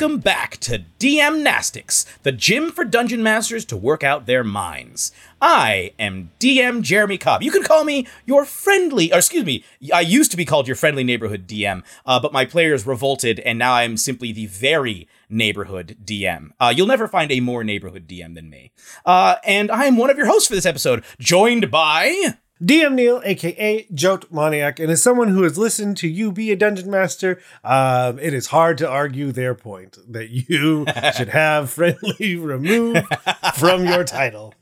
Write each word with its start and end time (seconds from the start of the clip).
Welcome 0.00 0.20
back 0.20 0.56
to 0.60 0.84
DM 0.98 1.42
Nastics, 1.42 2.06
the 2.22 2.32
gym 2.32 2.72
for 2.72 2.86
dungeon 2.86 3.22
masters 3.22 3.66
to 3.66 3.76
work 3.76 4.02
out 4.02 4.24
their 4.24 4.42
minds. 4.42 5.12
I 5.42 5.92
am 5.98 6.30
DM 6.40 6.80
Jeremy 6.80 7.18
Cobb. 7.18 7.42
You 7.42 7.50
can 7.50 7.62
call 7.62 7.84
me 7.84 8.06
your 8.24 8.46
friendly, 8.46 9.12
or 9.12 9.18
excuse 9.18 9.44
me, 9.44 9.62
I 9.92 10.00
used 10.00 10.30
to 10.30 10.38
be 10.38 10.46
called 10.46 10.66
your 10.66 10.74
friendly 10.74 11.04
neighborhood 11.04 11.46
DM, 11.46 11.82
uh, 12.06 12.18
but 12.18 12.32
my 12.32 12.46
players 12.46 12.86
revolted, 12.86 13.40
and 13.40 13.58
now 13.58 13.74
I'm 13.74 13.98
simply 13.98 14.32
the 14.32 14.46
very 14.46 15.06
neighborhood 15.28 15.98
DM. 16.02 16.52
Uh, 16.58 16.72
you'll 16.74 16.86
never 16.86 17.06
find 17.06 17.30
a 17.30 17.40
more 17.40 17.62
neighborhood 17.62 18.08
DM 18.08 18.34
than 18.34 18.48
me. 18.48 18.72
Uh, 19.04 19.34
and 19.44 19.70
I 19.70 19.84
am 19.84 19.98
one 19.98 20.08
of 20.08 20.16
your 20.16 20.28
hosts 20.28 20.48
for 20.48 20.54
this 20.54 20.64
episode, 20.64 21.04
joined 21.18 21.70
by. 21.70 22.38
DM 22.62 22.92
Neal, 22.92 23.22
aka 23.24 23.86
Joatmoniac, 23.94 24.78
and 24.78 24.90
as 24.90 25.02
someone 25.02 25.28
who 25.28 25.44
has 25.44 25.56
listened 25.56 25.96
to 25.98 26.08
you 26.08 26.30
be 26.30 26.50
a 26.50 26.56
dungeon 26.56 26.90
master, 26.90 27.40
um, 27.64 28.18
it 28.18 28.34
is 28.34 28.48
hard 28.48 28.76
to 28.78 28.88
argue 28.88 29.32
their 29.32 29.54
point 29.54 29.96
that 30.06 30.28
you 30.28 30.84
should 31.16 31.28
have 31.28 31.70
friendly 31.70 32.36
removed 32.36 33.06
from 33.54 33.86
your 33.86 34.04
title. 34.04 34.54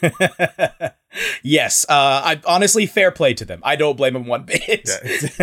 yes, 1.42 1.84
uh, 1.88 2.22
I 2.24 2.40
honestly 2.46 2.86
fair 2.86 3.10
play 3.10 3.34
to 3.34 3.44
them. 3.44 3.60
I 3.62 3.76
don't 3.76 3.96
blame 3.96 4.14
them 4.14 4.26
one 4.26 4.44
bit. 4.44 4.62
Yeah, 4.86 4.98
it's, 5.02 5.38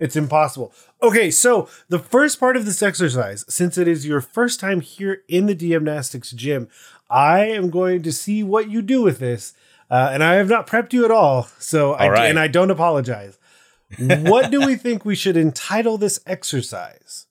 it's, 0.00 0.16
impossible. 0.16 0.72
Okay, 1.02 1.30
so 1.30 1.68
the 1.88 1.98
first 1.98 2.40
part 2.40 2.56
of 2.56 2.66
this 2.66 2.82
exercise, 2.82 3.44
since 3.48 3.78
it 3.78 3.86
is 3.86 4.06
your 4.06 4.20
first 4.20 4.58
time 4.58 4.80
here 4.80 5.22
in 5.28 5.46
the 5.46 5.54
DM 5.54 5.82
Nastics 5.82 6.32
gym, 6.32 6.68
I 7.08 7.46
am 7.46 7.70
going 7.70 8.02
to 8.02 8.12
see 8.12 8.42
what 8.42 8.68
you 8.68 8.82
do 8.82 9.02
with 9.02 9.18
this 9.18 9.54
uh, 9.90 10.10
and 10.12 10.22
I 10.22 10.34
have 10.34 10.48
not 10.48 10.66
prepped 10.66 10.92
you 10.92 11.04
at 11.04 11.10
all. 11.10 11.48
So, 11.58 11.94
all 11.94 12.00
I, 12.00 12.08
right. 12.08 12.30
and 12.30 12.38
I 12.38 12.48
don't 12.48 12.70
apologize. 12.70 13.38
what 13.98 14.50
do 14.50 14.66
we 14.66 14.76
think 14.76 15.04
we 15.04 15.14
should 15.14 15.36
entitle 15.36 15.96
this 15.96 16.20
exercise? 16.26 17.26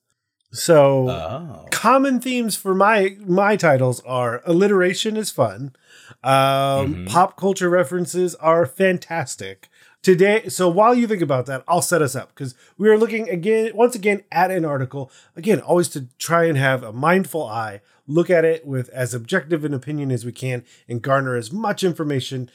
So, 0.50 1.10
oh. 1.10 1.66
common 1.70 2.20
themes 2.20 2.56
for 2.56 2.74
my 2.74 3.16
my 3.20 3.56
titles 3.56 4.00
are 4.00 4.42
alliteration 4.46 5.16
is 5.16 5.30
fun, 5.30 5.76
um, 6.24 6.32
mm-hmm. 6.32 7.06
pop 7.06 7.36
culture 7.36 7.68
references 7.68 8.34
are 8.36 8.64
fantastic. 8.66 9.68
Today, 10.00 10.48
so 10.48 10.68
while 10.68 10.94
you 10.94 11.06
think 11.06 11.22
about 11.22 11.46
that, 11.46 11.64
I'll 11.66 11.82
set 11.82 12.02
us 12.02 12.14
up 12.14 12.28
because 12.28 12.54
we 12.78 12.88
are 12.88 12.96
looking 12.96 13.28
again, 13.28 13.72
once 13.74 13.94
again, 13.94 14.22
at 14.30 14.50
an 14.50 14.64
article. 14.64 15.10
Again, 15.36 15.60
always 15.60 15.88
to 15.90 16.06
try 16.18 16.44
and 16.44 16.56
have 16.56 16.82
a 16.82 16.92
mindful 16.92 17.44
eye 17.44 17.80
look 18.08 18.30
at 18.30 18.44
it 18.44 18.66
with 18.66 18.88
as 18.88 19.14
objective 19.14 19.64
an 19.64 19.74
opinion 19.74 20.10
as 20.10 20.24
we 20.24 20.32
can 20.32 20.64
and 20.88 21.02
garner 21.02 21.36
as 21.36 21.52
much 21.52 21.84
information 21.84 22.50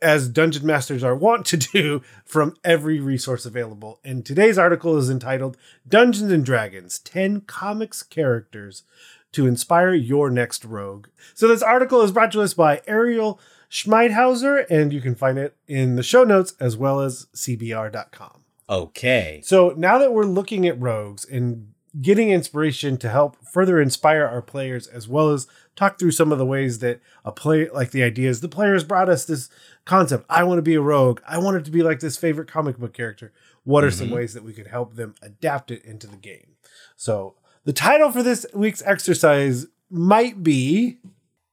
as 0.00 0.28
dungeon 0.28 0.64
masters 0.64 1.04
are 1.04 1.14
wont 1.14 1.44
to 1.46 1.56
do 1.56 2.02
from 2.24 2.56
every 2.64 2.98
resource 3.00 3.44
available. 3.46 4.00
And 4.02 4.24
today's 4.24 4.58
article 4.58 4.96
is 4.96 5.10
entitled 5.10 5.56
Dungeons 5.86 6.32
and 6.32 6.44
Dragons 6.44 6.98
10 7.00 7.42
Comics 7.42 8.02
Characters 8.02 8.84
to 9.32 9.46
Inspire 9.46 9.92
Your 9.92 10.30
Next 10.30 10.64
Rogue. 10.64 11.08
So, 11.34 11.46
this 11.46 11.62
article 11.62 12.00
is 12.00 12.12
brought 12.12 12.32
to 12.32 12.40
us 12.40 12.54
by 12.54 12.80
Ariel 12.86 13.38
Schmeidhauser, 13.70 14.64
and 14.70 14.90
you 14.92 15.02
can 15.02 15.14
find 15.14 15.38
it 15.38 15.54
in 15.66 15.96
the 15.96 16.02
show 16.02 16.24
notes 16.24 16.54
as 16.58 16.78
well 16.78 17.00
as 17.00 17.26
CBR.com. 17.34 18.44
Okay. 18.70 19.42
So, 19.44 19.74
now 19.76 19.98
that 19.98 20.14
we're 20.14 20.24
looking 20.24 20.66
at 20.66 20.80
rogues 20.80 21.26
and 21.26 21.74
getting 22.00 22.30
inspiration 22.30 22.96
to 22.98 23.08
help 23.08 23.36
further 23.44 23.80
inspire 23.80 24.24
our 24.24 24.42
players 24.42 24.86
as 24.86 25.08
well 25.08 25.30
as 25.30 25.46
talk 25.74 25.98
through 25.98 26.10
some 26.10 26.32
of 26.32 26.38
the 26.38 26.46
ways 26.46 26.80
that 26.80 27.00
a 27.24 27.32
play 27.32 27.68
like 27.70 27.90
the 27.90 28.02
ideas 28.02 28.40
the 28.40 28.48
players 28.48 28.84
brought 28.84 29.08
us 29.08 29.24
this 29.24 29.48
concept 29.84 30.24
i 30.28 30.44
want 30.44 30.58
to 30.58 30.62
be 30.62 30.74
a 30.74 30.80
rogue. 30.80 31.20
I 31.26 31.38
want 31.38 31.56
it 31.56 31.64
to 31.64 31.70
be 31.70 31.82
like 31.82 32.00
this 32.00 32.16
favorite 32.16 32.48
comic 32.48 32.78
book 32.78 32.92
character. 32.92 33.32
What 33.64 33.84
are 33.84 33.88
mm-hmm. 33.88 33.98
some 33.98 34.10
ways 34.10 34.34
that 34.34 34.44
we 34.44 34.52
could 34.52 34.66
help 34.66 34.94
them 34.94 35.14
adapt 35.22 35.70
it 35.70 35.84
into 35.84 36.06
the 36.06 36.16
game? 36.16 36.56
So 36.96 37.34
the 37.64 37.72
title 37.72 38.10
for 38.10 38.22
this 38.22 38.46
week's 38.54 38.82
exercise 38.82 39.66
might 39.90 40.42
be 40.42 40.98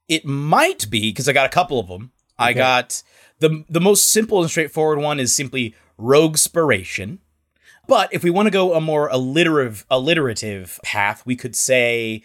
it 0.08 0.26
might 0.26 0.90
be 0.90 1.12
because 1.12 1.28
i 1.28 1.34
got 1.34 1.46
a 1.46 1.50
couple 1.50 1.80
of 1.80 1.88
them 1.88 2.12
okay. 2.40 2.50
i 2.50 2.54
got 2.54 3.02
the 3.40 3.64
the 3.70 3.82
most 3.82 4.10
simple 4.10 4.42
and 4.42 4.50
straightforward 4.50 5.00
one 5.00 5.20
is 5.20 5.36
simply 5.36 5.76
roguespiration 6.00 7.20
but 7.88 8.14
if 8.14 8.24
we 8.24 8.30
want 8.30 8.48
to 8.48 8.52
go 8.52 8.74
a 8.74 8.82
more 8.82 9.08
alliterative 9.08 9.86
alliterative 9.90 10.80
path, 10.84 11.26
we 11.26 11.36
could 11.36 11.56
say 11.56 12.24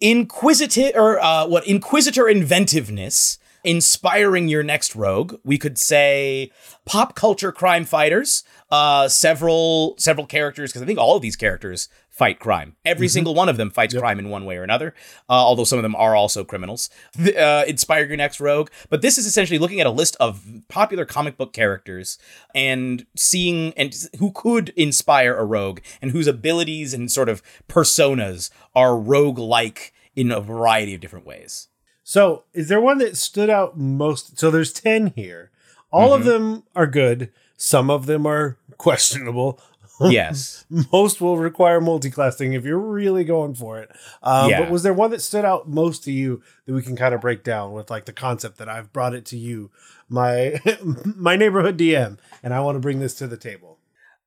inquisitive 0.00 0.92
or 0.94 1.20
uh, 1.20 1.46
what 1.46 1.66
inquisitor 1.66 2.28
inventiveness 2.28 3.38
inspiring 3.64 4.46
your 4.48 4.62
next 4.62 4.94
rogue. 4.94 5.34
We 5.44 5.58
could 5.58 5.76
say 5.76 6.52
pop 6.84 7.16
culture 7.16 7.50
crime 7.50 7.84
fighters. 7.84 8.44
Uh, 8.70 9.08
several 9.08 9.94
several 9.98 10.26
characters 10.26 10.70
because 10.70 10.82
I 10.82 10.86
think 10.86 10.98
all 10.98 11.16
of 11.16 11.22
these 11.22 11.36
characters 11.36 11.88
fight 12.16 12.38
crime. 12.38 12.76
Every 12.82 13.08
mm-hmm. 13.08 13.12
single 13.12 13.34
one 13.34 13.50
of 13.50 13.58
them 13.58 13.70
fights 13.70 13.92
yep. 13.92 14.00
crime 14.00 14.18
in 14.18 14.30
one 14.30 14.46
way 14.46 14.56
or 14.56 14.62
another. 14.62 14.94
Uh, 15.28 15.34
although 15.34 15.64
some 15.64 15.78
of 15.78 15.82
them 15.82 15.94
are 15.94 16.16
also 16.16 16.44
criminals. 16.44 16.88
Uh, 17.18 17.64
inspire 17.68 18.06
your 18.06 18.16
next 18.16 18.40
rogue. 18.40 18.70
But 18.88 19.02
this 19.02 19.18
is 19.18 19.26
essentially 19.26 19.58
looking 19.58 19.80
at 19.80 19.86
a 19.86 19.90
list 19.90 20.16
of 20.18 20.42
popular 20.68 21.04
comic 21.04 21.36
book 21.36 21.52
characters 21.52 22.18
and 22.54 23.04
seeing 23.14 23.74
and 23.76 23.94
who 24.18 24.32
could 24.32 24.70
inspire 24.70 25.36
a 25.36 25.44
rogue 25.44 25.80
and 26.00 26.12
whose 26.12 26.26
abilities 26.26 26.94
and 26.94 27.12
sort 27.12 27.28
of 27.28 27.42
personas 27.68 28.48
are 28.74 28.96
rogue 28.96 29.38
like 29.38 29.92
in 30.14 30.32
a 30.32 30.40
variety 30.40 30.94
of 30.94 31.02
different 31.02 31.26
ways. 31.26 31.68
So, 32.02 32.44
is 32.54 32.68
there 32.68 32.80
one 32.80 32.98
that 32.98 33.18
stood 33.18 33.50
out 33.50 33.76
most? 33.76 34.38
So, 34.38 34.50
there's 34.50 34.72
10 34.72 35.12
here. 35.16 35.50
All 35.92 36.10
mm-hmm. 36.10 36.20
of 36.20 36.24
them 36.24 36.62
are 36.74 36.86
good. 36.86 37.30
Some 37.56 37.90
of 37.90 38.06
them 38.06 38.24
are 38.24 38.56
questionable. 38.78 39.60
Yes. 40.10 40.64
most 40.92 41.20
will 41.20 41.38
require 41.38 41.80
multi-classing 41.80 42.52
if 42.52 42.64
you're 42.64 42.78
really 42.78 43.24
going 43.24 43.54
for 43.54 43.78
it. 43.78 43.90
Um, 44.22 44.50
yeah. 44.50 44.60
But 44.60 44.70
was 44.70 44.82
there 44.82 44.92
one 44.92 45.10
that 45.10 45.22
stood 45.22 45.44
out 45.44 45.68
most 45.68 46.04
to 46.04 46.12
you 46.12 46.42
that 46.66 46.74
we 46.74 46.82
can 46.82 46.96
kind 46.96 47.14
of 47.14 47.20
break 47.20 47.42
down 47.42 47.72
with 47.72 47.90
like 47.90 48.04
the 48.04 48.12
concept 48.12 48.58
that 48.58 48.68
I've 48.68 48.92
brought 48.92 49.14
it 49.14 49.24
to 49.26 49.38
you, 49.38 49.70
my 50.08 50.60
my 51.04 51.36
neighborhood 51.36 51.78
DM, 51.78 52.18
and 52.42 52.52
I 52.52 52.60
want 52.60 52.76
to 52.76 52.80
bring 52.80 53.00
this 53.00 53.14
to 53.14 53.26
the 53.26 53.36
table? 53.36 53.78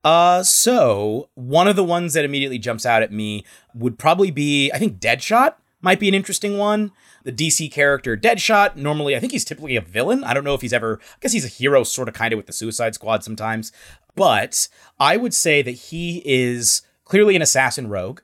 Uh, 0.04 0.44
so 0.44 1.30
one 1.36 1.68
of 1.68 1.76
the 1.76 1.84
ones 1.84 2.14
that 2.14 2.26
immediately 2.26 2.58
jumps 2.58 2.86
out 2.86 3.04
at 3.04 3.12
me 3.12 3.46
would 3.74 4.00
probably 4.00 4.32
be, 4.32 4.72
I 4.72 4.78
think, 4.78 5.00
Deadshot 5.00 5.56
might 5.82 6.00
be 6.00 6.08
an 6.08 6.14
interesting 6.14 6.58
one. 6.58 6.92
The 7.26 7.32
DC 7.34 7.72
character 7.72 8.16
Deadshot, 8.16 8.76
normally, 8.78 9.16
I 9.16 9.20
think 9.20 9.34
he's 9.34 9.44
typically 9.44 9.76
a 9.76 9.82
villain. 9.82 10.24
I 10.24 10.34
don't 10.34 10.46
know 10.46 10.54
if 10.54 10.62
he's 10.62 10.74
ever, 10.74 11.00
I 11.02 11.18
guess 11.20 11.34
he's 11.34 11.46
a 11.46 11.50
hero 11.50 11.84
sort 11.84 12.08
of 12.08 12.14
kind 12.14 12.32
of 12.34 12.38
with 12.38 12.48
the 12.48 12.54
Suicide 12.54 12.96
Squad 12.96 13.24
sometimes. 13.24 13.74
But 14.16 14.68
I 15.00 15.18
would 15.18 15.34
say 15.34 15.62
that 15.62 15.72
he 15.72 16.22
is 16.26 16.82
clearly 17.06 17.36
an 17.36 17.42
assassin 17.42 17.88
rogue. 17.88 18.22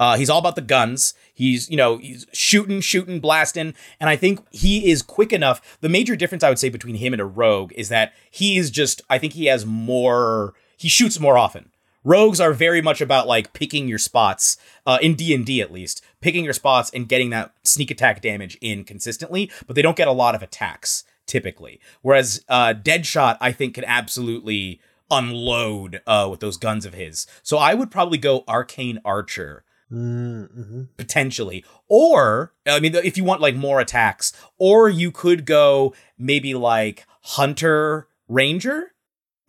Uh, 0.00 0.16
he's 0.16 0.30
all 0.30 0.38
about 0.38 0.54
the 0.54 0.62
guns. 0.62 1.12
He's, 1.34 1.68
you 1.68 1.76
know, 1.76 1.98
he's 1.98 2.24
shooting, 2.32 2.80
shooting, 2.80 3.18
blasting. 3.18 3.74
And 3.98 4.08
I 4.08 4.14
think 4.14 4.40
he 4.52 4.90
is 4.90 5.02
quick 5.02 5.32
enough. 5.32 5.78
The 5.80 5.88
major 5.88 6.14
difference 6.14 6.44
I 6.44 6.48
would 6.48 6.58
say 6.58 6.68
between 6.68 6.96
him 6.96 7.12
and 7.12 7.20
a 7.20 7.24
rogue 7.24 7.72
is 7.74 7.88
that 7.88 8.12
he 8.30 8.56
is 8.56 8.70
just, 8.70 9.02
I 9.10 9.18
think 9.18 9.32
he 9.32 9.46
has 9.46 9.66
more, 9.66 10.54
he 10.76 10.88
shoots 10.88 11.18
more 11.18 11.36
often 11.36 11.70
rogues 12.04 12.40
are 12.40 12.52
very 12.52 12.80
much 12.80 13.00
about 13.00 13.26
like 13.26 13.52
picking 13.52 13.88
your 13.88 13.98
spots 13.98 14.56
uh, 14.86 14.98
in 15.02 15.14
d&d 15.14 15.60
at 15.60 15.72
least 15.72 16.02
picking 16.20 16.44
your 16.44 16.54
spots 16.54 16.90
and 16.94 17.08
getting 17.08 17.30
that 17.30 17.52
sneak 17.64 17.90
attack 17.90 18.20
damage 18.20 18.56
in 18.60 18.84
consistently 18.84 19.50
but 19.66 19.76
they 19.76 19.82
don't 19.82 19.96
get 19.96 20.08
a 20.08 20.12
lot 20.12 20.34
of 20.34 20.42
attacks 20.42 21.04
typically 21.26 21.80
whereas 22.02 22.44
uh, 22.48 22.72
deadshot 22.72 23.36
i 23.40 23.52
think 23.52 23.74
can 23.74 23.84
absolutely 23.84 24.80
unload 25.10 26.00
uh, 26.06 26.26
with 26.30 26.40
those 26.40 26.56
guns 26.56 26.84
of 26.84 26.94
his 26.94 27.26
so 27.42 27.58
i 27.58 27.74
would 27.74 27.90
probably 27.90 28.18
go 28.18 28.44
arcane 28.46 29.00
archer 29.04 29.64
mm-hmm. 29.90 30.82
potentially 30.96 31.64
or 31.88 32.52
i 32.66 32.78
mean 32.80 32.94
if 32.94 33.16
you 33.16 33.24
want 33.24 33.40
like 33.40 33.54
more 33.54 33.80
attacks 33.80 34.32
or 34.58 34.88
you 34.88 35.10
could 35.10 35.44
go 35.44 35.94
maybe 36.18 36.54
like 36.54 37.06
hunter 37.22 38.08
ranger 38.28 38.92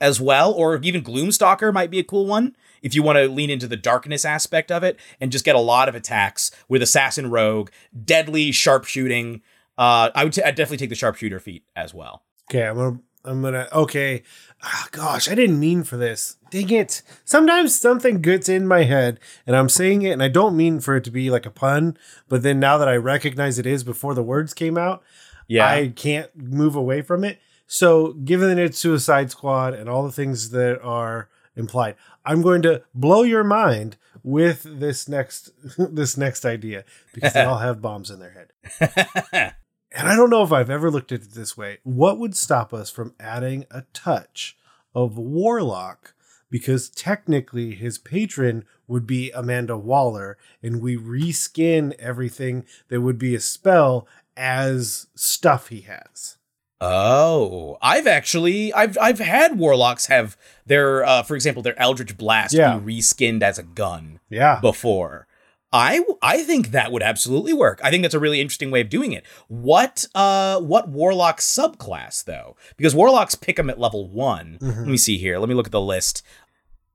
as 0.01 0.19
well, 0.19 0.51
or 0.51 0.78
even 0.81 1.04
Gloomstalker 1.04 1.74
might 1.74 1.92
be 1.92 2.00
a 2.00 2.04
cool 2.04 2.25
one 2.25 2.56
if 2.81 2.95
you 2.95 3.04
want 3.04 3.18
to 3.18 3.28
lean 3.28 3.50
into 3.50 3.68
the 3.68 3.75
darkness 3.75 4.24
aspect 4.24 4.72
of 4.72 4.84
it 4.84 4.98
and 5.19 5.31
just 5.31 5.45
get 5.45 5.56
a 5.56 5.60
lot 5.60 5.89
of 5.89 5.95
attacks 5.95 6.51
with 6.68 6.81
assassin 6.81 7.30
rogue, 7.30 7.69
deadly 8.06 8.51
sharpshooting. 8.51 9.42
Uh, 9.78 10.10
I 10.16 10.24
would 10.24 10.34
t- 10.34 10.44
I'd 10.44 10.56
definitely 10.56 10.78
take 10.78 10.89
the 10.89 10.95
sharpshooter 10.95 11.39
feat 11.39 11.63
as 11.75 11.94
well. 11.94 12.24
Okay, 12.50 12.66
I'm 12.66 12.75
gonna 12.75 13.00
I'm 13.25 13.42
gonna 13.42 13.68
okay. 13.74 14.24
Oh, 14.62 14.86
gosh, 14.92 15.30
I 15.30 15.36
didn't 15.36 15.60
mean 15.60 15.83
for 15.83 15.95
this. 15.95 16.38
Dang 16.51 16.69
it! 16.69 17.01
Sometimes 17.24 17.80
something 17.80 18.21
gets 18.21 18.50
in 18.50 18.68
my 18.68 18.83
head, 18.83 19.19
and 19.48 19.56
I'm 19.56 19.69
saying 19.69 20.01
it, 20.01 20.12
and 20.12 20.24
I 20.24 20.27
don't 20.27 20.57
mean 20.57 20.80
for 20.80 20.95
it 20.95 21.04
to 21.06 21.12
be 21.12 21.30
like 21.30 21.45
a 21.45 21.51
pun. 21.51 21.98
But 22.27 22.44
then 22.44 22.60
now 22.60 22.77
that 22.77 22.88
I 22.88 22.95
recognize 22.95 23.60
it 23.60 23.66
is 23.66 23.83
before 23.83 24.13
the 24.13 24.24
words 24.24 24.54
came 24.54 24.77
out, 24.77 25.04
yeah, 25.48 25.68
I 25.68 25.89
can't 25.89 26.30
move 26.36 26.75
away 26.75 27.01
from 27.01 27.24
it. 27.24 27.39
So, 27.68 28.13
given 28.13 28.50
that 28.50 28.57
it's 28.57 28.80
Suicide 28.80 29.31
Squad 29.31 29.74
and 29.74 29.88
all 29.88 30.04
the 30.04 30.12
things 30.12 30.50
that 30.50 30.81
are 30.81 31.30
implied, 31.56 31.95
I'm 32.25 32.42
going 32.42 32.62
to 32.63 32.83
blow 32.94 33.24
your 33.24 33.44
mind 33.44 33.98
with 34.24 34.63
this 34.63 35.07
next 35.07 35.51
this 35.77 36.18
next 36.18 36.45
idea 36.45 36.83
because 37.13 37.33
they 37.33 37.44
all 37.45 37.60
have 37.60 37.81
bombs 37.81 38.10
in 38.10 38.19
their 38.19 38.48
head. 38.72 39.56
and 39.91 40.07
I 40.07 40.15
don't 40.15 40.30
know 40.30 40.44
if 40.44 40.51
I've 40.51 40.69
ever 40.69 40.89
looked 40.91 41.12
at 41.12 41.21
it 41.21 41.31
this 41.31 41.57
way. 41.57 41.80
What 41.83 42.18
would 42.19 42.36
stop 42.36 42.74
us 42.74 42.89
from 42.89 43.13
adding 43.19 43.65
a 43.71 43.83
touch 43.94 44.57
of 44.95 45.18
warlock 45.18 46.13
because 46.51 46.89
technically 46.89 47.75
his 47.75 47.97
patron 48.00 48.65
would 48.88 49.06
be 49.06 49.30
Amanda 49.31 49.77
Waller, 49.77 50.36
and 50.63 50.81
we 50.81 50.97
reskin 50.97 51.94
everything 52.00 52.65
that 52.88 53.01
would 53.01 53.19
be 53.19 53.36
a 53.36 53.39
spell 53.39 54.07
as 54.36 55.06
stuff 55.15 55.68
he 55.68 55.81
has. 55.81 56.38
Oh, 56.81 57.77
I've 57.81 58.07
actually 58.07 58.74
I've 58.74 58.97
I've 59.00 59.19
had 59.19 59.59
warlocks 59.59 60.06
have 60.07 60.38
their 60.65 61.03
uh 61.03 61.24
for 61.24 61.36
example 61.36 61.62
their 61.62 61.77
Eldritch 61.80 62.18
Blast 62.18 62.53
Yeah. 62.53 62.77
be 62.77 62.95
reskinned 62.97 63.44
as 63.44 63.59
a 63.59 63.63
gun 63.63 64.19
Yeah. 64.30 64.59
before. 64.62 65.27
I 65.71 66.01
I 66.21 66.44
think 66.44 66.71
that 66.71 66.92
would 66.92 67.04
absolutely 67.04 67.54
work. 67.54 67.80
I 67.83 67.92
think 67.92 68.01
that's 68.01 68.16
a 68.16 68.19
really 68.19 68.42
interesting 68.42 68.71
way 68.71 68.81
of 68.81 68.89
doing 68.89 69.12
it. 69.12 69.25
What 69.48 70.06
uh 70.16 70.60
what 70.60 70.89
warlock 70.89 71.39
subclass 71.39 72.24
though? 72.24 72.56
Because 72.77 72.95
warlocks 72.95 73.36
pick 73.36 73.57
them 73.57 73.69
at 73.69 73.80
level 73.80 74.10
1. 74.10 74.57
Mhm. 74.62 74.77
Let 74.77 74.88
me 74.88 74.98
see 74.98 75.18
here. 75.18 75.38
Let 75.39 75.48
me 75.50 75.56
look 75.56 75.68
at 75.68 75.71
the 75.71 75.81
list. 75.81 76.24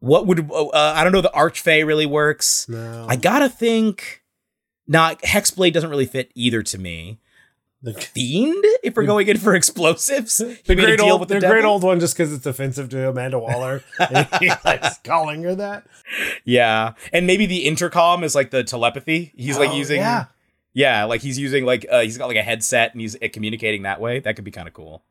What 0.01 0.27
would 0.27 0.51
uh, 0.51 0.71
I 0.75 1.03
don't 1.05 1.13
know 1.13 1.21
the 1.21 1.31
archfey 1.35 1.87
really 1.87 2.07
works. 2.07 2.69
No. 2.69 3.07
I 3.09 3.17
got 3.17 3.39
to 3.41 3.49
think 3.49 4.23
Nah, 4.87 5.15
Hexblade 5.25 5.73
doesn't 5.73 5.89
really 5.89 6.05
fit 6.05 6.31
either 6.35 6.63
to 6.63 6.77
me. 6.79 7.19
The, 7.85 7.93
Fiend, 7.95 8.65
if 8.83 8.97
we're 8.97 9.05
going 9.05 9.29
in 9.29 9.37
for 9.39 9.55
explosives, 9.55 10.39
the 10.39 10.59
He 10.65 10.75
made 10.75 10.85
a 10.85 10.97
great 10.97 11.01
old, 11.01 11.29
the, 11.29 11.39
the 11.41 11.47
great 11.47 11.65
old 11.65 11.83
one, 11.83 12.01
just 12.01 12.17
because 12.17 12.33
it's 12.33 12.47
offensive 12.47 12.89
to 12.91 13.09
Amanda 13.09 13.39
Waller. 13.39 13.83
and 13.99 14.27
he 14.41 14.51
likes 14.65 14.99
calling 15.05 15.43
her 15.43 15.55
that. 15.55 15.87
Yeah, 16.45 16.95
and 17.13 17.27
maybe 17.27 17.47
the 17.47 17.67
intercom 17.67 18.25
is 18.25 18.35
like 18.35 18.51
the 18.51 18.65
telepathy. 18.65 19.33
He's 19.37 19.59
like 19.59 19.71
Oh, 19.71 19.77
using, 19.77 19.99
yeah. 20.01 20.27
yeah. 20.73 21.05
like 21.05 21.21
he's 21.21 21.39
using 21.39 21.65
like 21.65 21.87
uh, 21.91 22.01
he's 22.01 22.19
got 22.19 22.27
like 22.29 22.37
a 22.37 22.43
headset 22.43 22.93
and 22.93 23.01
he's 23.01 23.17
uh, 23.17 23.29
communicating 23.33 23.83
that 23.83 24.01
way. 24.01 24.21
That 24.21 24.37
could 24.37 24.45
be 24.45 24.51
kind 24.51 24.67
of 24.69 24.75
cool. 24.75 25.03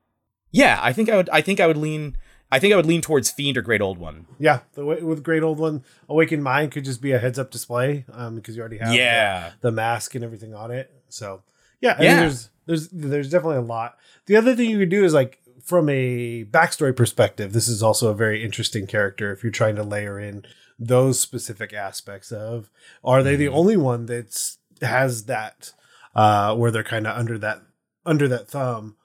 Yeah, 0.51 0.79
I 0.81 0.93
think 0.93 1.09
I 1.09 1.15
would. 1.17 1.29
I 1.29 1.41
think 1.41 1.59
I 1.59 1.67
would 1.67 1.77
lean. 1.77 2.15
I 2.51 2.59
think 2.59 2.71
I 2.73 2.75
would 2.75 2.85
lean 2.85 3.01
towards 3.01 3.31
fiend 3.31 3.57
or 3.57 3.63
great 3.63 3.81
old 3.81 3.97
one. 3.97 4.27
Yeah, 4.39 4.59
the 4.73 4.85
way, 4.85 5.01
with 5.01 5.23
great 5.23 5.41
old 5.41 5.57
one, 5.59 5.83
Awakened 6.07 6.43
Mind 6.43 6.71
could 6.71 6.85
just 6.85 7.01
be 7.01 7.11
a 7.11 7.17
heads 7.17 7.39
up 7.39 7.49
display 7.49 8.05
um, 8.11 8.35
because 8.35 8.55
you 8.55 8.61
already 8.61 8.77
have 8.77 8.89
the- 8.89 8.95
Yeah, 8.97 9.51
the, 9.61 9.71
mask 9.71 10.13
and 10.13 10.23
everything 10.23 10.53
on 10.53 10.69
it. 10.69 10.91
So 11.09 11.41
yeah, 11.81 11.95
I 11.97 12.03
Yeah. 12.03 12.09
mean, 12.11 12.19
there's 12.19 12.49
there's 12.65 12.89
there's 12.89 13.29
definitely 13.29 13.57
a 13.57 13.61
lot. 13.61 13.97
The 14.25 14.35
other 14.35 14.55
thing 14.55 14.69
you 14.69 14.79
could 14.79 14.89
do 14.89 15.03
is 15.03 15.13
like 15.13 15.39
from 15.63 15.87
a 15.89 16.43
backstory 16.45 16.95
perspective, 16.95 17.53
this 17.53 17.67
is 17.67 17.81
also 17.81 18.09
a 18.09 18.15
very 18.15 18.43
interesting 18.43 18.85
character 18.87 19.31
if 19.31 19.43
you're 19.43 19.51
trying 19.51 19.75
to 19.75 19.83
layer 19.83 20.19
in 20.19 20.45
those 20.79 21.19
specific 21.19 21.71
aspects 21.73 22.31
of 22.31 22.69
are 23.03 23.21
they 23.23 23.35
the 23.35 23.45
Mhm. 23.45 23.53
only 23.53 23.77
one 23.77 24.05
that's 24.07 24.57
has 24.81 25.25
that 25.25 25.71
uh 26.15 26.53
where 26.55 26.71
they're 26.71 26.83
kind 26.83 27.07
of 27.07 27.15
under 27.17 27.37
that 27.37 27.61
under 28.05 28.27
that 28.27 28.47
thumb 28.49 28.97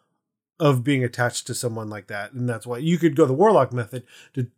of 0.58 0.82
being 0.82 1.04
attached 1.04 1.46
to 1.46 1.54
someone 1.54 1.88
like 1.90 2.06
that 2.08 2.32
and 2.32 2.48
that's 2.48 2.66
why 2.66 2.78
you 2.78 2.98
could 2.98 3.14
go 3.14 3.26
the 3.26 3.34
warlock 3.34 3.72
method 3.72 4.02
to 4.34 4.48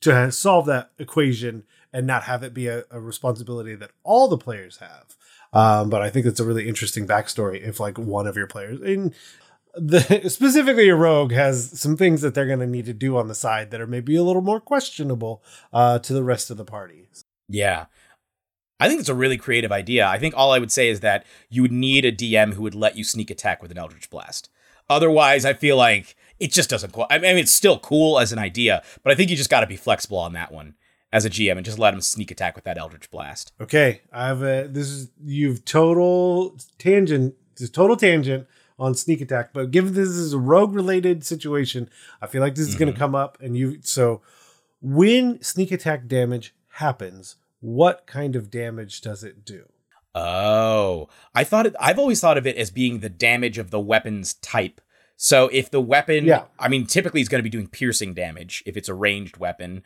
to 0.00 0.30
solve 0.32 0.64
that 0.66 0.90
equation 0.98 1.64
and 1.92 2.06
not 2.06 2.22
have 2.22 2.42
it 2.42 2.54
be 2.54 2.68
a, 2.68 2.84
a 2.90 3.00
responsibility 3.00 3.74
that 3.74 3.90
all 4.04 4.28
the 4.28 4.38
players 4.38 4.78
have 4.78 5.16
um, 5.52 5.90
but 5.90 6.02
I 6.02 6.10
think 6.10 6.26
it's 6.26 6.40
a 6.40 6.44
really 6.44 6.68
interesting 6.68 7.06
backstory 7.06 7.60
if 7.66 7.80
like 7.80 7.98
one 7.98 8.26
of 8.26 8.36
your 8.36 8.46
players 8.46 8.80
the 9.74 10.22
specifically 10.28 10.88
a 10.88 10.96
rogue 10.96 11.32
has 11.32 11.78
some 11.78 11.96
things 11.96 12.22
that 12.22 12.34
they're 12.34 12.46
going 12.46 12.60
to 12.60 12.66
need 12.66 12.86
to 12.86 12.92
do 12.92 13.16
on 13.16 13.28
the 13.28 13.34
side 13.34 13.70
that 13.70 13.80
are 13.80 13.86
maybe 13.86 14.16
a 14.16 14.22
little 14.22 14.42
more 14.42 14.60
questionable 14.60 15.42
uh, 15.72 15.98
to 16.00 16.12
the 16.12 16.24
rest 16.24 16.50
of 16.50 16.56
the 16.56 16.64
party. 16.64 17.08
yeah. 17.48 17.86
I 18.82 18.88
think 18.88 19.00
it's 19.00 19.10
a 19.10 19.14
really 19.14 19.36
creative 19.36 19.70
idea. 19.70 20.06
I 20.06 20.18
think 20.18 20.32
all 20.34 20.52
I 20.52 20.58
would 20.58 20.72
say 20.72 20.88
is 20.88 21.00
that 21.00 21.26
you 21.50 21.60
would 21.60 21.70
need 21.70 22.06
a 22.06 22.12
DM 22.12 22.54
who 22.54 22.62
would 22.62 22.74
let 22.74 22.96
you 22.96 23.04
sneak 23.04 23.30
attack 23.30 23.60
with 23.60 23.70
an 23.70 23.76
Eldritch 23.76 24.08
Blast. 24.08 24.48
Otherwise, 24.88 25.44
I 25.44 25.52
feel 25.52 25.76
like 25.76 26.16
it 26.38 26.50
just 26.50 26.70
doesn't. 26.70 26.96
I 27.10 27.18
mean, 27.18 27.36
it's 27.36 27.52
still 27.52 27.78
cool 27.78 28.18
as 28.18 28.32
an 28.32 28.38
idea, 28.38 28.82
but 29.02 29.12
I 29.12 29.16
think 29.16 29.28
you 29.28 29.36
just 29.36 29.50
got 29.50 29.60
to 29.60 29.66
be 29.66 29.76
flexible 29.76 30.16
on 30.16 30.32
that 30.32 30.50
one 30.50 30.76
as 31.12 31.24
a 31.24 31.30
GM 31.30 31.56
and 31.56 31.64
just 31.64 31.78
let 31.78 31.92
him 31.94 32.00
sneak 32.00 32.30
attack 32.30 32.54
with 32.54 32.64
that 32.64 32.78
Eldritch 32.78 33.10
Blast. 33.10 33.52
Okay, 33.60 34.02
I've 34.12 34.42
uh, 34.42 34.64
this 34.68 34.88
is 34.88 35.10
you've 35.24 35.64
total 35.64 36.56
tangent, 36.78 37.34
this 37.54 37.62
is 37.62 37.70
total 37.70 37.96
tangent 37.96 38.46
on 38.78 38.94
sneak 38.94 39.20
attack, 39.20 39.52
but 39.52 39.70
given 39.70 39.92
this 39.94 40.08
is 40.08 40.32
a 40.32 40.38
rogue 40.38 40.74
related 40.74 41.24
situation, 41.24 41.90
I 42.22 42.26
feel 42.26 42.40
like 42.40 42.54
this 42.54 42.68
is 42.68 42.74
going 42.76 42.90
Mhm. 42.90 42.94
to 42.94 42.98
come 42.98 43.14
up 43.14 43.38
and 43.40 43.56
you 43.56 43.78
so 43.82 44.22
when 44.80 45.42
sneak 45.42 45.70
attack 45.72 46.06
damage 46.06 46.54
happens, 46.74 47.36
what 47.60 48.06
kind 48.06 48.36
of 48.36 48.50
damage 48.50 49.00
does 49.02 49.22
it 49.22 49.44
do? 49.44 49.64
Oh, 50.14 51.08
I 51.34 51.44
thought 51.44 51.66
it, 51.66 51.74
I've 51.78 51.98
always 51.98 52.20
thought 52.20 52.38
of 52.38 52.46
it 52.46 52.56
as 52.56 52.70
being 52.70 53.00
the 53.00 53.08
damage 53.08 53.58
of 53.58 53.70
the 53.70 53.78
weapon's 53.80 54.34
type. 54.34 54.80
So 55.16 55.48
if 55.52 55.70
the 55.70 55.80
weapon, 55.80 56.24
Yeah. 56.24 56.44
I 56.58 56.68
mean, 56.68 56.86
typically 56.86 57.20
it's 57.20 57.28
going 57.28 57.40
to 57.40 57.44
be 57.44 57.50
doing 57.50 57.68
piercing 57.68 58.14
damage 58.14 58.62
if 58.66 58.76
it's 58.76 58.88
a 58.88 58.94
ranged 58.94 59.36
weapon. 59.36 59.82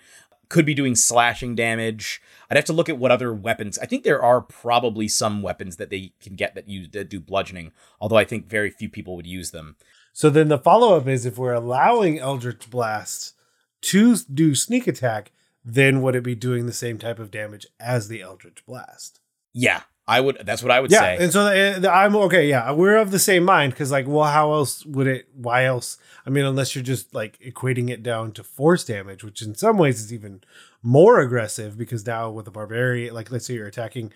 Could 0.54 0.64
be 0.64 0.74
doing 0.74 0.94
slashing 0.94 1.56
damage. 1.56 2.22
I'd 2.48 2.56
have 2.56 2.64
to 2.66 2.72
look 2.72 2.88
at 2.88 2.96
what 2.96 3.10
other 3.10 3.34
weapons. 3.34 3.76
I 3.80 3.86
think 3.86 4.04
there 4.04 4.22
are 4.22 4.40
probably 4.40 5.08
some 5.08 5.42
weapons 5.42 5.78
that 5.78 5.90
they 5.90 6.12
can 6.20 6.36
get 6.36 6.54
that 6.54 6.68
use 6.68 6.88
that 6.90 7.10
do 7.10 7.18
bludgeoning. 7.18 7.72
Although 8.00 8.18
I 8.18 8.24
think 8.24 8.46
very 8.48 8.70
few 8.70 8.88
people 8.88 9.16
would 9.16 9.26
use 9.26 9.50
them. 9.50 9.74
So 10.12 10.30
then 10.30 10.46
the 10.46 10.56
follow 10.56 10.96
up 10.96 11.08
is 11.08 11.26
if 11.26 11.38
we're 11.38 11.54
allowing 11.54 12.20
Eldritch 12.20 12.70
Blast 12.70 13.34
to 13.80 14.14
do 14.32 14.54
sneak 14.54 14.86
attack, 14.86 15.32
then 15.64 16.00
would 16.02 16.14
it 16.14 16.22
be 16.22 16.36
doing 16.36 16.66
the 16.66 16.72
same 16.72 16.98
type 16.98 17.18
of 17.18 17.32
damage 17.32 17.66
as 17.80 18.06
the 18.06 18.22
Eldritch 18.22 18.64
Blast? 18.64 19.18
Yeah, 19.52 19.82
I 20.06 20.20
would. 20.20 20.42
That's 20.44 20.62
what 20.62 20.70
I 20.70 20.80
would 20.80 20.90
yeah, 20.90 21.00
say. 21.00 21.16
and 21.20 21.32
so 21.32 21.40
uh, 21.46 21.78
the- 21.78 21.90
I'm 21.92 22.14
okay. 22.16 22.46
Yeah, 22.48 22.72
we're 22.72 22.96
of 22.96 23.10
the 23.10 23.18
same 23.18 23.42
mind 23.44 23.72
because, 23.72 23.90
like, 23.90 24.06
well, 24.06 24.24
how 24.30 24.52
else 24.52 24.84
would 24.84 25.06
it? 25.06 25.28
Why 25.34 25.64
else? 25.64 25.96
I 26.26 26.30
mean, 26.30 26.44
unless 26.44 26.74
you're 26.74 26.84
just 26.84 27.14
like 27.14 27.38
equating 27.38 27.88
it 27.90 28.02
down 28.02 28.32
to 28.32 28.44
force 28.44 28.84
damage, 28.84 29.24
which 29.24 29.40
in 29.40 29.54
some 29.54 29.78
ways 29.78 30.00
is 30.00 30.12
even 30.12 30.42
more 30.82 31.20
aggressive 31.20 31.78
because 31.78 32.06
now 32.06 32.30
with 32.30 32.44
the 32.44 32.50
barbarian, 32.50 33.14
like, 33.14 33.30
let's 33.30 33.46
say 33.46 33.54
you're 33.54 33.66
attacking 33.66 34.12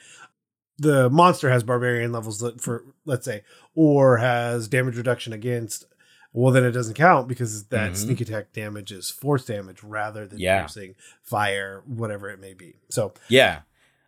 the 0.81 1.11
monster 1.11 1.51
has 1.51 1.65
barbarian 1.65 2.13
levels 2.13 2.45
for 2.61 2.85
let's 3.05 3.25
say, 3.25 3.43
or 3.75 4.19
has 4.19 4.69
damage 4.69 4.97
reduction 4.97 5.33
against. 5.33 5.87
Well, 6.35 6.53
then 6.53 6.65
it 6.65 6.73
doesn't 6.73 6.95
count 6.95 7.27
because 7.27 7.65
that 7.69 7.93
Mhm. 7.93 7.97
sneak 7.97 8.21
attack 8.21 8.53
damage 8.53 8.93
is 8.93 9.09
force 9.11 9.47
damage 9.47 9.83
rather 9.83 10.27
than 10.27 10.39
Yeah. 10.39 10.59
piercing, 10.61 10.95
fire, 11.23 11.83
whatever 11.87 12.29
it 12.31 12.39
may 12.39 12.53
be. 12.53 12.77
So 12.91 13.15
Yeah, 13.29 13.61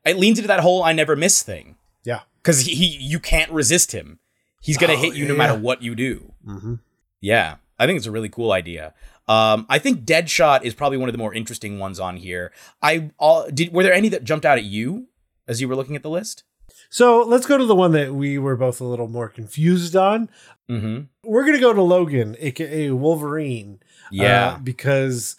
it 0.05 0.19
leans 0.19 0.39
into 0.39 0.49
that 0.49 0.61
whole 0.61 0.83
"I 0.83 0.93
never 0.93 1.17
miss" 1.17 1.43
thing. 1.43 1.77
Yeah. 2.05 2.21
because 2.43 2.61
he, 2.61 2.75
he 2.75 2.87
you 2.87 3.19
can't 3.21 3.51
resist 3.51 3.93
him. 3.93 4.19
He's 4.63 4.77
gonna 4.79 4.95
Oh, 4.95 4.97
hit 4.97 5.15
you 5.15 5.27
no 5.27 5.35
yeah. 5.35 5.39
matter 5.39 5.59
what 5.59 5.83
you 5.83 5.95
do. 5.95 6.33
mhm. 6.47 6.81
Yeah, 7.21 7.57
I 7.79 7.87
think 7.87 7.99
it's 7.99 8.07
a 8.07 8.11
really 8.11 8.29
cool 8.31 8.53
idea. 8.53 8.95
Um, 9.29 9.67
I 9.69 9.79
think 9.79 10.05
Deadshot 10.05 10.63
is 10.65 10.75
probably 10.75 10.99
one 10.99 11.09
of 11.09 11.13
the 11.13 11.19
more 11.19 11.33
interesting 11.35 11.79
ones 11.79 12.01
on 12.01 12.17
here. 12.17 12.51
I 12.83 13.11
all 13.19 13.49
did. 13.51 13.73
Were 13.73 13.83
there 13.83 13.93
any 13.93 14.09
that 14.09 14.25
jumped 14.25 14.45
out 14.47 14.59
at 14.59 14.65
you 14.65 15.09
as 15.47 15.61
you 15.61 15.69
were 15.69 15.77
looking 15.77 15.95
at 15.97 16.03
the 16.03 16.11
list? 16.11 16.43
So 16.89 17.23
let's 17.23 17.47
go 17.47 17.57
to 17.59 17.65
the 17.67 17.75
one 17.77 17.93
that 17.93 18.15
we 18.15 18.39
were 18.39 18.57
both 18.57 18.81
a 18.81 18.85
little 18.85 19.07
more 19.07 19.29
confused 19.29 19.95
on. 19.95 20.29
Mm-hmm. 20.69 21.03
We're 21.25 21.45
gonna 21.45 21.61
go 21.61 21.73
to 21.73 21.83
Logan, 21.83 22.37
aka 22.41 22.91
Wolverine. 22.91 23.81
Yeah, 24.11 24.55
uh, 24.55 24.59
because 24.59 25.37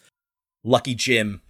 Lucky 0.64 0.94
Jim. 0.94 1.42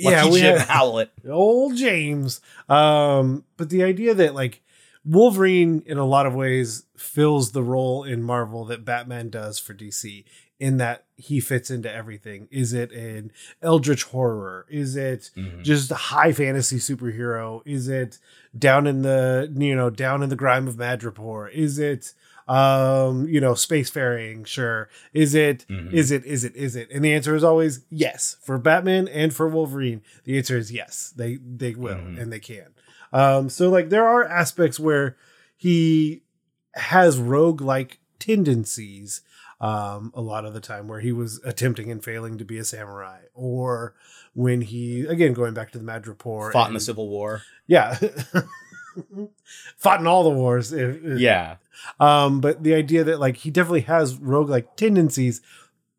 Lucky 0.00 0.14
yeah, 0.16 0.28
we 0.28 0.40
Jim 0.40 0.58
Howlett. 0.58 1.10
old 1.30 1.76
James. 1.76 2.40
Um, 2.68 3.44
but 3.56 3.70
the 3.70 3.84
idea 3.84 4.14
that 4.14 4.34
like 4.34 4.60
Wolverine, 5.04 5.82
in 5.86 5.98
a 5.98 6.04
lot 6.04 6.26
of 6.26 6.34
ways, 6.34 6.84
fills 6.96 7.52
the 7.52 7.62
role 7.62 8.04
in 8.04 8.22
Marvel 8.22 8.64
that 8.66 8.84
Batman 8.84 9.28
does 9.30 9.58
for 9.58 9.74
DC. 9.74 10.24
In 10.60 10.76
that 10.78 11.04
he 11.16 11.40
fits 11.40 11.68
into 11.68 11.92
everything. 11.92 12.46
Is 12.50 12.72
it 12.72 12.92
an 12.92 13.32
eldritch 13.60 14.04
horror? 14.04 14.66
Is 14.70 14.94
it 14.96 15.30
Mhm. 15.36 15.62
just 15.64 15.90
a 15.90 15.94
high 15.96 16.32
fantasy 16.32 16.76
superhero? 16.78 17.60
Is 17.66 17.88
it 17.88 18.18
down 18.56 18.86
in 18.86 19.02
the 19.02 19.52
you 19.56 19.74
know 19.74 19.90
down 19.90 20.22
in 20.22 20.28
the 20.28 20.36
grime 20.36 20.68
of 20.68 20.76
Madripoor? 20.76 21.50
Is 21.52 21.78
it 21.80 22.14
um 22.48 23.26
you 23.28 23.40
know 23.40 23.52
spacefaring? 23.52 24.46
Sure. 24.46 24.88
Is 25.12 25.34
it 25.34 25.64
Mhm. 25.70 25.92
is 25.92 26.10
it 26.10 26.24
is 26.24 26.44
it 26.44 26.54
is 26.56 26.76
it? 26.76 26.90
And 26.92 27.04
the 27.04 27.12
answer 27.14 27.34
is 27.34 27.42
always 27.44 27.84
yes 27.90 28.36
for 28.42 28.58
Batman 28.58 29.08
and 29.08 29.32
for 29.34 29.48
Wolverine. 29.48 30.02
The 30.24 30.36
answer 30.36 30.56
is 30.58 30.70
yes. 30.72 31.12
They 31.16 31.36
they 31.36 31.74
will 31.74 31.94
Mhm. 31.96 32.20
and 32.20 32.32
they 32.32 32.40
can. 32.40 32.68
Um 33.12 33.48
so 33.48 33.70
like 33.70 33.88
there 33.90 34.06
are 34.06 34.24
aspects 34.24 34.78
where 34.78 35.16
he 35.56 36.22
has 36.74 37.18
rogue 37.18 37.60
like 37.60 38.00
tendencies 38.18 39.22
um, 39.60 40.12
a 40.14 40.20
lot 40.20 40.44
of 40.44 40.52
the 40.52 40.60
time 40.60 40.88
where 40.88 41.00
he 41.00 41.12
was 41.12 41.40
attempting 41.44 41.90
and 41.90 42.04
failing 42.04 42.36
to 42.36 42.44
be 42.44 42.58
a 42.58 42.64
samurai, 42.64 43.20
or 43.32 43.94
when 44.34 44.60
he 44.60 45.06
again 45.06 45.32
going 45.32 45.54
back 45.54 45.70
to 45.70 45.78
the 45.78 45.84
Madripoor 45.84 46.52
Fought 46.52 46.68
in 46.68 46.74
the 46.74 46.80
Civil 46.80 47.08
War. 47.08 47.42
yeah, 47.66 47.96
fought 49.76 50.00
in 50.00 50.06
all 50.06 50.22
the 50.24 50.30
wars. 50.30 50.72
Yeah, 50.72 51.56
Um, 52.00 52.40
but 52.40 52.62
the 52.62 52.74
idea 52.74 53.04
that 53.04 53.20
like 53.20 53.38
he 53.38 53.50
definitely 53.50 53.82
has 53.82 54.18
roguelike 54.18 54.76
tendencies, 54.76 55.40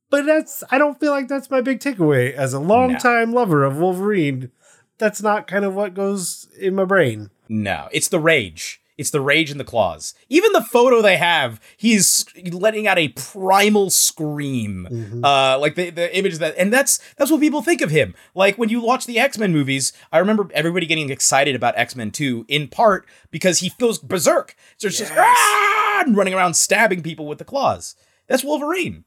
but 0.10 0.25
that's 0.25 0.64
I 0.70 0.78
don't 0.78 1.00
feel 1.00 1.12
like 1.12 1.28
that's 1.28 1.50
my 1.50 1.62
big 1.62 1.80
takeaway 1.80 2.34
as 2.34 2.54
a 2.54 2.60
longtime 2.60 3.34
lover 3.34 3.64
of 3.64 3.78
Wolverine. 3.78 4.52
That's 4.98 5.22
not 5.22 5.48
kind 5.48 5.66
of 5.66 5.75
what 5.75 5.94
goes 5.94 6.48
in 6.60 6.75
my 6.75 6.86
brain. 6.86 7.30
no, 7.50 7.90
it's 7.92 8.08
the 8.08 8.20
rage. 8.20 8.82
It's 8.98 9.10
the 9.10 9.20
rage 9.22 9.52
and 9.52 9.60
the 9.60 9.66
claws. 9.66 10.14
Even 10.30 10.54
the 10.54 10.62
photo 10.64 11.02
they 11.02 11.18
have, 11.18 11.60
he's 11.75 12.25
letting 12.52 12.88
out 12.88 12.98
a 12.98 13.10
primal 13.10 13.90
scream. 13.90 14.88
Mhm. 14.90 15.24
Uh, 15.24 15.60
like 15.60 15.75
the 15.75 15.90
the 15.90 16.18
image 16.18 16.38
that, 16.38 16.56
and 16.58 16.72
that's 16.72 17.00
that's 17.18 17.30
what 17.30 17.42
people 17.42 17.62
think 17.62 17.82
of 17.82 17.92
him. 17.92 18.16
Like 18.34 18.58
when 18.58 18.70
you 18.70 18.82
watch 18.82 19.06
the 19.06 19.20
X 19.20 19.38
Men 19.38 19.52
movies, 19.52 19.92
I 20.12 20.20
remember 20.20 20.48
everybody 20.54 20.86
getting 20.86 21.10
excited 21.10 21.56
about 21.56 21.78
X 21.78 21.96
Men 21.96 22.12
Two 22.12 22.46
in 22.48 22.68
part 22.70 23.06
because 23.32 23.60
he 23.60 23.72
goes 23.80 24.00
berserk. 24.00 24.56
So 24.78 24.88
it's 24.88 24.98
just 24.98 25.12
Yes. 25.14 25.20
"Ah!" 25.38 26.04
and 26.06 26.16
running 26.16 26.34
around 26.34 26.54
stabbing 26.56 27.02
people 27.04 27.28
with 27.28 27.38
the 27.40 27.46
claws. 27.46 27.96
That's 28.28 28.44
Wolverine. 28.44 29.04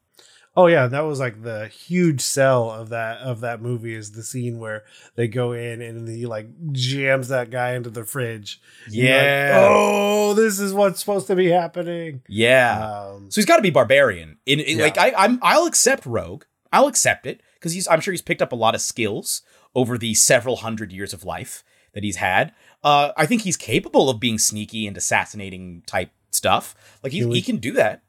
Oh 0.60 0.66
yeah, 0.66 0.88
that 0.88 1.02
was 1.02 1.20
like 1.20 1.42
the 1.44 1.68
huge 1.68 2.20
sell 2.20 2.68
of 2.68 2.88
that 2.88 3.18
of 3.18 3.40
that 3.42 3.62
movie 3.62 3.94
is 3.94 4.10
the 4.10 4.24
scene 4.24 4.58
where 4.58 4.82
they 5.14 5.28
go 5.28 5.52
in 5.52 5.80
and 5.80 6.08
he 6.08 6.26
like 6.26 6.48
jams 6.72 7.28
that 7.28 7.50
guy 7.50 7.74
into 7.74 7.90
the 7.90 8.02
fridge. 8.04 8.60
You're 8.90 9.04
like, 9.06 9.14
Yeah. 9.22 9.68
oh, 9.70 10.34
this 10.34 10.58
is 10.58 10.74
what's 10.74 10.98
supposed 10.98 11.28
to 11.28 11.36
be 11.36 11.46
happening. 11.48 12.22
Yeah. 12.28 12.84
Um, 13.12 13.30
So 13.30 13.40
he's 13.40 13.46
got 13.46 13.56
to 13.56 13.62
be 13.62 13.70
barbarian. 13.70 14.38
In, 14.46 14.58
in- 14.58 14.78
Yeah. 14.78 14.84
like 14.84 14.98
I, 14.98 15.12
I'm, 15.16 15.38
I'll 15.42 15.66
accept 15.66 16.04
Rogue. 16.04 16.42
I'll 16.72 16.88
accept 16.88 17.24
it 17.24 17.40
because 17.54 17.72
he's. 17.72 17.86
I'm 17.86 18.00
sure 18.00 18.10
he's 18.12 18.20
picked 18.20 18.42
up 18.42 18.50
a 18.52 18.56
lot 18.56 18.74
of 18.74 18.80
skills 18.80 19.42
over 19.76 19.96
the 19.96 20.12
several 20.14 20.56
hundred 20.56 20.90
years 20.92 21.12
of 21.14 21.22
life 21.24 21.62
that 21.94 22.02
he's 22.02 22.16
had. 22.16 22.52
Uh, 22.82 23.12
I 23.16 23.26
think 23.26 23.42
he's 23.42 23.56
capable 23.56 24.10
of 24.10 24.18
being 24.18 24.38
sneaky 24.38 24.88
and 24.88 24.96
assassinating 24.96 25.82
type 25.86 26.10
stuff. 26.32 26.74
Like 27.04 27.12
he, 27.12 27.20
Can 27.20 27.28
we- 27.28 27.36
he 27.36 27.42
can 27.42 27.58
do 27.58 27.72
that. 27.74 28.02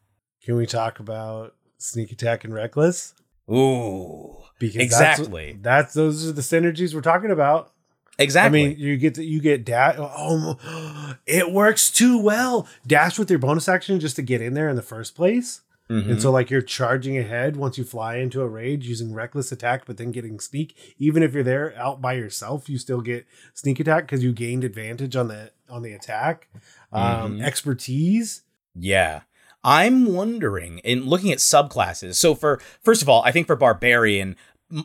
can 0.43 0.55
we 0.55 0.65
talk 0.65 0.99
about 0.99 1.53
sneak 1.79 2.11
attack 2.11 2.43
and 2.43 2.53
reckless? 2.53 3.13
Ooh, 3.51 4.37
Because 4.59 4.81
Exactly. 4.81 5.53
That's, 5.59 5.63
that's 5.63 5.93
those 5.95 6.27
are 6.29 6.31
the 6.31 6.41
synergies 6.41 6.93
we're 6.93 7.01
talking 7.01 7.31
about. 7.31 7.71
exactly. 8.19 8.63
I 8.63 8.67
mean, 8.69 8.77
you 8.79 8.95
get 8.97 9.15
to, 9.15 9.23
you 9.23 9.41
get 9.41 9.65
dash. 9.65 9.95
Oh, 9.97 11.15
it 11.25 11.51
works 11.51 11.89
too 11.89 12.21
well. 12.21 12.67
Dash 12.85 13.17
with 13.17 13.29
your 13.31 13.39
bonus 13.39 13.67
action 13.67 13.99
just 13.99 14.15
to 14.17 14.21
get 14.21 14.41
in 14.41 14.53
there 14.53 14.69
in 14.69 14.75
the 14.75 14.81
first 14.83 15.15
place. 15.15 15.61
Mhm. 15.89 16.11
And 16.11 16.21
so, 16.21 16.29
like, 16.29 16.51
you're 16.51 16.61
charging 16.61 17.17
ahead 17.17 17.55
once 17.55 17.79
you 17.79 17.83
fly 17.83 18.17
into 18.17 18.41
a 18.43 18.47
rage 18.47 18.87
using 18.87 19.11
reckless 19.11 19.51
attack, 19.51 19.85
but 19.87 19.97
then 19.97 20.11
getting 20.11 20.39
sneak. 20.39 20.75
Even 20.99 21.23
if 21.23 21.33
you're 21.33 21.41
there 21.41 21.73
out 21.75 21.99
by 21.99 22.13
yourself, 22.13 22.69
you 22.69 22.77
still 22.77 23.01
get 23.01 23.25
sneak 23.55 23.79
attack 23.79 24.03
because 24.03 24.23
you 24.23 24.31
gained 24.31 24.63
advantage 24.63 25.15
on 25.15 25.29
the 25.29 25.51
on 25.67 25.81
the 25.81 25.93
attack. 25.93 26.47
Um, 26.91 27.39
Mhm. 27.39 27.43
Expertise. 27.43 28.43
Yeah. 28.75 29.21
I'm 29.63 30.13
wondering 30.13 30.79
in 30.79 31.05
looking 31.05 31.31
at 31.31 31.39
subclasses. 31.39 32.15
So 32.15 32.35
for 32.35 32.59
first 32.81 33.01
of 33.01 33.09
all, 33.09 33.21
I 33.23 33.31
think 33.31 33.47
for 33.47 33.55
barbarian, 33.55 34.35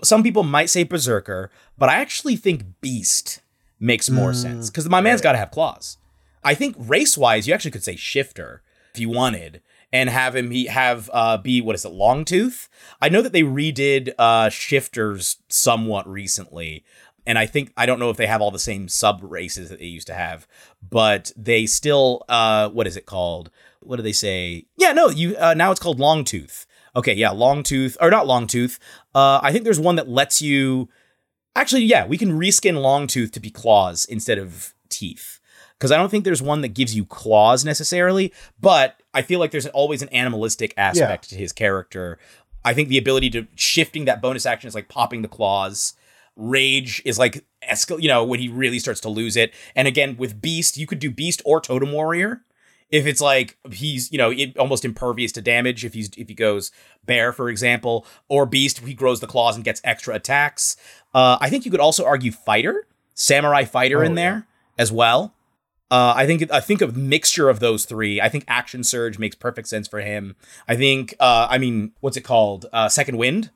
some 0.03 0.23
people 0.23 0.43
might 0.43 0.71
say 0.71 0.83
berserker, 0.83 1.51
but 1.79 1.89
I 1.89 1.97
actually 1.97 2.37
think 2.37 2.65
beast 2.81 3.41
makes 3.79 4.11
more 4.11 4.33
Mm, 4.33 4.35
sense 4.35 4.71
cuz 4.71 4.89
my 4.89 5.01
man's 5.01 5.19
right. 5.19 5.25
got 5.25 5.33
to 5.33 5.39
have 5.39 5.51
claws. 5.51 5.99
I 6.43 6.55
think 6.55 6.77
race-wise, 6.79 7.47
you 7.49 7.55
actually 7.55 7.71
could 7.71 7.85
say 7.85 7.97
shifter 7.97 8.63
if 8.95 9.01
you 9.01 9.09
wanted 9.09 9.63
and 9.93 10.11
have 10.11 10.35
him 10.37 10.51
he 10.51 10.67
have 10.67 11.09
uh 11.13 11.37
be 11.37 11.61
what 11.61 11.75
is 11.75 11.85
it 11.85 11.93
longtooth 11.93 12.69
i 13.03 13.09
know 13.09 13.21
that 13.23 13.33
they 13.33 13.43
redid 13.43 14.13
uh 14.19 14.49
shifters 14.49 15.37
somewhat 15.49 16.07
recently 16.09 16.85
and 17.27 17.39
i 17.39 17.47
think 17.47 17.73
i 17.77 17.87
don't 17.87 17.99
know 17.99 18.11
if 18.11 18.17
they 18.17 18.27
have 18.27 18.41
all 18.41 18.51
the 18.53 18.59
same 18.59 18.89
sub 18.89 19.21
races 19.23 19.69
that 19.69 19.79
they 19.79 19.85
used 19.87 20.07
to 20.07 20.15
have 20.15 20.47
but 20.89 21.33
they 21.37 21.67
still 21.67 22.23
uh 22.29 22.69
what 22.71 22.87
is 22.87 22.97
it 22.97 23.07
called 23.07 23.51
what 23.87 23.97
do 23.97 24.03
they 24.03 24.13
say 24.13 24.67
yeah 24.77 24.93
no 24.93 25.09
you 25.09 25.37
uh, 25.37 25.55
now 25.55 25.71
it's 25.71 25.81
called 25.81 25.99
longtooth 25.99 26.67
okay 26.97 27.15
yeah 27.15 27.31
longtooth 27.31 27.97
or 28.01 28.11
not 28.11 28.27
longtooth 28.27 28.79
uh 29.15 29.41
i 29.43 29.53
think 29.53 29.65
there's 29.65 29.81
one 29.81 29.97
that 29.97 30.09
lets 30.09 30.41
you 30.43 30.89
actually 31.57 31.83
yeah 31.83 32.07
we 32.07 32.19
can 32.19 32.39
reskin 32.39 32.75
longtooth 32.77 33.33
to 33.33 33.41
be 33.41 33.51
claws 33.51 34.05
instead 34.05 34.39
of 34.39 34.75
teeth 34.89 35.41
because 35.79 35.91
I 35.93 35.97
don't 35.97 36.09
think 36.09 36.25
there's 36.25 36.41
one 36.41 36.61
that 36.63 36.69
gives 36.69 36.95
you 36.95 37.05
claws 37.05 37.65
necessarily, 37.65 38.33
but 38.61 39.03
I 39.13 39.23
feel 39.23 39.41
like 39.41 39.51
there's 39.51 39.67
always 39.67 40.03
an 40.03 40.09
animalistic 40.11 40.73
aspect 40.77 41.29
to 41.31 41.37
his 41.37 41.53
character. 41.53 42.19
I 42.65 42.73
think 42.73 42.89
the 42.89 42.99
ability 42.99 43.31
to 43.31 43.47
shifting 43.55 44.07
that 44.07 44.23
bonus 44.23 44.47
action 44.47 44.69
is 44.69 44.75
like 44.75 44.89
popping 44.89 45.23
the 45.23 45.29
claws. 45.29 45.95
Rage 46.37 47.03
is 47.05 47.19
like 47.19 47.45
escal, 47.63 48.01
you 48.01 48.09
know, 48.09 48.25
when 48.25 48.41
he 48.41 48.49
really 48.49 48.79
starts 48.79 49.01
to 49.01 49.09
lose 49.09 49.37
it. 49.37 49.53
And 49.77 49.87
again, 49.87 50.17
with 50.17 50.41
Beast, 50.41 50.77
you 50.79 50.87
could 50.87 50.99
do 51.01 51.11
Beast 51.11 51.43
or 51.45 51.61
Totem 51.61 51.93
Warrior. 51.93 52.43
If 52.95 53.07
it's 53.07 53.21
like 53.21 53.57
he's, 53.73 54.13
you 54.13 54.19
know, 54.19 54.31
it, 54.31 54.57
almost 54.57 54.85
impervious 54.85 55.33
to 55.33 55.43
damage 55.43 55.85
if 55.85 55.95
he's 55.95 56.11
if 56.17 56.29
he 56.29 56.35
goes 56.35 56.71
bear, 57.05 57.33
for 57.33 57.49
example, 57.49 58.07
or 58.29 58.47
Beast, 58.47 58.79
he 58.79 58.95
grows 58.95 59.19
the 59.19 59.27
claws 59.27 59.57
and 59.57 59.65
gets 59.65 59.81
extra 59.83 60.15
attacks. 60.15 60.77
Uh, 61.13 61.37
I 61.41 61.51
think 61.51 61.65
you 61.65 61.71
could 61.73 61.81
also 61.81 62.05
argue 62.05 62.31
Fighter, 62.31 62.87
Samurai 63.15 63.65
Fighter 63.65 63.99
Oh, 64.03 64.07
in 64.07 64.15
there 64.15 64.47
as 64.79 64.93
well. 64.93 65.35
Uh, 65.91 66.15
I 66.17 66.27
think 66.27 66.51
I 66.53 66.61
think 66.61 66.83
a 66.83 66.89
mixture 66.89 67.49
of 67.49 67.59
those 67.61 67.85
three. 67.85 68.21
I 68.21 68.29
think 68.29 68.45
Action 68.47 68.85
Surge 68.85 69.19
makes 69.19 69.37
perfect 69.37 69.69
sense 69.69 69.89
for 69.89 70.01
him. 70.01 70.37
I 70.69 70.77
think 70.77 71.15
uh, 71.19 71.49
I 71.51 71.59
mean, 71.59 71.93
what's 72.01 72.17
it 72.17 72.23
called? 72.23 72.67
Uh, 72.73 72.89
Second 72.89 73.19
Wind 73.19 73.51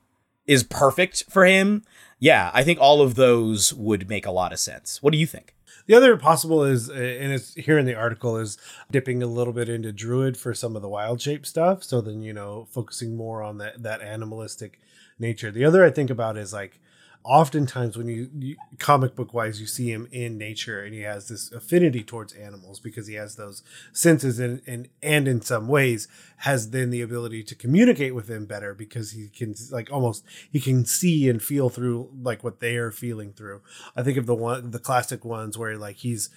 is 0.47 0.63
perfect 0.63 1.23
for 1.29 1.45
him. 1.45 1.83
Yeah, 2.19 2.51
I 2.53 2.63
think 2.63 2.79
all 2.81 3.01
of 3.01 3.15
those 3.15 3.73
would 3.73 4.09
make 4.09 4.25
a 4.25 4.31
lot 4.31 4.51
of 4.51 4.59
sense. 4.59 5.01
What 5.01 5.11
do 5.13 5.17
you 5.17 5.25
think? 5.25 5.55
The 5.89 5.95
other 5.95 6.17
possible 6.17 6.63
is, 6.63 6.87
and 6.87 7.33
it's 7.33 7.55
here 7.55 7.79
in 7.79 7.87
the 7.87 7.95
article, 7.95 8.37
is 8.37 8.59
dipping 8.91 9.23
a 9.23 9.25
little 9.25 9.53
bit 9.53 9.67
into 9.67 9.91
druid 9.91 10.37
for 10.37 10.53
some 10.53 10.75
of 10.75 10.83
the 10.83 10.87
wild 10.87 11.19
shape 11.19 11.47
stuff. 11.47 11.83
So 11.83 11.99
then 11.99 12.21
you 12.21 12.31
know, 12.31 12.67
focusing 12.69 13.15
more 13.15 13.41
on 13.41 13.57
that 13.57 13.81
that 13.81 14.03
animalistic 14.03 14.79
nature. 15.17 15.49
The 15.49 15.65
other 15.65 15.83
I 15.83 15.89
think 15.89 16.11
about 16.11 16.37
is 16.37 16.53
like 16.53 16.79
oftentimes 17.23 17.97
when 17.97 18.07
you, 18.07 18.29
you 18.39 18.55
comic 18.77 19.13
book 19.15 19.33
wise 19.33 19.59
you 19.59 19.67
see 19.67 19.91
him 19.91 20.07
in 20.11 20.37
nature 20.37 20.81
and 20.83 20.93
he 20.93 21.01
has 21.01 21.27
this 21.27 21.51
affinity 21.51 22.01
towards 22.01 22.33
animals 22.33 22.79
because 22.79 23.07
he 23.07 23.15
has 23.15 23.35
those 23.35 23.61
senses 23.91 24.39
and 24.39 24.61
and 24.65 24.87
and 25.03 25.27
in 25.27 25.41
some 25.41 25.67
ways 25.67 26.07
has 26.37 26.69
then 26.71 26.89
the 26.89 27.01
ability 27.01 27.43
to 27.43 27.55
communicate 27.55 28.15
with 28.15 28.27
them 28.27 28.45
better 28.45 28.73
because 28.73 29.11
he 29.11 29.27
can 29.27 29.53
like 29.71 29.91
almost 29.91 30.23
he 30.51 30.59
can 30.61 30.85
see 30.85 31.29
and 31.29 31.43
feel 31.43 31.69
through 31.69 32.09
like 32.21 32.43
what 32.43 32.61
they 32.61 32.77
are 32.77 32.91
feeling 32.91 33.33
through 33.33 33.61
i 33.97 34.01
think 34.01 34.17
of 34.17 34.25
the 34.25 34.35
one 34.35 34.71
the 34.71 34.79
classic 34.79 35.25
ones 35.25 35.57
where 35.57 35.77
like 35.77 35.97
he's 35.97 36.29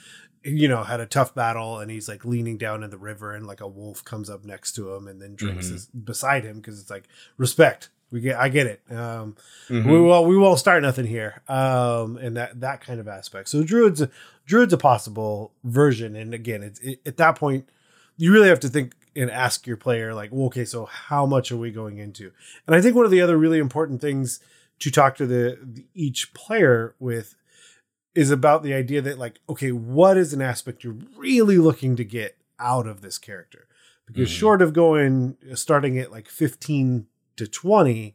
you 0.42 0.66
know 0.66 0.82
had 0.82 0.98
a 0.98 1.06
tough 1.06 1.32
battle 1.32 1.78
and 1.78 1.92
he's 1.92 2.08
like 2.08 2.24
leaning 2.24 2.58
down 2.58 2.82
in 2.82 2.90
the 2.90 2.98
river 2.98 3.32
and 3.32 3.46
like 3.46 3.60
a 3.60 3.68
wolf 3.68 4.04
comes 4.04 4.28
up 4.28 4.44
next 4.44 4.72
to 4.72 4.92
him 4.92 5.06
and 5.06 5.22
then 5.22 5.36
drinks 5.36 5.68
Mhm. 5.68 5.72
his, 5.72 5.86
beside 5.86 6.42
him 6.42 6.56
because 6.56 6.80
it's 6.80 6.90
like 6.90 7.04
respect 7.36 7.88
we 8.12 8.20
get 8.20 8.36
i 8.38 8.48
get 8.48 8.66
it. 8.68 8.80
Um 8.90 9.34
Mm-hmm. 9.68 9.88
we 9.90 10.00
will 10.00 10.24
we 10.26 10.36
won't 10.36 10.58
start 10.60 10.82
nothing 10.82 11.06
here. 11.06 11.42
Um 11.48 12.16
and 12.18 12.36
that 12.36 12.60
that 12.60 12.80
kind 12.82 13.00
of 13.00 13.08
aspect. 13.08 13.48
So 13.48 13.64
druid's 13.64 14.02
druid's 14.46 14.72
a 14.72 14.78
possible 14.78 15.52
version. 15.64 16.14
And 16.14 16.32
again 16.34 16.62
it's 16.62 16.78
it, 16.80 17.00
at 17.04 17.16
that 17.16 17.36
point 17.36 17.68
you 18.16 18.32
really 18.32 18.48
have 18.48 18.60
to 18.60 18.68
think 18.68 18.92
and 19.16 19.30
ask 19.30 19.66
your 19.66 19.76
player 19.76 20.14
like 20.14 20.30
well, 20.30 20.46
okay 20.46 20.64
so 20.64 20.84
how 20.84 21.26
much 21.26 21.50
are 21.50 21.56
we 21.56 21.70
going 21.72 21.98
into? 21.98 22.30
And 22.66 22.76
i 22.76 22.80
think 22.80 22.94
one 22.94 23.04
of 23.04 23.10
the 23.10 23.20
other 23.22 23.36
really 23.36 23.58
important 23.58 24.00
things 24.00 24.40
to 24.80 24.90
talk 24.90 25.16
to 25.16 25.26
the, 25.26 25.58
the 25.62 25.84
each 25.94 26.34
player 26.34 26.94
with 26.98 27.34
is 28.14 28.30
about 28.30 28.62
the 28.62 28.74
idea 28.74 29.00
that 29.00 29.18
like 29.18 29.40
okay 29.48 29.72
what 29.72 30.16
is 30.18 30.32
an 30.34 30.42
aspect 30.42 30.84
you're 30.84 30.98
really 31.16 31.56
looking 31.58 31.96
to 31.96 32.04
get 32.04 32.36
out 32.58 32.86
of 32.86 33.00
this 33.00 33.16
character? 33.18 33.66
Because 34.06 34.28
Mhm. 34.28 34.32
short 34.38 34.62
of 34.62 34.72
going 34.74 35.36
starting 35.54 35.98
at 35.98 36.10
like 36.12 36.28
15 36.28 37.06
to 37.36 37.46
20 37.46 38.14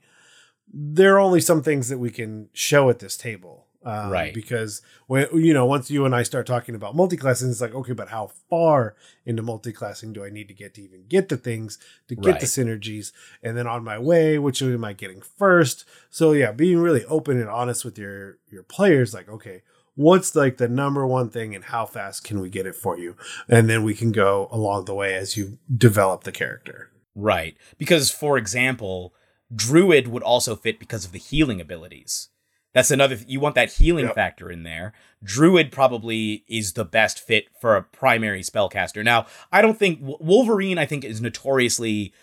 there 0.73 1.15
are 1.15 1.19
only 1.19 1.39
some 1.39 1.63
things 1.63 1.87
that 1.89 1.97
we 1.97 2.09
can 2.11 2.49
show 2.53 2.89
at 2.89 2.99
this 2.99 3.15
table 3.17 3.65
um, 3.85 4.09
Right. 4.09 4.33
because 4.33 4.81
when 5.05 5.27
you 5.33 5.53
know 5.53 5.65
once 5.65 5.89
you 5.89 6.03
and 6.05 6.13
i 6.13 6.23
start 6.23 6.45
talking 6.45 6.75
about 6.75 6.95
multiclassing 6.95 7.49
it's 7.49 7.61
like 7.61 7.73
okay 7.73 7.93
but 7.93 8.09
how 8.09 8.31
far 8.49 8.95
into 9.25 9.41
multiclassing 9.43 10.11
do 10.13 10.25
i 10.25 10.29
need 10.29 10.47
to 10.49 10.53
get 10.53 10.73
to 10.73 10.81
even 10.81 11.05
get 11.07 11.29
the 11.29 11.37
things 11.37 11.77
to 12.09 12.15
get 12.15 12.31
Right. 12.31 12.39
the 12.41 12.45
synergies 12.47 13.11
and 13.41 13.57
then 13.57 13.65
on 13.67 13.83
my 13.83 13.97
way 13.97 14.37
which 14.37 14.61
am 14.61 14.83
i 14.83 14.91
getting 14.93 15.21
first 15.21 15.85
so 16.09 16.33
yeah 16.33 16.51
being 16.51 16.79
really 16.79 17.05
open 17.05 17.39
and 17.39 17.49
honest 17.49 17.85
with 17.85 17.97
your 17.97 18.39
your 18.51 18.63
players 18.63 19.13
like 19.13 19.29
okay 19.29 19.61
what's 19.95 20.35
like 20.35 20.57
the 20.57 20.67
number 20.67 21.07
one 21.07 21.29
thing 21.29 21.55
and 21.55 21.65
how 21.65 21.85
fast 21.85 22.23
can 22.23 22.39
we 22.41 22.49
get 22.49 22.65
it 22.67 22.75
for 22.75 22.99
you 22.99 23.15
and 23.47 23.69
then 23.69 23.83
we 23.83 23.93
can 23.93 24.11
go 24.11 24.47
along 24.51 24.83
the 24.85 24.93
way 24.93 25.15
as 25.15 25.37
you 25.37 25.57
develop 25.75 26.23
the 26.23 26.31
character 26.31 26.89
Right. 27.17 27.57
Because, 27.79 28.11
for 28.11 28.37
example, 28.37 29.13
Druid 29.53 30.07
would 30.07 30.21
also 30.23 30.55
fit 30.55 30.79
because 30.79 31.03
of 31.03 31.11
the 31.11 31.19
healing 31.19 31.59
abilities. 31.59 32.29
That's 32.73 32.91
another, 32.91 33.15
th- 33.15 33.27
you 33.27 33.39
want 33.39 33.55
that 33.55 33.73
healing 33.73 34.05
Yep. 34.05 34.15
factor 34.15 34.51
in 34.51 34.61
there. 34.61 34.93
Druid 35.23 35.71
probably 35.71 36.43
is 36.47 36.73
the 36.73 36.85
best 36.85 37.19
fit 37.19 37.47
for 37.59 37.75
a 37.75 37.81
primary 37.81 38.41
spellcaster. 38.43 39.03
Now, 39.03 39.25
I 39.51 39.63
don't 39.63 39.79
think 39.79 39.99
Wolverine, 40.01 40.77
I 40.77 40.85
think, 40.85 41.03
is 41.03 41.19
notoriously 41.19 42.13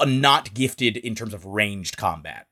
not 0.00 0.54
gifted 0.54 0.96
in 0.96 1.14
terms 1.14 1.34
of 1.34 1.44
ranged 1.44 1.98
combat. 1.98 2.46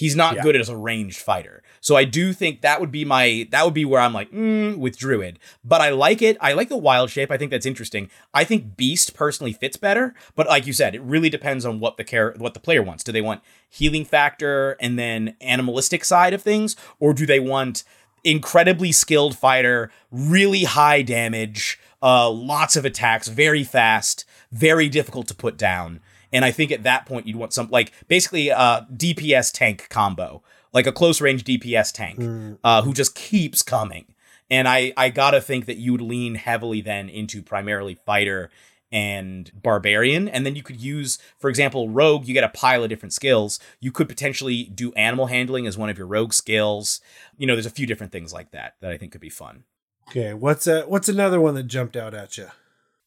He's 0.00 0.16
not 0.16 0.36
Yeah. 0.36 0.42
good 0.42 0.56
as 0.56 0.70
a 0.70 0.76
ranged 0.78 1.18
fighter. 1.18 1.62
So 1.82 1.94
I 1.94 2.04
do 2.04 2.32
think 2.32 2.62
that 2.62 2.80
would 2.80 2.90
be 2.90 3.04
my 3.04 3.46
that 3.50 3.66
would 3.66 3.74
be 3.74 3.84
where 3.84 4.00
I'm 4.00 4.14
like 4.14 4.32
mm, 4.32 4.78
with 4.78 4.96
Druid. 4.96 5.38
But 5.62 5.82
I 5.82 5.90
like 5.90 6.22
it. 6.22 6.38
I 6.40 6.54
like 6.54 6.70
the 6.70 6.78
wild 6.78 7.10
shape. 7.10 7.30
I 7.30 7.36
think 7.36 7.50
that's 7.50 7.66
interesting. 7.66 8.08
I 8.32 8.44
think 8.44 8.78
Beast 8.78 9.12
personally 9.12 9.52
fits 9.52 9.76
better. 9.76 10.14
But 10.36 10.48
like 10.48 10.66
you 10.66 10.72
said, 10.72 10.94
it 10.94 11.02
really 11.02 11.28
depends 11.28 11.66
on 11.66 11.80
what 11.80 11.98
the 11.98 12.04
care 12.04 12.34
what 12.38 12.54
the 12.54 12.60
player 12.60 12.82
wants. 12.82 13.04
Do 13.04 13.12
they 13.12 13.20
want 13.20 13.42
healing 13.68 14.06
factor 14.06 14.74
and 14.80 14.98
then 14.98 15.36
animalistic 15.42 16.06
side 16.06 16.32
of 16.32 16.40
things, 16.40 16.76
or 16.98 17.12
do 17.12 17.26
they 17.26 17.38
want 17.40 17.84
incredibly 18.24 18.92
skilled 18.92 19.36
fighter, 19.36 19.90
really 20.10 20.64
high 20.64 21.02
damage, 21.02 21.78
uh, 22.02 22.30
lots 22.30 22.74
of 22.74 22.86
attacks, 22.86 23.28
very 23.28 23.64
fast, 23.64 24.24
very 24.50 24.88
difficult 24.88 25.28
to 25.28 25.34
put 25.34 25.58
down. 25.58 26.00
And 26.32 26.44
I 26.44 26.50
think 26.50 26.70
at 26.70 26.84
that 26.84 27.06
point 27.06 27.26
you'd 27.26 27.36
want 27.36 27.52
some 27.52 27.68
like 27.70 27.92
basically 28.08 28.48
a 28.48 28.86
DPS 28.94 29.52
tank 29.52 29.88
combo, 29.88 30.42
like 30.72 30.86
a 30.86 30.92
close 30.92 31.20
range 31.20 31.44
DPS 31.44 31.92
tank, 31.92 32.20
mm. 32.20 32.58
uh, 32.62 32.82
who 32.82 32.92
just 32.92 33.14
keeps 33.14 33.62
coming. 33.62 34.06
And 34.50 34.68
I 34.68 34.92
I 34.96 35.10
gotta 35.10 35.40
think 35.40 35.66
that 35.66 35.76
you 35.76 35.92
would 35.92 36.00
lean 36.00 36.36
heavily 36.36 36.80
then 36.80 37.08
into 37.08 37.42
primarily 37.42 37.94
fighter 37.94 38.50
and 38.92 39.50
barbarian. 39.54 40.28
And 40.28 40.44
then 40.44 40.56
you 40.56 40.62
could 40.62 40.80
use 40.80 41.18
for 41.38 41.48
example 41.48 41.88
rogue 41.88 42.26
you 42.26 42.34
get 42.34 42.44
a 42.44 42.48
pile 42.48 42.82
of 42.82 42.88
different 42.88 43.12
skills. 43.12 43.60
You 43.80 43.92
could 43.92 44.08
potentially 44.08 44.64
do 44.64 44.92
animal 44.92 45.26
handling 45.26 45.66
as 45.66 45.78
one 45.78 45.90
of 45.90 45.98
your 45.98 46.06
rogue 46.06 46.32
skills. 46.32 47.00
You 47.38 47.46
know 47.46 47.54
there's 47.54 47.66
a 47.66 47.70
few 47.70 47.86
different 47.86 48.12
things 48.12 48.32
like 48.32 48.50
that 48.50 48.74
that 48.80 48.90
i 48.90 48.98
think 48.98 49.12
could 49.12 49.20
be 49.20 49.30
fun. 49.30 49.64
Okay 50.08 50.34
what's 50.34 50.66
a 50.66 50.82
what's 50.82 51.08
another 51.08 51.40
one 51.40 51.54
that 51.54 51.64
jumped 51.64 51.96
out 51.96 52.14
at 52.14 52.36
you 52.36 52.48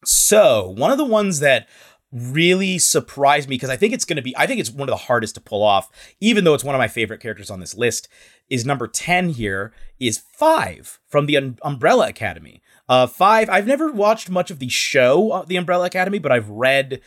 so 0.05 0.69
one 0.69 0.91
of 0.91 0.97
the 0.97 1.05
ones 1.05 1.39
that 1.39 1.67
really 2.13 2.77
surprised 2.77 3.49
me 3.49 3.55
because 3.55 3.71
I 3.71 3.75
think 3.75 3.93
it's 3.93 4.05
going 4.05 4.17
to 4.17 4.21
be 4.21 4.37
I 4.37 4.45
think 4.45 4.59
it's 4.59 4.69
one 4.69 4.87
of 4.87 4.93
the 4.93 5.05
hardest 5.05 5.35
to 5.35 5.41
pull 5.41 5.63
off 5.63 5.89
even 6.21 6.43
though 6.43 6.53
it's 6.53 6.63
one 6.63 6.75
of 6.75 6.79
my 6.79 6.87
favorite 6.87 7.19
characters 7.19 7.49
on 7.49 7.59
this 7.59 7.75
list 7.75 8.07
is 8.49 8.65
number 8.65 8.87
10 8.87 9.29
here 9.29 9.73
is 9.99 10.19
5 10.19 10.99
from 11.07 11.25
the 11.25 11.37
Un- 11.37 11.57
Umbrella 11.63 12.07
Academy. 12.07 12.61
Uh 12.87 13.07
5 13.07 13.49
I've 13.49 13.65
never 13.65 13.91
watched 13.91 14.29
much 14.29 14.51
of 14.51 14.59
the 14.59 14.69
show 14.69 15.31
uh, 15.31 15.45
The 15.45 15.55
Umbrella 15.55 15.85
Academy 15.87 16.19
but 16.19 16.31
I've 16.31 16.49
read 16.49 17.01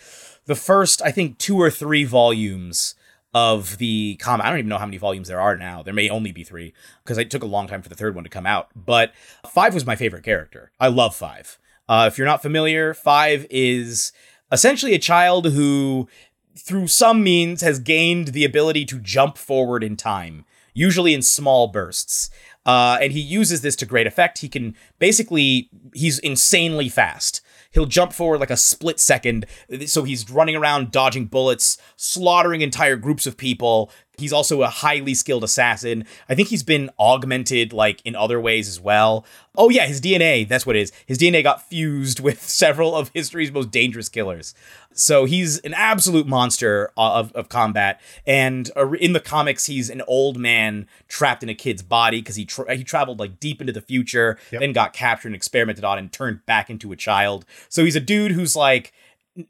the 0.46 0.56
first 0.56 1.00
I 1.02 1.12
think 1.12 1.38
2 1.38 1.56
or 1.56 1.70
3 1.70 2.02
volumes 2.04 2.96
of 3.32 3.76
the 3.76 4.16
comic. 4.16 4.46
I 4.46 4.48
don't 4.48 4.60
even 4.60 4.70
know 4.70 4.78
how 4.78 4.86
many 4.86 4.96
volumes 4.96 5.28
there 5.28 5.40
are 5.40 5.56
now. 5.56 5.82
There 5.82 5.92
may 5.92 6.08
only 6.08 6.32
be 6.32 6.42
3 6.42 6.72
because 7.04 7.18
it 7.18 7.30
took 7.30 7.42
a 7.42 7.46
long 7.46 7.68
time 7.68 7.82
for 7.82 7.90
the 7.90 7.94
third 7.94 8.14
one 8.14 8.24
to 8.24 8.30
come 8.30 8.46
out. 8.46 8.70
But 8.74 9.12
5 9.46 9.74
was 9.74 9.84
my 9.84 9.94
favorite 9.94 10.24
character. 10.24 10.72
I 10.80 10.88
love 10.88 11.14
5. 11.14 11.58
Uh, 11.88 12.08
if 12.10 12.16
you're 12.18 12.26
not 12.26 12.40
familiar, 12.40 12.94
5 12.94 13.46
is 13.50 14.12
essentially 14.50 14.94
a 14.94 14.98
child 14.98 15.46
who, 15.46 16.08
through 16.56 16.88
some 16.88 17.22
means, 17.22 17.60
has 17.62 17.78
gained 17.78 18.28
the 18.28 18.44
ability 18.44 18.84
to 18.86 18.98
jump 18.98 19.38
forward 19.38 19.82
in 19.82 19.96
time, 19.96 20.44
usually 20.74 21.14
in 21.14 21.22
small 21.22 21.68
bursts. 21.68 22.30
Uh, 22.64 22.98
and 23.00 23.12
he 23.12 23.20
uses 23.20 23.60
this 23.60 23.76
to 23.76 23.86
great 23.86 24.06
effect. 24.06 24.38
He 24.38 24.48
can 24.48 24.74
basically, 24.98 25.70
he's 25.94 26.18
insanely 26.18 26.88
fast. 26.88 27.40
He'll 27.70 27.86
jump 27.86 28.12
forward 28.12 28.40
like 28.40 28.50
a 28.50 28.56
split 28.56 28.98
second. 28.98 29.46
So 29.86 30.04
he's 30.04 30.30
running 30.30 30.56
around 30.56 30.90
dodging 30.90 31.26
bullets, 31.26 31.78
slaughtering 31.96 32.62
entire 32.62 32.96
groups 32.96 33.26
of 33.26 33.36
people, 33.36 33.92
He's 34.18 34.32
also 34.32 34.62
a 34.62 34.68
highly 34.68 35.12
skilled 35.12 35.44
assassin. 35.44 36.06
I 36.28 36.34
think 36.34 36.48
he's 36.48 36.62
been 36.62 36.90
augmented 36.98 37.74
like 37.74 38.00
in 38.06 38.16
other 38.16 38.40
ways 38.40 38.66
as 38.66 38.80
well. 38.80 39.26
Oh 39.58 39.68
yeah, 39.68 39.86
his 39.86 40.00
DNA, 40.00 40.48
that's 40.48 40.64
what 40.64 40.74
it 40.74 40.80
is. 40.80 40.92
His 41.04 41.18
DNA 41.18 41.42
got 41.42 41.62
fused 41.68 42.20
with 42.26 42.42
several 42.42 42.94
of 42.94 43.10
history's 43.12 43.52
most 43.52 43.70
dangerous 43.70 44.08
killers. 44.08 44.54
So 44.92 45.26
he's 45.26 45.58
an 45.58 45.74
absolute 45.74 46.26
monster 46.26 46.90
uh, 46.96 47.12
of, 47.12 47.32
of 47.32 47.50
combat. 47.50 48.00
And 48.26 48.70
uh, 48.74 48.92
in 48.92 49.12
the 49.12 49.20
comics, 49.20 49.66
he's 49.66 49.90
an 49.90 50.00
old 50.08 50.38
man 50.38 50.86
trapped 51.08 51.42
in 51.42 51.50
a 51.50 51.54
kid's 51.54 51.82
body 51.82 52.20
because 52.20 52.36
he 52.36 52.46
tra- 52.46 52.74
he 52.74 52.84
traveled 52.84 53.20
like 53.20 53.38
deep 53.38 53.60
into 53.60 53.74
the 53.74 53.82
future, 53.82 54.38
yep. 54.50 54.62
then 54.62 54.72
got 54.72 54.94
captured 54.94 55.28
and 55.28 55.36
experimented 55.36 55.84
on 55.84 55.98
and 55.98 56.10
turned 56.10 56.46
back 56.46 56.70
into 56.70 56.90
a 56.92 56.96
child. 56.96 57.44
So 57.68 57.84
he's 57.84 57.96
a 57.96 58.00
dude 58.00 58.32
who's 58.32 58.56
like 58.56 58.94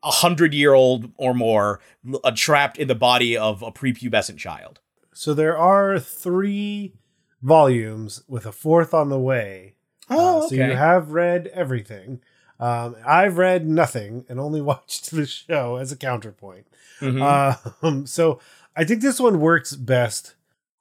a 0.02 0.10
hundred 0.10 0.54
year 0.54 0.74
old 0.74 1.10
or 1.16 1.34
more 1.34 1.80
uh, 2.24 2.32
trapped 2.34 2.78
in 2.78 2.88
the 2.88 2.94
body 2.94 3.36
of 3.36 3.62
a 3.62 3.70
prepubescent 3.70 4.38
child. 4.38 4.80
So 5.12 5.32
there 5.32 5.56
are 5.56 5.98
three 5.98 6.94
volumes 7.42 8.22
with 8.28 8.46
a 8.46 8.52
fourth 8.52 8.92
on 8.92 9.08
the 9.08 9.18
way. 9.18 9.74
Oh, 10.10 10.44
uh, 10.44 10.48
so 10.48 10.54
you 10.54 10.62
have 10.62 11.10
read 11.10 11.48
everything. 11.48 12.20
Um, 12.58 12.96
I've 13.06 13.38
read 13.38 13.66
nothing 13.66 14.24
and 14.28 14.40
only 14.40 14.60
watched 14.62 15.10
the 15.10 15.26
show 15.26 15.76
as 15.76 15.92
a 15.92 15.96
counterpoint. 15.96 16.66
Mm-hmm. 17.00 17.86
Um, 17.86 18.06
so 18.06 18.40
I 18.74 18.84
think 18.84 19.02
this 19.02 19.20
one 19.20 19.40
works 19.40 19.74
best 19.74 20.34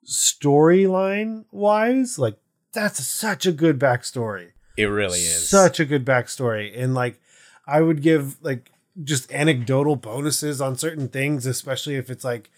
storyline 0.04 1.44
wise. 1.50 2.18
Like 2.18 2.38
that's 2.72 3.04
such 3.06 3.46
a 3.46 3.52
good 3.52 3.78
backstory. 3.78 4.52
It 4.76 4.86
really 4.86 5.20
is 5.20 5.48
such 5.48 5.80
a 5.80 5.86
good 5.86 6.04
backstory, 6.04 6.72
and 6.76 6.94
like 6.94 7.18
I 7.66 7.80
would 7.80 8.02
give 8.02 8.42
like 8.42 8.70
just 9.02 9.30
anecdotal 9.32 9.96
bonuses 9.96 10.60
on 10.60 10.76
certain 10.76 11.08
things, 11.08 11.46
especially 11.46 11.96
if 11.96 12.10
it's 12.10 12.24
like 12.24 12.50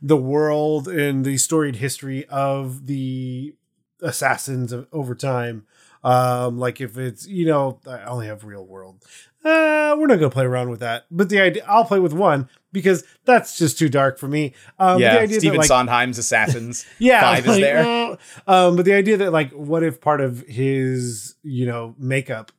the 0.00 0.16
world 0.16 0.88
and 0.88 1.24
the 1.24 1.38
storied 1.38 1.76
history 1.76 2.26
of 2.26 2.86
the 2.86 3.54
assassins 4.00 4.74
over 4.92 5.14
time. 5.14 5.66
Um, 6.04 6.58
like 6.58 6.80
if 6.80 6.98
it's 6.98 7.26
you 7.26 7.46
know, 7.46 7.78
I 7.86 8.04
only 8.04 8.26
have 8.26 8.44
real 8.44 8.64
world. 8.64 9.04
Uh, 9.44 9.94
we're 9.98 10.06
not 10.06 10.16
gonna 10.16 10.30
play 10.30 10.44
around 10.44 10.70
with 10.70 10.80
that. 10.80 11.06
But 11.10 11.28
the 11.28 11.40
idea, 11.40 11.64
I'll 11.68 11.84
play 11.84 12.00
with 12.00 12.12
one 12.12 12.48
because 12.72 13.04
that's 13.24 13.58
just 13.58 13.78
too 13.78 13.88
dark 13.88 14.18
for 14.18 14.28
me. 14.28 14.54
Um, 14.78 15.00
yeah, 15.00 15.14
the 15.14 15.20
idea 15.20 15.40
Stephen 15.40 15.56
that, 15.56 15.58
like, 15.60 15.68
Sondheim's 15.68 16.18
Assassins. 16.18 16.86
yeah, 16.98 17.20
five 17.20 17.46
like, 17.46 17.56
is 17.56 17.60
there. 17.62 17.84
Uh, 17.84 18.16
um, 18.46 18.76
but 18.76 18.84
the 18.84 18.94
idea 18.94 19.16
that 19.18 19.32
like, 19.32 19.50
what 19.52 19.82
if 19.82 20.00
part 20.00 20.20
of 20.20 20.40
his 20.46 21.36
you 21.42 21.66
know 21.66 21.94
makeup, 21.98 22.52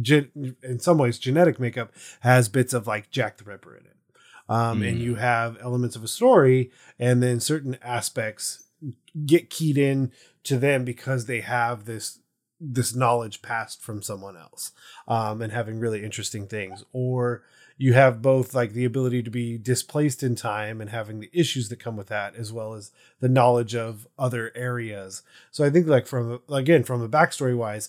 gen- 0.00 0.56
in 0.62 0.78
some 0.80 0.98
ways 0.98 1.18
genetic 1.18 1.60
makeup, 1.60 1.92
has 2.20 2.48
bits 2.48 2.72
of 2.72 2.86
like 2.86 3.10
Jack 3.10 3.36
the 3.36 3.44
Ripper 3.44 3.76
in 3.76 3.84
it, 3.84 3.96
um, 4.48 4.80
mm. 4.80 4.88
and 4.88 4.98
you 4.98 5.16
have 5.16 5.58
elements 5.60 5.96
of 5.96 6.02
a 6.02 6.08
story, 6.08 6.70
and 6.98 7.22
then 7.22 7.40
certain 7.40 7.78
aspects 7.82 8.64
get 9.26 9.50
keyed 9.50 9.76
in 9.76 10.12
to 10.44 10.58
them 10.58 10.84
because 10.84 11.26
they 11.26 11.40
have 11.40 11.84
this 11.84 12.20
this 12.60 12.94
knowledge 12.94 13.40
passed 13.40 13.82
from 13.82 14.02
someone 14.02 14.36
else 14.36 14.72
um, 15.06 15.40
and 15.40 15.52
having 15.52 15.78
really 15.78 16.02
interesting 16.02 16.46
things 16.46 16.84
or 16.92 17.44
you 17.78 17.94
have 17.94 18.20
both 18.20 18.54
like 18.54 18.72
the 18.72 18.84
ability 18.84 19.22
to 19.22 19.30
be 19.30 19.56
displaced 19.56 20.22
in 20.22 20.34
time 20.34 20.80
and 20.80 20.90
having 20.90 21.20
the 21.20 21.30
issues 21.32 21.68
that 21.68 21.78
come 21.78 21.96
with 21.96 22.08
that 22.08 22.34
as 22.34 22.52
well 22.52 22.74
as 22.74 22.90
the 23.20 23.28
knowledge 23.28 23.74
of 23.74 24.06
other 24.18 24.52
areas 24.54 25.22
so 25.50 25.64
i 25.64 25.70
think 25.70 25.86
like 25.86 26.06
from 26.06 26.40
again 26.50 26.84
from 26.84 27.00
a 27.00 27.08
backstory 27.08 27.56
wise 27.56 27.88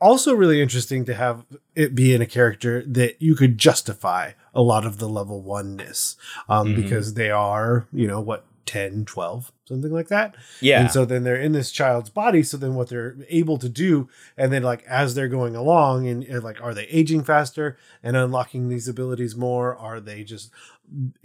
also 0.00 0.34
really 0.34 0.60
interesting 0.60 1.04
to 1.04 1.14
have 1.14 1.44
it 1.74 1.94
be 1.94 2.14
in 2.14 2.20
a 2.20 2.26
character 2.26 2.82
that 2.86 3.20
you 3.22 3.34
could 3.34 3.56
justify 3.56 4.32
a 4.54 4.62
lot 4.62 4.84
of 4.84 4.98
the 4.98 5.08
level 5.08 5.40
oneness 5.40 6.16
um, 6.48 6.68
mm-hmm. 6.68 6.82
because 6.82 7.14
they 7.14 7.30
are 7.30 7.86
you 7.92 8.06
know 8.06 8.20
what 8.20 8.44
10, 8.68 9.06
12, 9.06 9.50
something 9.64 9.90
like 9.90 10.08
that. 10.08 10.36
Yeah. 10.60 10.82
And 10.82 10.90
so 10.90 11.06
then 11.06 11.24
they're 11.24 11.40
in 11.40 11.52
this 11.52 11.72
child's 11.72 12.10
body. 12.10 12.42
So 12.42 12.58
then 12.58 12.74
what 12.74 12.90
they're 12.90 13.16
able 13.30 13.56
to 13.56 13.68
do, 13.68 14.10
and 14.36 14.52
then 14.52 14.62
like 14.62 14.84
as 14.84 15.14
they're 15.14 15.26
going 15.26 15.56
along, 15.56 16.06
and, 16.06 16.22
and 16.22 16.44
like, 16.44 16.62
are 16.62 16.74
they 16.74 16.84
aging 16.84 17.24
faster 17.24 17.78
and 18.02 18.14
unlocking 18.14 18.68
these 18.68 18.86
abilities 18.86 19.34
more? 19.34 19.74
Are 19.74 20.00
they 20.00 20.22
just 20.22 20.50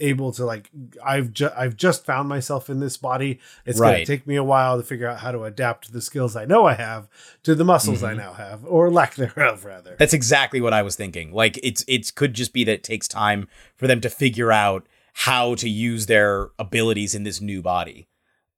able 0.00 0.32
to 0.32 0.44
like 0.44 0.70
I've 1.04 1.32
just 1.32 1.54
I've 1.54 1.76
just 1.76 2.06
found 2.06 2.28
myself 2.28 2.70
in 2.70 2.80
this 2.80 2.96
body. 2.96 3.40
It's 3.66 3.78
right. 3.78 3.92
gonna 3.92 4.06
take 4.06 4.26
me 4.26 4.36
a 4.36 4.44
while 4.44 4.78
to 4.78 4.82
figure 4.82 5.06
out 5.06 5.18
how 5.18 5.32
to 5.32 5.44
adapt 5.44 5.92
the 5.92 6.00
skills 6.00 6.34
I 6.34 6.46
know 6.46 6.64
I 6.64 6.74
have 6.74 7.08
to 7.42 7.54
the 7.54 7.64
muscles 7.64 7.98
mm-hmm. 7.98 8.20
I 8.20 8.24
now 8.24 8.32
have, 8.32 8.64
or 8.64 8.90
lack 8.90 9.14
thereof 9.16 9.66
rather. 9.66 9.96
That's 9.98 10.14
exactly 10.14 10.62
what 10.62 10.72
I 10.72 10.82
was 10.82 10.96
thinking. 10.96 11.32
Like 11.32 11.58
it's 11.62 11.84
it's 11.86 12.10
could 12.10 12.32
just 12.32 12.54
be 12.54 12.64
that 12.64 12.72
it 12.72 12.84
takes 12.84 13.06
time 13.06 13.48
for 13.76 13.86
them 13.86 14.00
to 14.00 14.08
figure 14.08 14.50
out 14.50 14.86
how 15.14 15.54
to 15.54 15.68
use 15.68 16.06
their 16.06 16.50
abilities 16.58 17.14
in 17.14 17.22
this 17.22 17.40
new 17.40 17.62
body. 17.62 18.08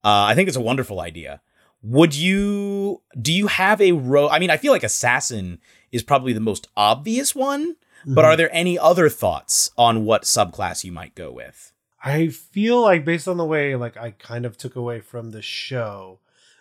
Uh, 0.03 0.25
I 0.25 0.35
think 0.35 0.47
it's 0.47 0.57
a 0.57 0.61
wonderful 0.61 0.99
idea. 0.99 1.41
Would 1.83 2.15
you 2.15 3.01
do 3.21 3.31
you 3.31 3.47
have 3.47 3.79
a 3.79 3.91
row? 3.91 4.27
I 4.27 4.39
mean, 4.39 4.49
I 4.49 4.57
feel 4.57 4.71
like 4.71 4.83
assassin 4.83 5.59
is 5.91 6.03
probably 6.03 6.33
the 6.33 6.39
most 6.39 6.67
obvious 6.75 7.35
one, 7.35 7.73
mm-hmm. 7.73 8.15
but 8.15 8.25
are 8.25 8.35
there 8.35 8.53
any 8.53 8.77
other 8.77 9.07
thoughts 9.07 9.71
on 9.77 10.03
what 10.03 10.23
subclass 10.23 10.83
you 10.83 10.91
might 10.91 11.15
go 11.15 11.31
with? 11.31 11.71
I 12.03 12.29
feel 12.29 12.81
like 12.81 13.05
based 13.05 13.27
on 13.27 13.37
the 13.37 13.45
way 13.45 13.75
like 13.75 13.95
I 13.95 14.11
kind 14.11 14.45
of 14.45 14.57
took 14.57 14.75
away 14.75 14.99
from 14.99 15.29
the 15.31 15.43
show, 15.43 16.19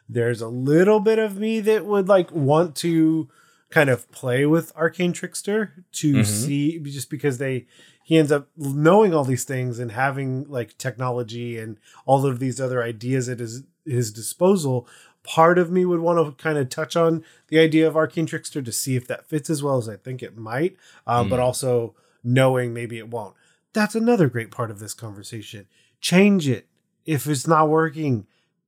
there's 0.08 0.42
a 0.42 0.48
little 0.48 1.00
bit 1.00 1.18
of 1.18 1.38
me 1.38 1.60
that 1.60 1.86
would 1.86 2.08
like 2.08 2.30
want 2.30 2.76
to 2.76 3.28
kind 3.70 3.88
of 3.88 4.10
play 4.12 4.44
with 4.44 4.76
Arcane 4.76 5.14
Trickster 5.14 5.84
to 5.92 6.12
mm-hmm. 6.12 6.22
see 6.22 6.78
just 6.80 7.10
because 7.10 7.38
they 7.38 7.66
he 8.06 8.16
ends 8.16 8.30
up 8.30 8.46
knowing 8.56 9.12
all 9.12 9.24
these 9.24 9.44
things 9.44 9.80
and 9.80 9.90
having 9.92 10.48
like 10.48 10.78
technology 10.78 11.58
and 11.58 11.76
all 12.04 12.24
of 12.24 12.38
these 12.38 12.60
other 12.60 12.82
ideas 12.82 13.28
at 13.28 13.40
his 13.40 13.64
his 13.84 14.12
disposal. 14.12 14.86
Part 15.24 15.58
of 15.58 15.72
me 15.72 15.84
would 15.84 15.98
want 15.98 16.24
to 16.24 16.40
kind 16.40 16.56
of 16.56 16.68
touch 16.68 16.94
on 16.94 17.24
the 17.48 17.58
idea 17.58 17.88
of 17.88 17.96
arcane 17.96 18.26
trickster 18.26 18.62
to 18.62 18.70
see 18.70 18.94
if 18.94 19.08
that 19.08 19.26
fits 19.26 19.50
as 19.50 19.60
well 19.60 19.76
as 19.76 19.88
i 19.88 19.96
think 19.96 20.22
it 20.22 20.36
might 20.36 20.76
um, 21.04 21.26
mm. 21.26 21.30
but 21.30 21.40
also 21.40 21.96
knowing 22.22 22.72
maybe 22.72 22.98
it 22.98 23.08
won't. 23.08 23.34
That's 23.72 23.96
another 23.96 24.28
great 24.28 24.52
part 24.52 24.70
of 24.70 24.78
this 24.78 24.94
conversation. 24.94 25.66
Change 26.00 26.48
it. 26.48 26.68
If 27.04 27.26
it's 27.26 27.46
not 27.46 27.68
working 27.68 28.26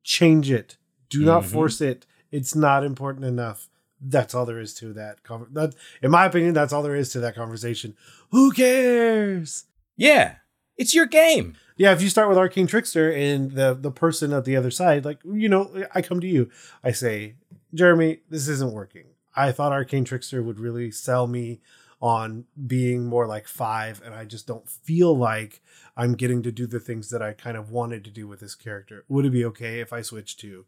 change 0.08 0.50
it. 0.50 0.78
Do 1.10 1.22
not 1.22 1.42
mm-hmm. 1.42 1.52
force 1.52 1.80
it. 1.82 2.06
It's 2.32 2.54
not 2.54 2.82
important 2.82 3.26
enough 3.26 3.68
that's 4.00 4.34
all 4.34 4.46
there 4.46 4.60
is 4.60 4.74
to 4.74 4.92
that. 4.94 5.18
that 5.52 5.74
in 6.02 6.10
my 6.10 6.26
opinion, 6.26 6.54
that's 6.54 6.72
all 6.72 6.82
there 6.82 6.96
is 6.96 7.10
to 7.10 7.20
that 7.20 7.34
conversation. 7.34 7.96
Who 8.30 8.52
cares? 8.52 9.64
Yeah, 9.96 10.36
it's 10.76 10.94
your 10.94 11.06
game. 11.06 11.56
Yeah, 11.76 11.92
if 11.92 12.02
you 12.02 12.08
start 12.08 12.28
with 12.28 12.38
Arcane 12.38 12.66
Trickster 12.66 13.10
and 13.10 13.52
the 13.52 13.74
the 13.74 13.90
person 13.90 14.32
at 14.32 14.44
the 14.44 14.56
other 14.56 14.70
side, 14.70 15.04
like 15.04 15.18
you 15.24 15.48
know, 15.48 15.84
I 15.94 16.02
come 16.02 16.20
to 16.20 16.26
you, 16.26 16.50
I 16.82 16.92
say, 16.92 17.34
Jeremy, 17.74 18.20
this 18.28 18.48
isn't 18.48 18.72
working. 18.72 19.06
I 19.36 19.52
thought 19.52 19.72
Arcane 19.72 20.04
Trickster 20.04 20.42
would 20.42 20.58
really 20.58 20.90
sell 20.90 21.26
me 21.26 21.60
on 22.00 22.44
being 22.66 23.06
more 23.06 23.26
like 23.26 23.46
five, 23.46 24.00
and 24.04 24.14
I 24.14 24.24
just 24.24 24.46
don't 24.46 24.68
feel 24.68 25.16
like 25.16 25.60
I'm 25.96 26.14
getting 26.14 26.42
to 26.44 26.52
do 26.52 26.66
the 26.66 26.80
things 26.80 27.10
that 27.10 27.22
I 27.22 27.32
kind 27.32 27.56
of 27.56 27.70
wanted 27.70 28.04
to 28.04 28.10
do 28.10 28.28
with 28.28 28.40
this 28.40 28.54
character. 28.54 29.04
Would 29.08 29.26
it 29.26 29.30
be 29.30 29.44
okay 29.46 29.80
if 29.80 29.92
I 29.92 30.02
switch 30.02 30.36
to 30.38 30.66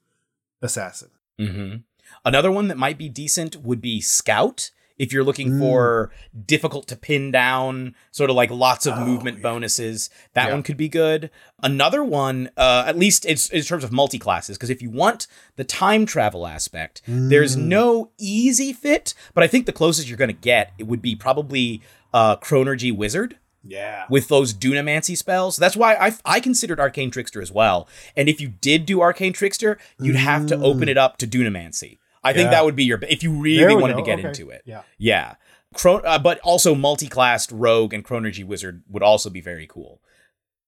assassin? 0.61 1.11
Mm-hmm. 1.40 1.77
Another 2.25 2.51
one 2.51 2.69
that 2.69 2.79
might 2.79 2.99
be 2.99 3.09
decent 3.09 3.57
would 3.57 3.81
be 3.81 4.01
scout. 4.01 4.71
If 4.99 5.15
you're 5.15 5.25
looking 5.25 5.53
Mm. 5.53 5.59
for 5.61 6.11
difficult 6.47 6.87
to 6.89 6.97
pin 6.97 7.31
down, 7.31 7.95
sort 8.11 8.29
of 8.29 8.37
like 8.37 8.51
lots 8.51 8.85
of 8.85 8.99
Oh, 8.99 9.07
movement 9.07 9.39
yeah. 9.39 9.43
bonuses, 9.45 10.11
that 10.35 10.49
Yeah. 10.49 10.53
one 10.53 10.63
could 10.63 10.77
be 10.77 10.91
good. 10.91 11.31
Another 11.63 12.05
one, 12.05 12.51
uh, 12.59 12.85
at 12.87 12.99
least 12.99 13.25
it's 13.25 13.49
in 13.49 13.63
terms 13.63 13.83
of 13.83 13.93
multi 13.93 14.19
classes, 14.19 14.59
because 14.59 14.69
if 14.69 14.83
you 14.83 14.91
want 14.91 15.27
the 15.57 15.65
time 15.65 16.05
travel 16.05 16.47
aspect, 16.47 17.01
there's 17.07 17.57
Mm. 17.57 17.63
no 17.69 18.11
easy 18.19 18.75
fit. 18.75 19.15
But 19.33 19.43
I 19.43 19.47
think 19.47 19.65
the 19.65 19.73
closest 19.73 20.07
you're 20.07 20.19
going 20.19 20.29
to 20.29 20.35
get 20.35 20.73
it 20.79 20.87
would 20.87 21.01
be 21.01 21.17
probably 21.17 21.81
uh, 22.13 22.37
Chronurgy 22.37 22.95
Wizard 22.95 23.37
Yeah. 23.62 24.07
with 24.09 24.29
those 24.29 24.55
Dunamancy 24.55 25.16
spells. 25.16 25.57
That's 25.57 25.77
why 25.77 25.94
I 25.94 26.12
I 26.25 26.40
considered 26.40 26.81
Arcane 26.81 27.11
Trickster 27.11 27.42
as 27.42 27.53
well. 27.53 27.88
And 28.16 28.29
if 28.29 28.40
you 28.40 28.49
did 28.49 28.87
do 28.87 29.01
Arcane 29.01 29.33
Trickster, 29.33 29.79
you'd 30.01 30.16
have 30.16 30.46
to 30.46 30.57
open 30.61 30.88
it 30.88 30.96
up 30.99 31.16
to 31.18 31.27
Dunamancy. 31.27 31.99
I 32.25 32.33
think 32.33 32.49
Mm. 32.49 32.53
That 32.53 32.64
would 32.64 32.77
be 32.77 32.85
your 32.85 32.99
if 33.09 33.23
you 33.23 33.33
really 33.33 33.75
wanted 33.75 33.94
go. 33.94 34.01
to 34.01 34.07
get 34.07 34.18
Okay. 34.20 34.29
into 34.29 34.51
it. 34.51 34.62
Yeah. 34.64 34.83
Yeah. 34.99 35.35
Chron- 35.75 36.03
uh, 36.05 36.18
but 36.18 36.38
also 36.40 36.75
multi-classed 36.75 37.51
rogue 37.53 37.94
and 37.94 38.05
chronurgy 38.05 38.44
wizard 38.44 38.83
would 38.90 39.03
also 39.03 39.31
be 39.31 39.40
very 39.40 39.66
cool. 39.66 40.01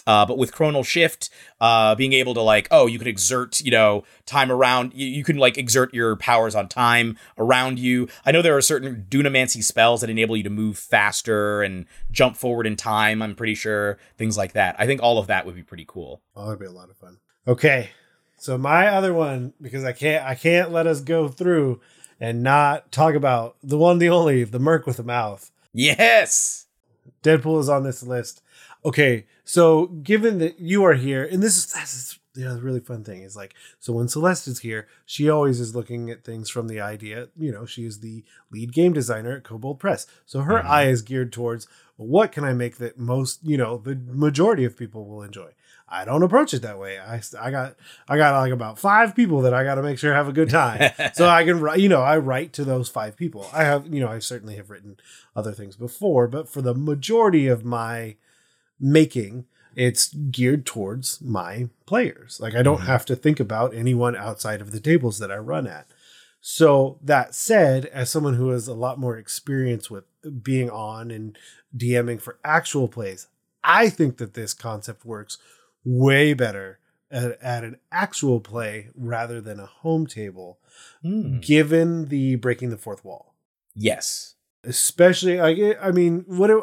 Uh, 0.07 0.27
but 0.27 0.39
with 0.39 0.53
chronal 0.53 0.85
shift, 0.85 1.31
uh, 1.61 1.95
being 1.95 2.13
able 2.13 2.35
to 2.35 2.43
like, 2.43 2.69
oh, 2.71 2.87
you 2.87 2.99
could 2.99 3.07
exert, 3.07 3.61
you 3.61 3.71
know, 3.71 4.05
time 4.27 4.51
around. 4.51 4.93
You, 4.95 5.07
you 5.07 5.25
can 5.25 5.37
like 5.39 5.57
exert 5.57 5.95
your 5.95 6.17
powers 6.17 6.55
on 6.55 6.69
time 6.69 7.17
around 7.39 7.79
you. 7.79 8.09
I 8.25 8.33
know 8.33 8.43
there 8.43 8.57
are 8.57 8.63
certain 8.63 9.07
Dunamancy 9.09 9.63
spells 9.63 10.01
that 10.01 10.11
enable 10.11 10.37
you 10.37 10.43
to 10.43 10.51
move 10.51 10.79
faster 10.79 11.63
and 11.63 11.87
jump 12.11 12.37
forward 12.37 12.67
in 12.67 12.77
time. 12.77 13.23
I'm 13.23 13.35
pretty 13.35 13.55
sure 13.55 13.99
things 14.19 14.37
like 14.37 14.53
that. 14.53 14.77
I 14.79 14.87
think 14.87 15.03
all 15.03 15.19
of 15.19 15.29
that 15.29 15.47
would 15.47 15.55
be 15.55 15.63
pretty 15.63 15.85
cool. 15.87 16.21
Oh, 16.35 16.47
that'd 16.47 16.59
be 16.59 16.67
a 16.67 16.73
lot 16.73 16.91
of 16.91 16.97
fun. 16.97 17.19
Okay. 17.47 17.91
So 18.37 18.59
my 18.59 18.89
other 18.89 19.15
one, 19.15 19.53
because 19.61 19.85
I 19.85 19.93
can't 19.93 20.25
I 20.25 20.35
can't 20.35 20.73
let 20.73 20.89
us 20.89 21.01
go 21.01 21.29
through 21.29 21.81
and 22.19 22.43
not 22.43 22.91
talk 22.91 23.15
about 23.15 23.57
the 23.63 23.79
one, 23.79 23.99
the 23.99 24.09
only, 24.09 24.45
the 24.45 24.59
Merc 24.59 24.87
with 24.87 24.99
a 24.99 25.05
mouth. 25.05 25.51
Yes. 25.73 26.67
Deadpool 27.23 27.61
is 27.61 27.69
on 27.69 27.85
this 27.85 28.03
list. 28.03 28.43
Okay, 28.85 29.27
so 29.45 29.87
given 29.87 30.39
that 30.39 30.59
you 30.61 30.85
are 30.85 30.95
here, 30.95 31.25
and 31.25 31.43
this 31.43 31.57
is 31.57 31.67
this 31.73 31.95
is 31.95 32.19
you 32.35 32.45
know, 32.45 32.55
the 32.55 32.63
really 32.63 32.81
fun 32.81 33.05
thing 33.05 33.23
is 33.23 33.37
like 33.37 33.55
so 33.79 33.93
when 33.93 34.09
Celeste 34.09 34.49
is 34.49 34.61
here, 34.61 34.89
she 35.05 35.29
always 35.29 35.61
is 35.61 35.75
looking 35.75 36.11
at 36.11 36.25
things 36.25 36.49
from 36.49 36.67
the 36.69 36.81
idea. 36.81 37.29
You 37.37 37.53
know, 37.53 37.67
she 37.67 37.85
is 37.85 38.01
the 38.01 38.25
lead 38.51 38.73
game 38.73 38.93
designer 38.95 39.37
at 39.37 39.45
Kobold 39.45 39.79
Press, 39.79 40.07
so 40.25 40.41
her 40.41 40.55
Mhm. 40.61 40.65
eye 40.67 40.85
is 40.87 41.03
geared 41.03 41.33
towards 41.33 41.67
what 41.97 42.33
can 42.33 42.43
I 42.45 42.53
make 42.55 42.79
that 42.79 42.99
most 42.99 43.41
you 43.43 43.57
know 43.59 43.77
the 43.77 43.95
majority 43.95 44.65
of 44.65 44.77
people 44.79 45.07
will 45.07 45.23
enjoy. 45.23 45.51
I 45.95 46.07
don't 46.07 46.23
approach 46.23 46.55
it 46.55 46.63
that 46.63 46.79
way. 46.79 46.99
I, 46.99 47.21
I 47.39 47.51
got 47.51 47.77
I 48.09 48.17
got 48.17 48.35
like 48.41 48.51
about 48.53 48.79
five 48.79 49.15
people 49.15 49.43
that 49.43 49.53
I 49.53 49.63
got 49.63 49.75
to 49.75 49.83
make 49.83 49.99
sure 49.99 50.15
have 50.15 50.27
a 50.29 50.33
good 50.33 50.49
time. 50.49 50.91
so 51.13 51.29
I 51.29 51.45
can 51.45 51.61
write, 51.61 51.81
you 51.81 51.91
know, 51.91 52.01
I 52.01 52.17
write 52.17 52.55
to 52.55 52.65
those 52.65 52.89
five 52.89 53.15
people. 53.15 53.47
I 53.53 53.65
have, 53.65 53.93
you 53.93 54.01
know, 54.01 54.09
I 54.09 54.19
certainly 54.21 54.57
have 54.57 54.71
written 54.71 54.97
other 55.37 55.53
things 55.53 55.77
before, 55.77 56.29
but 56.29 56.49
for 56.49 56.63
the 56.63 56.73
majority 56.75 57.47
of 57.47 57.63
my 57.63 58.17
making, 58.83 59.47
it's 59.75 60.13
geared 60.13 60.67
towards 60.67 61.21
my 61.23 61.69
players. 61.87 62.39
Like 62.41 62.55
I 62.55 62.63
don't 62.63 62.81
Mhm. 62.83 62.87
have 62.87 63.05
to 63.07 63.17
think 63.17 63.41
about 63.41 63.73
anyone 63.75 64.15
outside 64.17 64.61
of 64.61 64.71
the 64.73 64.81
tables 64.81 65.19
that 65.21 65.31
I 65.33 65.37
run 65.39 65.67
at. 65.67 65.87
So 66.41 66.99
that 67.03 67.35
said, 67.35 67.87
as 67.87 68.11
someone 68.11 68.35
who 68.35 68.49
has 68.51 68.67
a 68.69 68.75
lot 68.75 68.99
more 68.99 69.17
experience 69.17 69.89
with 69.91 70.05
being 70.43 70.69
on 70.69 71.11
and 71.13 71.39
DMing 71.75 72.21
for 72.21 72.39
actual 72.45 72.89
plays, 72.89 73.29
I 73.65 73.89
think 73.89 74.17
that 74.19 74.35
this 74.35 74.53
concept 74.53 75.05
works 75.07 75.39
way 75.85 76.35
better 76.35 76.81
at, 77.13 77.41
at 77.41 77.63
an 77.65 77.77
actual 77.93 78.41
play 78.41 78.89
rather 78.97 79.41
than 79.41 79.61
a 79.61 79.67
home 79.67 80.07
table, 80.07 80.59
Hmm. 81.03 81.39
given 81.41 82.09
the 82.09 82.35
breaking 82.37 82.71
the 82.71 82.77
fourth 82.77 83.05
wall. 83.05 83.35
Yes. 83.77 84.35
Especially, 84.65 85.39
I, 85.41 85.77
I 85.81 85.93
mean, 85.93 86.25
what 86.27 86.51
it, 86.51 86.59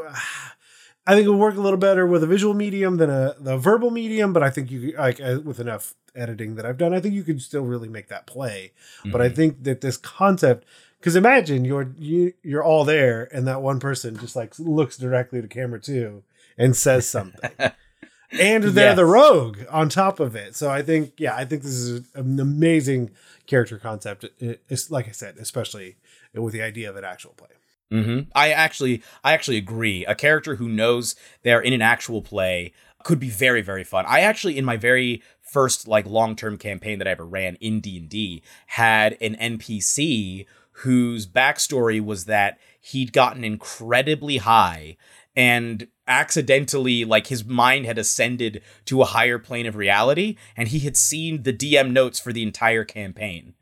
I 1.09 1.15
think 1.15 1.25
it 1.25 1.29
would 1.29 1.39
work 1.39 1.55
a 1.57 1.61
little 1.61 1.79
better 1.79 2.05
with 2.05 2.23
a 2.23 2.27
visual 2.27 2.53
medium 2.53 2.97
than 2.97 3.09
a 3.09 3.35
the 3.39 3.57
verbal 3.57 3.89
medium, 3.91 4.33
but 4.33 4.43
I 4.43 4.49
think 4.49 4.69
you 4.71 4.93
like 4.97 5.19
uh, 5.21 5.39
with 5.43 5.59
enough 5.59 5.95
editing 6.15 6.55
that 6.55 6.65
I've 6.65 6.77
done, 6.77 6.93
I 6.93 6.99
think 6.99 7.13
you 7.15 7.23
could 7.23 7.41
still 7.41 7.63
really 7.63 7.89
make 7.89 8.07
that 8.09 8.25
play. 8.27 8.71
But 9.05 9.21
I 9.21 9.29
Mhm. 9.29 9.35
think 9.35 9.63
that 9.63 9.81
this 9.81 9.97
concept, 9.97 10.65
because 10.99 11.15
imagine 11.15 11.65
you're 11.65 11.91
you 11.97 12.33
you're 12.43 12.63
all 12.63 12.83
there, 12.85 13.27
and 13.33 13.47
that 13.47 13.61
one 13.61 13.79
person 13.79 14.17
just 14.17 14.35
like 14.35 14.57
looks 14.59 14.97
directly 14.97 15.41
to 15.41 15.47
camera 15.47 15.79
too 15.79 16.23
and 16.57 16.75
says 16.75 17.07
something, 17.07 17.51
and 18.39 18.63
they're 18.63 18.95
the 18.95 19.05
rogue 19.05 19.59
on 19.69 19.89
top 19.89 20.19
of 20.19 20.35
it. 20.35 20.55
So 20.55 20.69
I 20.69 20.81
think 20.81 21.13
yeah, 21.17 21.35
I 21.35 21.45
think 21.45 21.63
this 21.63 21.71
is 21.73 22.07
an 22.15 22.39
amazing 22.39 23.11
character 23.47 23.77
concept. 23.77 24.25
It- 24.39 24.61
It's 24.69 24.91
like 24.91 25.07
I 25.07 25.11
said, 25.11 25.37
especially 25.39 25.95
with 26.33 26.53
the 26.53 26.61
idea 26.61 26.89
of 26.89 26.95
an 26.97 27.03
actual 27.03 27.33
play. 27.37 27.49
Hmm 27.91 28.21
I 28.35 28.51
actually, 28.51 29.01
I 29.23 29.33
actually 29.33 29.57
agree. 29.57 30.05
A 30.05 30.15
character 30.15 30.55
who 30.55 30.69
knows 30.69 31.15
they're 31.43 31.61
in 31.61 31.73
an 31.73 31.81
actual 31.81 32.21
play 32.21 32.73
could 33.03 33.19
be 33.19 33.29
very, 33.29 33.61
very 33.61 33.83
fun. 33.83 34.05
I 34.07 34.21
actually, 34.21 34.57
in 34.57 34.65
my 34.65 34.77
very 34.77 35.23
first 35.41 35.87
like 35.87 36.05
long-term 36.05 36.57
campaign 36.57 36.99
that 36.99 37.07
I 37.07 37.11
ever 37.11 37.25
ran 37.25 37.55
in 37.55 37.79
D 37.79 37.97
and 37.97 38.09
D, 38.09 38.43
had 38.67 39.17
an 39.21 39.35
NPC 39.35 40.45
whose 40.83 41.27
backstory 41.27 42.03
was 42.03 42.25
that 42.25 42.57
he'd 42.79 43.11
gotten 43.11 43.43
incredibly 43.43 44.37
high 44.37 44.95
and 45.35 45.87
accidentally 46.07 47.05
like 47.05 47.27
his 47.27 47.45
mind 47.45 47.85
had 47.85 47.97
ascended 47.97 48.61
to 48.85 49.01
a 49.01 49.05
higher 49.05 49.39
plane 49.39 49.65
of 49.65 49.75
reality 49.75 50.37
and 50.55 50.69
he 50.69 50.79
had 50.79 50.95
seen 50.97 51.43
the 51.43 51.53
DM 51.53 51.91
notes 51.91 52.19
for 52.19 52.31
the 52.33 52.43
entire 52.43 52.83
campaign. 52.83 53.53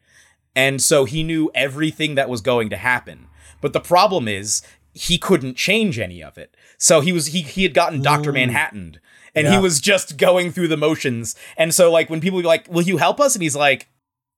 And 0.57 0.81
so 0.81 1.05
he 1.05 1.21
knew 1.21 1.51
everything 1.53 2.15
that 2.15 2.29
was 2.29 2.41
going 2.41 2.71
to 2.71 2.77
happen. 2.77 3.27
But 3.61 3.73
the 3.73 3.79
problem 3.79 4.27
is 4.27 4.63
he 4.91 5.19
couldn't 5.19 5.55
change 5.55 5.99
any 5.99 6.23
of 6.23 6.35
it. 6.35 6.57
So 6.79 6.99
he 6.99 7.13
was 7.13 7.27
he 7.27 7.43
he 7.43 7.61
had 7.61 7.75
gotten 7.75 8.01
Dr. 8.01 8.31
Mm. 8.31 8.33
Manhattan 8.33 8.99
and 9.35 9.47
he 9.47 9.59
was 9.59 9.79
just 9.79 10.17
going 10.17 10.51
through 10.51 10.69
the 10.69 10.75
motions. 10.75 11.35
And 11.57 11.75
so 11.75 11.91
like 11.91 12.09
when 12.09 12.21
people 12.21 12.39
be 12.39 12.47
like, 12.47 12.67
"Will 12.67 12.81
you 12.81 12.97
help 12.97 13.19
us?" 13.19 13.35
and 13.35 13.43
he's 13.43 13.55
like, 13.55 13.87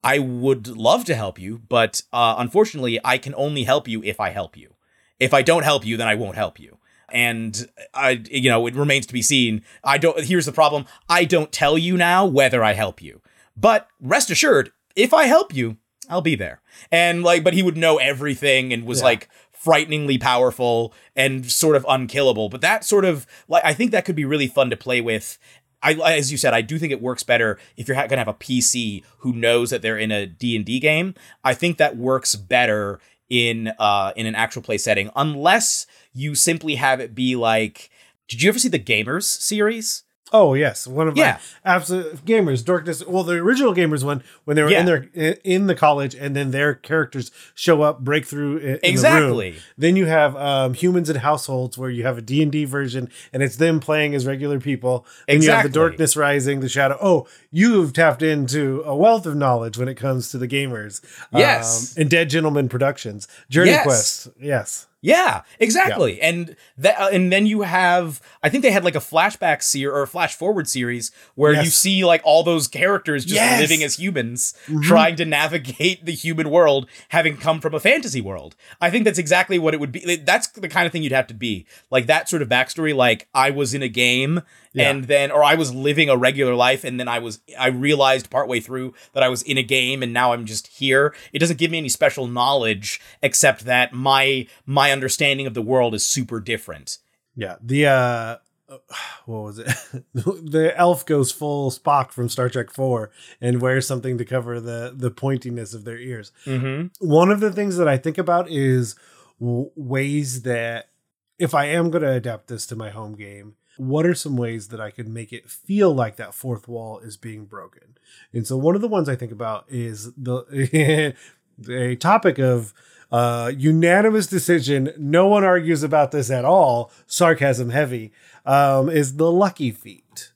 "I 0.04 0.20
would 0.20 0.68
love 0.68 1.06
to 1.06 1.16
help 1.16 1.40
you, 1.40 1.62
but 1.70 2.04
uh 2.12 2.36
unfortunately, 2.38 3.00
I 3.06 3.18
can 3.18 3.34
only 3.36 3.64
help 3.64 3.88
you 3.88 4.04
if 4.04 4.20
I 4.20 4.32
help 4.32 4.58
you. 4.58 4.76
If 5.22 5.34
I 5.34 5.42
don't 5.42 5.64
help 5.64 5.86
you, 5.86 5.96
then 5.96 6.10
I 6.10 6.16
won't 6.16 6.36
help 6.36 6.60
you." 6.60 6.80
And 7.12 7.70
I 7.94 8.22
you 8.30 8.50
know, 8.50 8.68
it 8.68 8.76
remains 8.76 9.06
to 9.06 9.14
be 9.14 9.22
seen. 9.22 9.64
I 9.86 9.98
don't 9.98 10.22
here's 10.22 10.46
the 10.46 10.52
problem. 10.52 10.86
I 11.08 11.24
don't 11.24 11.54
tell 11.54 11.78
you 11.78 11.96
now 11.96 12.26
whether 12.26 12.62
I 12.62 12.74
help 12.74 13.02
you. 13.02 13.22
But 13.56 13.88
rest 14.02 14.30
assured, 14.30 14.72
if 14.98 15.14
I 15.14 15.26
help 15.26 15.56
you, 15.56 15.78
I'll 16.10 16.22
be 16.22 16.36
there. 16.36 16.62
And 16.92 17.24
like, 17.24 17.44
but 17.44 17.54
he 17.54 17.64
would 17.64 17.78
know 17.78 17.98
everything 17.98 18.74
and 18.74 18.86
was 18.86 19.00
Yeah. 19.00 19.06
like 19.06 19.30
frighteningly 19.52 20.18
powerful 20.18 20.94
and 21.16 21.50
sort 21.52 21.76
of 21.76 21.86
unkillable. 21.88 22.50
But 22.50 22.62
that 22.62 22.84
sort 22.84 23.06
of 23.06 23.28
like, 23.48 23.64
I 23.66 23.74
think 23.74 23.92
that 23.92 24.06
could 24.06 24.16
be 24.16 24.26
really 24.26 24.48
fun 24.48 24.70
to 24.70 24.78
play 24.78 25.02
with. 25.02 25.38
I, 25.82 25.94
as 25.94 26.32
you 26.32 26.38
said, 26.38 26.54
I 26.54 26.62
do 26.62 26.78
think 26.78 26.92
it 26.92 27.02
works 27.02 27.24
better 27.24 27.58
if 27.78 27.88
you're 27.88 27.96
gonna 27.96 28.18
have 28.18 28.28
a 28.28 28.34
PC 28.34 29.04
who 29.20 29.32
knows 29.34 29.70
that 29.70 29.82
they're 29.82 29.98
in 29.98 30.12
a 30.12 30.26
D 30.26 30.56
and 30.56 30.66
D 30.66 30.80
game. 30.80 31.14
I 31.44 31.54
think 31.54 31.78
that 31.78 31.96
works 31.96 32.36
better 32.36 33.00
in 33.30 33.72
uh 33.80 34.12
in 34.16 34.26
an 34.26 34.36
actual 34.36 34.62
play 34.62 34.78
setting, 34.78 35.10
unless 35.16 35.86
you 36.14 36.36
simply 36.36 36.76
have 36.76 37.00
it 37.00 37.14
be 37.16 37.36
like. 37.36 37.90
Did 38.28 38.44
you 38.44 38.50
ever 38.50 38.60
see 38.60 38.70
the 38.70 38.78
Gamers 38.80 39.24
series? 39.24 40.04
Oh 40.32 40.54
yes, 40.54 40.86
one 40.86 41.08
of 41.08 41.18
Yeah. 41.18 41.40
my 41.66 41.74
absolute 41.74 42.24
gamers, 42.26 42.64
Dorkness. 42.64 43.06
Well, 43.08 43.24
the 43.24 43.34
original 43.38 43.74
gamers 43.74 44.04
one 44.04 44.22
when 44.46 44.56
they 44.56 44.62
were 44.64 44.70
Yeah. 44.70 44.82
in 44.82 44.86
their 44.86 45.08
in 45.44 45.68
the 45.68 45.74
college, 45.76 46.14
and 46.14 46.36
then 46.36 46.52
their 46.52 46.76
characters 46.76 47.32
show 47.56 47.82
up, 47.82 48.02
break 48.02 48.26
through 48.26 48.58
in, 48.58 48.64
in 48.64 48.66
the 48.74 48.74
room. 48.74 48.82
Exactly. 48.84 49.56
Then 49.78 49.96
you 49.96 50.06
have 50.06 50.36
um, 50.36 50.74
humans 50.76 51.10
and 51.10 51.20
households 51.20 51.78
where 51.78 51.90
you 51.90 52.04
have 52.04 52.18
a 52.18 52.22
D 52.22 52.44
and 52.44 52.52
D 52.52 52.66
version, 52.66 53.10
and 53.34 53.42
it's 53.42 53.56
them 53.56 53.80
playing 53.80 54.14
as 54.14 54.26
regular 54.28 54.60
people. 54.60 55.06
And 55.28 55.44
you 55.44 55.50
have 55.50 55.64
the 55.64 55.68
Exactly. 55.70 55.98
Dorkness 56.06 56.16
Rising, 56.16 56.60
the 56.60 56.70
Shadow. 56.70 56.98
Oh, 57.02 57.28
you've 57.52 57.94
tapped 57.94 58.22
into 58.22 58.82
a 58.86 58.96
wealth 58.96 59.26
of 59.26 59.36
knowledge 59.36 59.78
when 59.78 59.88
it 59.88 59.96
comes 59.96 60.30
to 60.32 60.38
the 60.38 60.48
gamers. 60.48 61.02
Yes. 61.34 61.96
um, 61.98 62.02
and 62.02 62.10
Dead 62.10 62.30
Gentlemen 62.30 62.70
Productions, 62.70 63.28
Journey 63.50 63.72
Yes. 63.72 63.84
Quest. 63.84 64.28
Yes, 64.40 64.86
Yeah, 65.02 65.44
exactly. 65.62 66.20
And 66.22 66.58
that, 66.78 67.00
uh, 67.00 67.08
and 67.14 67.32
then 67.32 67.46
you 67.46 67.62
have, 67.62 68.22
I 68.44 68.50
think 68.50 68.64
they 68.64 68.72
had 68.72 68.84
like 68.84 68.96
a 68.96 69.00
flashback 69.00 69.64
series 69.64 69.94
or 69.94 70.02
a 70.02 70.08
flash 70.08 70.36
forward 70.36 70.68
series 70.68 71.12
where 71.36 71.54
you 71.54 71.70
see 71.70 72.04
like 72.04 72.22
all 72.26 72.44
those 72.44 72.68
characters 72.68 73.24
just 73.24 73.36
Yes. 73.36 73.62
living 73.62 73.82
as 73.82 73.96
humans, 73.98 74.54
Mhm. 74.68 74.84
trying 74.84 75.16
to 75.16 75.24
navigate 75.26 76.06
the 76.06 76.12
human 76.12 76.50
world, 76.50 76.86
having 77.10 77.38
come 77.38 77.62
from 77.62 77.74
a 77.74 77.80
fantasy 77.80 78.20
world. 78.20 78.56
I 78.82 78.90
think 78.90 79.06
that's 79.06 79.18
exactly 79.20 79.58
what 79.58 79.74
it 79.74 79.80
would 79.80 79.94
be. 79.94 80.18
That's 80.18 80.48
the 80.48 80.68
kind 80.68 80.86
of 80.86 80.92
thing 80.92 81.02
you'd 81.04 81.14
have 81.14 81.28
to 81.28 81.34
be 81.34 81.66
like 81.90 82.08
that 82.08 82.28
sort 82.28 82.42
of 82.42 82.50
backstory. 82.50 82.94
Like 82.94 83.28
I 83.34 83.52
was 83.52 83.74
in 83.74 83.82
a 83.82 83.88
game 83.90 84.42
Yeah. 84.74 84.90
And 84.90 85.06
then, 85.06 85.32
or 85.32 85.44
I 85.44 85.56
was 85.56 85.74
living 85.74 86.10
a 86.10 86.18
regular 86.18 86.54
life, 86.54 86.84
and 86.84 87.00
then 87.00 87.08
I 87.08 87.20
was, 87.20 87.40
I 87.58 87.68
realized 87.70 88.30
partway 88.30 88.60
through 88.60 88.94
that 89.14 89.24
I 89.24 89.30
was 89.30 89.42
in 89.42 89.58
a 89.58 89.64
game, 89.64 90.04
and 90.04 90.14
now 90.14 90.32
I'm 90.32 90.46
just 90.46 90.68
here. 90.68 91.16
It 91.34 91.40
doesn't 91.40 91.58
give 91.58 91.72
me 91.72 91.80
any 91.80 91.90
special 91.90 92.28
knowledge 92.28 93.02
except 93.24 93.66
that 93.66 93.94
my 93.94 94.48
my 94.66 94.92
understanding 94.92 95.48
of 95.48 95.56
the 95.56 95.62
world 95.62 95.96
is 95.96 96.06
super 96.06 96.40
different. 96.40 97.00
Yeah, 97.36 97.56
the 97.62 97.88
uh 97.88 98.38
what 99.26 99.44
was 99.44 99.60
it? 99.60 99.68
the 100.14 100.74
elf 100.76 101.06
goes 101.06 101.32
full 101.32 101.72
Spock 101.72 102.12
from 102.12 102.30
Star 102.30 102.50
Trek 102.50 102.72
4 102.72 103.10
and 103.42 103.62
wears 103.62 103.88
something 103.88 104.18
to 104.18 104.26
cover 104.26 104.60
the 104.60 104.94
the 104.96 105.12
pointiness 105.12 105.74
of 105.74 105.86
their 105.86 105.98
ears. 105.98 106.32
Mm-hmm. 106.46 107.08
One 107.08 107.32
of 107.32 107.40
the 107.40 107.52
things 107.52 107.78
that 107.78 107.88
I 107.88 107.98
think 107.98 108.18
about 108.18 108.50
is 108.50 108.96
w- 109.40 109.72
ways 109.76 110.44
that 110.44 110.90
if 111.38 111.54
I 111.54 111.66
am 111.66 111.90
going 111.90 112.04
to 112.04 112.12
adapt 112.12 112.48
this 112.48 112.66
to 112.68 112.76
my 112.76 112.90
home 112.90 113.16
game, 113.16 113.56
what 113.80 114.06
are 114.06 114.14
some 114.14 114.36
ways 114.36 114.68
that 114.68 114.82
I 114.82 114.92
could 114.92 115.08
make 115.08 115.32
it 115.32 115.50
feel 115.50 115.94
like 115.94 116.18
that 116.18 116.34
fourth 116.34 116.68
wall 116.68 117.00
is 117.00 117.18
being 117.18 117.46
broken? 117.46 117.98
And 118.34 118.46
so 118.46 118.58
one 118.58 118.76
of 118.76 118.82
the 118.82 118.88
ones 118.88 119.08
I 119.08 119.16
think 119.16 119.32
about 119.32 119.66
is 119.70 120.14
the 120.14 121.16
a 121.70 121.96
topic 121.96 122.38
of 122.40 122.74
uh, 123.12 123.52
unanimous 123.56 124.28
decision. 124.28 124.94
No 124.98 125.28
one 125.28 125.44
argues 125.44 125.84
about 125.84 126.12
this 126.12 126.30
at 126.30 126.46
all. 126.46 126.92
Sarcasm 127.08 127.70
heavy 127.70 128.12
um, 128.46 128.90
is 128.90 129.16
the 129.16 129.32
lucky 129.32 129.72
feat. 129.72 130.32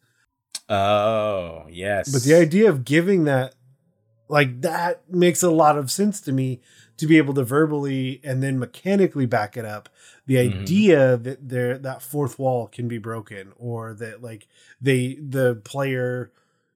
Oh 0.69 1.65
yes, 1.69 2.11
But 2.11 2.23
the 2.23 2.35
idea 2.35 2.69
of 2.69 2.85
giving 2.85 3.25
that, 3.25 3.55
like 4.29 4.61
that, 4.61 5.03
makes 5.09 5.43
a 5.43 5.51
lot 5.51 5.77
of 5.77 5.91
sense 5.91 6.21
to 6.21 6.31
me 6.31 6.61
to 6.97 7.07
be 7.07 7.17
able 7.17 7.33
to 7.33 7.43
verbally 7.43 8.21
and 8.23 8.41
then 8.41 8.57
mechanically 8.57 9.25
back 9.25 9.57
it 9.57 9.65
up. 9.65 9.89
The 10.25 10.35
Mhm. 10.35 10.61
idea 10.61 11.17
that 11.17 11.49
there 11.49 11.77
that 11.77 12.01
fourth 12.01 12.39
wall 12.39 12.67
can 12.67 12.87
be 12.87 12.97
broken, 12.97 13.51
or 13.57 13.93
that 13.95 14.21
like 14.21 14.47
they 14.81 15.15
the 15.15 15.55
player 15.55 16.31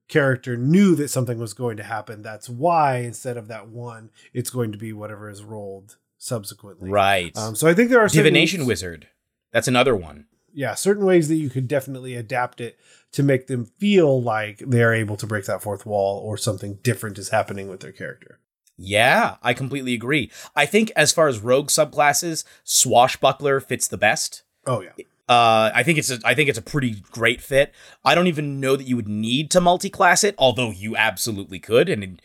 character 0.09 0.55
knew 0.57 0.95
that 0.95 1.09
something 1.09 1.37
was 1.37 1.53
going 1.53 1.77
to 1.77 1.83
happen. 1.83 2.21
That's 2.21 2.49
why 2.49 2.97
instead 2.99 3.35
of 3.37 3.47
that 3.49 3.67
one, 3.69 4.09
it's 4.33 4.49
going 4.49 4.71
to 4.71 4.77
be 4.77 4.93
whatever 4.93 5.29
is 5.29 5.43
rolled 5.43 5.97
subsequently. 6.17 6.89
right. 6.89 7.35
Um, 7.37 7.55
so 7.55 7.67
I 7.67 7.73
think 7.73 7.89
there 7.89 7.99
are 8.01 8.07
Divination 8.07 8.65
wizard. 8.65 9.07
That's 9.51 9.67
another 9.67 9.95
one. 9.95 10.25
yeah, 10.53 10.73
certain 10.75 11.05
ways 11.05 11.27
that 11.27 11.35
you 11.35 11.49
could 11.49 11.67
definitely 11.67 12.15
adapt 12.15 12.59
it 12.61 12.79
to 13.11 13.21
make 13.21 13.47
them 13.47 13.65
feel 13.65 14.21
like 14.21 14.57
they're 14.65 14.93
able 14.93 15.15
to 15.17 15.27
break 15.27 15.45
that 15.45 15.61
fourth 15.61 15.85
wall 15.85 16.19
or 16.19 16.35
something 16.37 16.79
different 16.83 17.17
is 17.19 17.29
happening 17.29 17.67
with 17.67 17.79
their 17.81 17.91
character. 17.91 18.39
Yeah, 18.77 19.37
I 19.41 19.53
completely 19.53 19.93
agree. 19.93 20.31
I 20.55 20.65
think 20.65 20.91
as 20.95 21.11
far 21.11 21.27
as 21.27 21.39
rogue 21.39 21.69
subclasses, 21.69 22.43
swashbuckler 22.63 23.59
fits 23.59 23.87
the 23.87 23.97
best. 23.97 24.43
Oh 24.65 24.81
yeah. 24.81 24.91
Uh, 25.29 25.71
I 25.75 25.83
think 25.83 25.97
it's 25.97 26.09
a 26.09 26.19
I 26.23 26.33
think 26.35 26.47
it's 26.47 26.57
a 26.57 26.61
pretty 26.61 27.01
great 27.11 27.41
fit. 27.41 27.73
I 28.05 28.15
don't 28.15 28.27
even 28.27 28.61
know 28.61 28.77
that 28.77 28.87
you 28.87 28.95
would 28.95 29.09
need 29.09 29.51
to 29.51 29.59
multi-class 29.59 30.23
it, 30.23 30.35
although 30.37 30.71
you 30.71 30.95
absolutely 30.95 31.59
could. 31.59 31.89
And 31.89 32.03
it- 32.03 32.21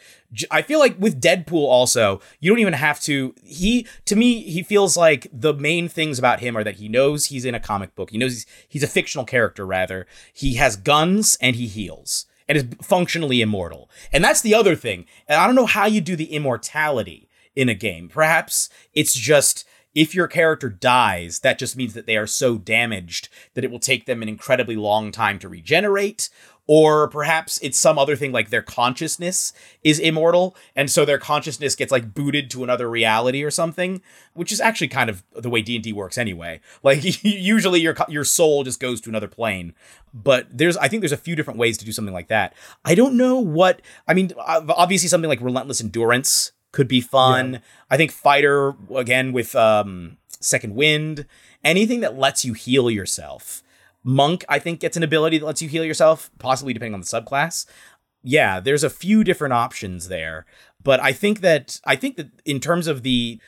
I 0.52 0.62
feel 0.62 0.78
like 0.78 0.94
with 1.00 1.20
Deadpool 1.20 1.64
also, 1.64 2.20
you 2.38 2.48
don't 2.48 2.60
even 2.60 2.72
have 2.74 3.00
to. 3.00 3.34
He 3.42 3.88
to 4.04 4.14
me, 4.14 4.42
he 4.42 4.62
feels 4.62 4.96
like 4.96 5.26
the 5.32 5.52
main 5.52 5.88
things 5.88 6.18
about 6.18 6.40
him 6.40 6.56
are 6.56 6.62
that 6.64 6.76
he 6.76 6.88
knows 6.88 7.26
he's 7.26 7.44
in 7.44 7.54
a 7.56 7.60
comic 7.60 7.94
book. 7.96 8.10
He 8.10 8.18
knows 8.18 8.32
he's, 8.34 8.46
he's 8.68 8.82
a 8.84 8.86
fictional 8.88 9.24
character. 9.24 9.66
Rather, 9.66 10.06
he 10.32 10.54
has 10.54 10.76
guns 10.76 11.36
and 11.40 11.56
he 11.56 11.66
heals 11.66 12.26
and 12.48 12.58
is 12.58 12.66
functionally 12.82 13.40
immortal. 13.40 13.90
And 14.12 14.22
that's 14.22 14.40
the 14.40 14.54
other 14.54 14.76
thing. 14.76 15.06
And 15.28 15.40
I 15.40 15.46
don't 15.46 15.56
know 15.56 15.66
how 15.66 15.86
you 15.86 16.00
do 16.00 16.16
the 16.16 16.32
immortality 16.32 17.28
in 17.54 17.68
a 17.68 17.74
game. 17.74 18.08
Perhaps 18.08 18.70
it's 18.94 19.14
just 19.14 19.66
if 19.94 20.14
your 20.14 20.26
character 20.26 20.70
dies, 20.70 21.40
that 21.40 21.58
just 21.58 21.76
means 21.76 21.94
that 21.94 22.06
they 22.06 22.16
are 22.16 22.26
so 22.26 22.56
damaged 22.56 23.28
that 23.54 23.64
it 23.64 23.70
will 23.70 23.78
take 23.78 24.06
them 24.06 24.22
an 24.22 24.28
incredibly 24.28 24.76
long 24.76 25.12
time 25.12 25.38
to 25.38 25.48
regenerate. 25.48 26.30
Or 26.68 27.08
perhaps 27.08 27.58
it's 27.60 27.76
some 27.76 27.98
other 27.98 28.14
thing 28.14 28.30
like 28.30 28.50
their 28.50 28.62
consciousness 28.62 29.52
is 29.82 29.98
immortal, 29.98 30.56
and 30.76 30.90
so 30.90 31.04
their 31.04 31.18
consciousness 31.18 31.74
gets 31.74 31.90
like 31.90 32.14
booted 32.14 32.50
to 32.50 32.62
another 32.62 32.88
reality 32.88 33.42
or 33.42 33.50
something, 33.50 34.00
which 34.34 34.52
is 34.52 34.60
actually 34.60 34.88
kind 34.88 35.10
of 35.10 35.24
the 35.32 35.50
way 35.50 35.60
D 35.60 35.74
and 35.74 35.82
D 35.82 35.92
works 35.92 36.16
anyway. 36.16 36.60
Like 36.84 37.00
usually 37.24 37.80
your 37.80 37.96
your 38.08 38.24
soul 38.24 38.62
just 38.62 38.78
goes 38.78 39.00
to 39.02 39.10
another 39.10 39.28
plane, 39.28 39.74
but 40.14 40.46
there's 40.50 40.76
I 40.76 40.86
think 40.86 41.00
there's 41.00 41.12
a 41.12 41.16
few 41.16 41.34
different 41.34 41.58
ways 41.58 41.78
to 41.78 41.84
do 41.84 41.92
something 41.92 42.14
like 42.14 42.28
that. 42.28 42.54
I 42.84 42.94
don't 42.94 43.16
know 43.16 43.38
what 43.38 43.82
I 44.06 44.14
mean. 44.14 44.32
Obviously, 44.38 45.08
something 45.08 45.28
like 45.28 45.40
relentless 45.40 45.80
endurance 45.80 46.52
could 46.70 46.88
be 46.88 47.00
fun. 47.00 47.60
I 47.90 47.96
think 47.96 48.12
fighter 48.12 48.74
again 48.94 49.32
with 49.32 49.54
um 49.56 50.16
second 50.40 50.74
wind, 50.74 51.26
anything 51.64 52.00
that 52.00 52.18
lets 52.18 52.44
you 52.44 52.52
heal 52.52 52.90
yourself. 52.90 53.61
Monk, 54.04 54.44
I 54.48 54.58
think, 54.58 54.80
gets 54.80 54.96
an 54.96 55.02
ability 55.02 55.38
that 55.38 55.46
lets 55.46 55.62
you 55.62 55.68
heal 55.68 55.84
yourself, 55.84 56.30
possibly 56.38 56.72
depending 56.72 56.94
on 56.94 57.00
the 57.00 57.06
subclass. 57.06 57.66
Yeah, 58.22 58.60
there's 58.60 58.84
a 58.84 58.90
few 58.90 59.24
different 59.24 59.52
options 59.52 60.08
there, 60.08 60.46
but 60.82 61.00
I 61.00 61.12
think 61.12 61.40
that 61.40 61.80
I 61.84 61.96
think 61.96 62.16
that 62.16 62.28
in 62.44 62.60
terms 62.60 62.86
of 62.86 63.02
the 63.02 63.40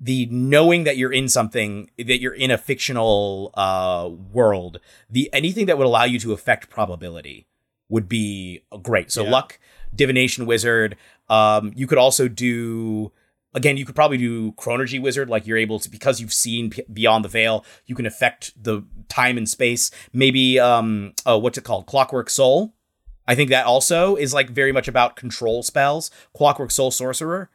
the 0.00 0.26
knowing 0.26 0.84
that 0.84 0.96
you're 0.96 1.12
in 1.12 1.28
something 1.28 1.90
that 1.98 2.20
you're 2.20 2.34
in 2.34 2.50
a 2.50 2.58
fictional 2.58 3.50
uh 3.54 4.08
world, 4.32 4.80
the 5.10 5.28
anything 5.32 5.66
that 5.66 5.78
would 5.78 5.86
allow 5.86 6.04
you 6.04 6.18
to 6.20 6.32
affect 6.32 6.70
probability 6.70 7.46
would 7.88 8.08
be 8.08 8.62
great. 8.82 9.10
So 9.10 9.24
Yeah. 9.24 9.30
luck, 9.30 9.58
divination 9.94 10.46
wizard. 10.46 10.96
Um, 11.28 11.72
you 11.74 11.86
could 11.86 11.98
also 11.98 12.28
do 12.28 13.12
again. 13.54 13.76
You 13.76 13.84
could 13.84 13.94
probably 13.94 14.18
do 14.18 14.52
chronurgy 14.52 15.00
wizard, 15.00 15.28
like 15.28 15.46
you're 15.46 15.56
able 15.56 15.78
to 15.80 15.90
because 15.90 16.20
you've 16.20 16.32
seen 16.32 16.70
p- 16.70 16.84
beyond 16.92 17.24
the 17.24 17.28
veil. 17.28 17.64
You 17.86 17.94
can 17.94 18.06
affect 18.06 18.52
the 18.62 18.84
time 19.08 19.36
and 19.36 19.48
space. 19.48 19.90
Maybe 20.12 20.58
um, 20.58 21.12
oh, 21.26 21.38
what's 21.38 21.58
it 21.58 21.64
called? 21.64 21.86
Clockwork 21.86 22.30
soul. 22.30 22.74
I 23.26 23.34
think 23.34 23.50
that 23.50 23.66
also 23.66 24.16
is 24.16 24.34
like 24.34 24.50
very 24.50 24.72
much 24.72 24.88
about 24.88 25.16
control 25.16 25.62
spells. 25.62 26.10
Clockwork 26.34 26.70
soul 26.70 26.90
sorcerer 26.90 27.50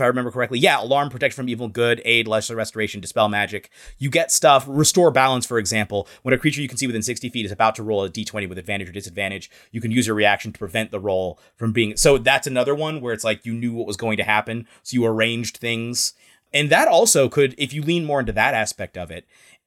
if 0.00 0.04
I 0.04 0.08
remember 0.08 0.30
correctly. 0.30 0.58
Yeah, 0.58 0.82
alarm, 0.82 1.10
protection 1.10 1.36
from 1.36 1.48
evil, 1.48 1.68
good, 1.68 2.00
aid, 2.04 2.26
lesser 2.26 2.56
restoration, 2.56 3.00
dispel 3.00 3.28
magic. 3.28 3.70
You 3.98 4.10
get 4.10 4.32
stuff, 4.32 4.64
restore 4.66 5.10
balance, 5.10 5.46
for 5.46 5.58
example. 5.58 6.08
When 6.22 6.34
a 6.34 6.38
creature 6.38 6.62
you 6.62 6.68
can 6.68 6.78
see 6.78 6.86
within 6.86 7.02
60 7.02 7.28
feet 7.28 7.46
is 7.46 7.52
about 7.52 7.74
to 7.76 7.82
roll 7.82 8.04
a 8.04 8.10
d20 8.10 8.48
with 8.48 8.58
advantage 8.58 8.88
or 8.88 8.92
disadvantage, 8.92 9.50
you 9.70 9.80
can 9.80 9.90
use 9.90 10.06
your 10.06 10.16
reaction 10.16 10.52
to 10.52 10.58
prevent 10.58 10.90
the 10.90 11.00
roll 11.00 11.38
from 11.56 11.72
being. 11.72 11.96
So 11.96 12.18
that's 12.18 12.46
another 12.46 12.74
one 12.74 13.00
where 13.00 13.12
it's 13.12 13.24
like 13.24 13.44
you 13.44 13.52
knew 13.52 13.72
what 13.72 13.86
was 13.86 13.96
going 13.96 14.16
to 14.16 14.24
happen, 14.24 14.66
so 14.82 14.94
you 14.94 15.04
arranged 15.04 15.58
things. 15.58 16.14
And 16.52 16.70
that 16.70 16.88
also 16.88 17.28
could, 17.28 17.54
if 17.58 17.72
you 17.72 17.82
lean 17.82 18.04
more 18.04 18.20
into 18.20 18.32
that 18.32 18.54
aspect 18.54 18.96
of 18.96 19.10
it, 19.10 19.26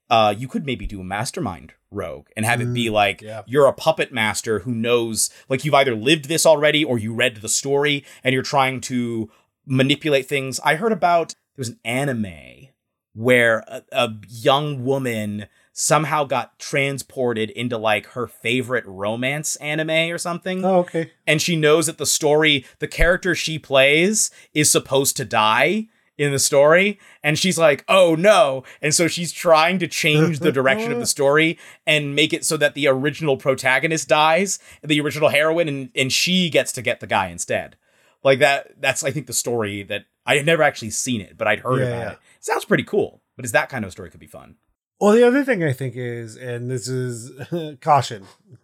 uh, 0.10 0.34
you 0.38 0.48
could 0.48 0.66
maybe 0.66 0.86
do 0.86 1.00
a 1.00 1.04
mastermind 1.04 1.74
rogue 1.90 2.28
and 2.36 2.46
have 2.46 2.60
it 2.60 2.74
be 2.74 2.90
like 2.90 3.22
yeah. 3.22 3.44
you're 3.46 3.68
a 3.68 3.74
puppet 3.74 4.12
master 4.12 4.60
who 4.60 4.74
knows, 4.74 5.30
like 5.48 5.64
you've 5.64 5.74
either 5.74 5.96
lived 5.96 6.26
this 6.26 6.46
already 6.46 6.84
or 6.84 6.98
you 7.00 7.14
read 7.14 7.38
the 7.38 7.50
story 7.50 8.04
and 8.24 8.34
you're 8.34 8.44
trying 8.44 8.82
to 8.82 9.30
manipulate 9.66 10.28
things. 10.28 10.60
I 10.64 10.76
heard 10.76 10.92
about 10.92 11.30
there 11.30 11.62
was 11.62 11.70
an 11.70 11.80
anime 11.86 12.68
where 13.14 13.64
a, 13.68 13.84
a 13.92 14.14
young 14.28 14.84
woman 14.84 15.48
somehow 15.72 16.24
got 16.24 16.58
transported 16.60 17.50
into 17.50 17.78
like 17.78 18.08
her 18.08 18.28
favorite 18.28 18.86
romance 18.86 19.56
anime 19.58 20.12
or 20.12 20.18
something. 20.18 20.64
Oh, 20.64 20.80
okay. 20.80 21.12
and 21.26 21.42
she 21.42 21.56
knows 21.56 21.88
that 21.88 21.98
the 21.98 22.06
story 22.06 22.66
the 22.80 22.88
character 22.88 23.34
she 23.34 23.58
plays 23.58 24.30
is 24.54 24.72
supposed 24.72 25.18
to 25.18 25.26
die 25.26 25.88
in 26.16 26.32
the 26.32 26.38
story. 26.38 27.00
And 27.24 27.40
she's 27.40 27.58
like 27.58 27.84
oh 27.88 28.14
no. 28.16 28.64
And 28.82 28.94
so 28.94 29.08
she's 29.08 29.32
trying 29.32 29.80
to 29.80 29.88
change 29.88 30.40
the 30.40 30.52
direction 30.60 30.92
of 30.92 31.00
the 31.00 31.08
story 31.08 31.58
and 31.88 32.16
make 32.16 32.34
it 32.34 32.46
so 32.46 32.56
that 32.58 32.76
the 32.76 32.88
original 32.88 33.38
protagonist 33.38 34.08
dies 34.08 34.60
the 34.84 35.02
original 35.02 35.30
heroine 35.30 35.68
and, 35.68 35.92
and 35.96 36.12
she 36.12 36.50
gets 36.52 36.72
to 36.74 36.84
get 36.84 37.00
the 37.00 37.08
guy 37.08 37.28
instead 37.30 37.78
like 38.24 38.40
that 38.40 38.72
that's 38.80 39.04
i 39.04 39.12
think 39.12 39.28
the 39.28 39.34
story 39.34 39.84
that 39.84 40.06
i 40.26 40.36
had 40.38 40.46
never 40.46 40.64
actually 40.64 40.90
seen 40.90 41.22
it 41.22 41.38
but 41.38 41.48
i'd 41.48 41.60
heard 41.60 41.80
Yeah, 41.80 41.88
about 41.88 42.00
yeah. 42.02 42.12
it 42.12 42.20
sounds 42.42 42.66
pretty 42.66 42.84
cool 42.84 43.22
but 43.36 43.46
is 43.46 43.52
that 43.52 43.70
kind 43.70 43.84
of 43.86 43.92
story 43.92 44.10
could 44.10 44.20
be 44.20 44.28
fun 44.28 44.56
Well, 45.00 45.14
the 45.14 45.24
other 45.28 45.44
thing 45.44 45.64
I 45.64 45.74
think 45.74 45.96
is, 45.98 46.38
and 46.38 46.70
this 46.72 46.88
is 46.88 47.32
caution, 47.82 48.26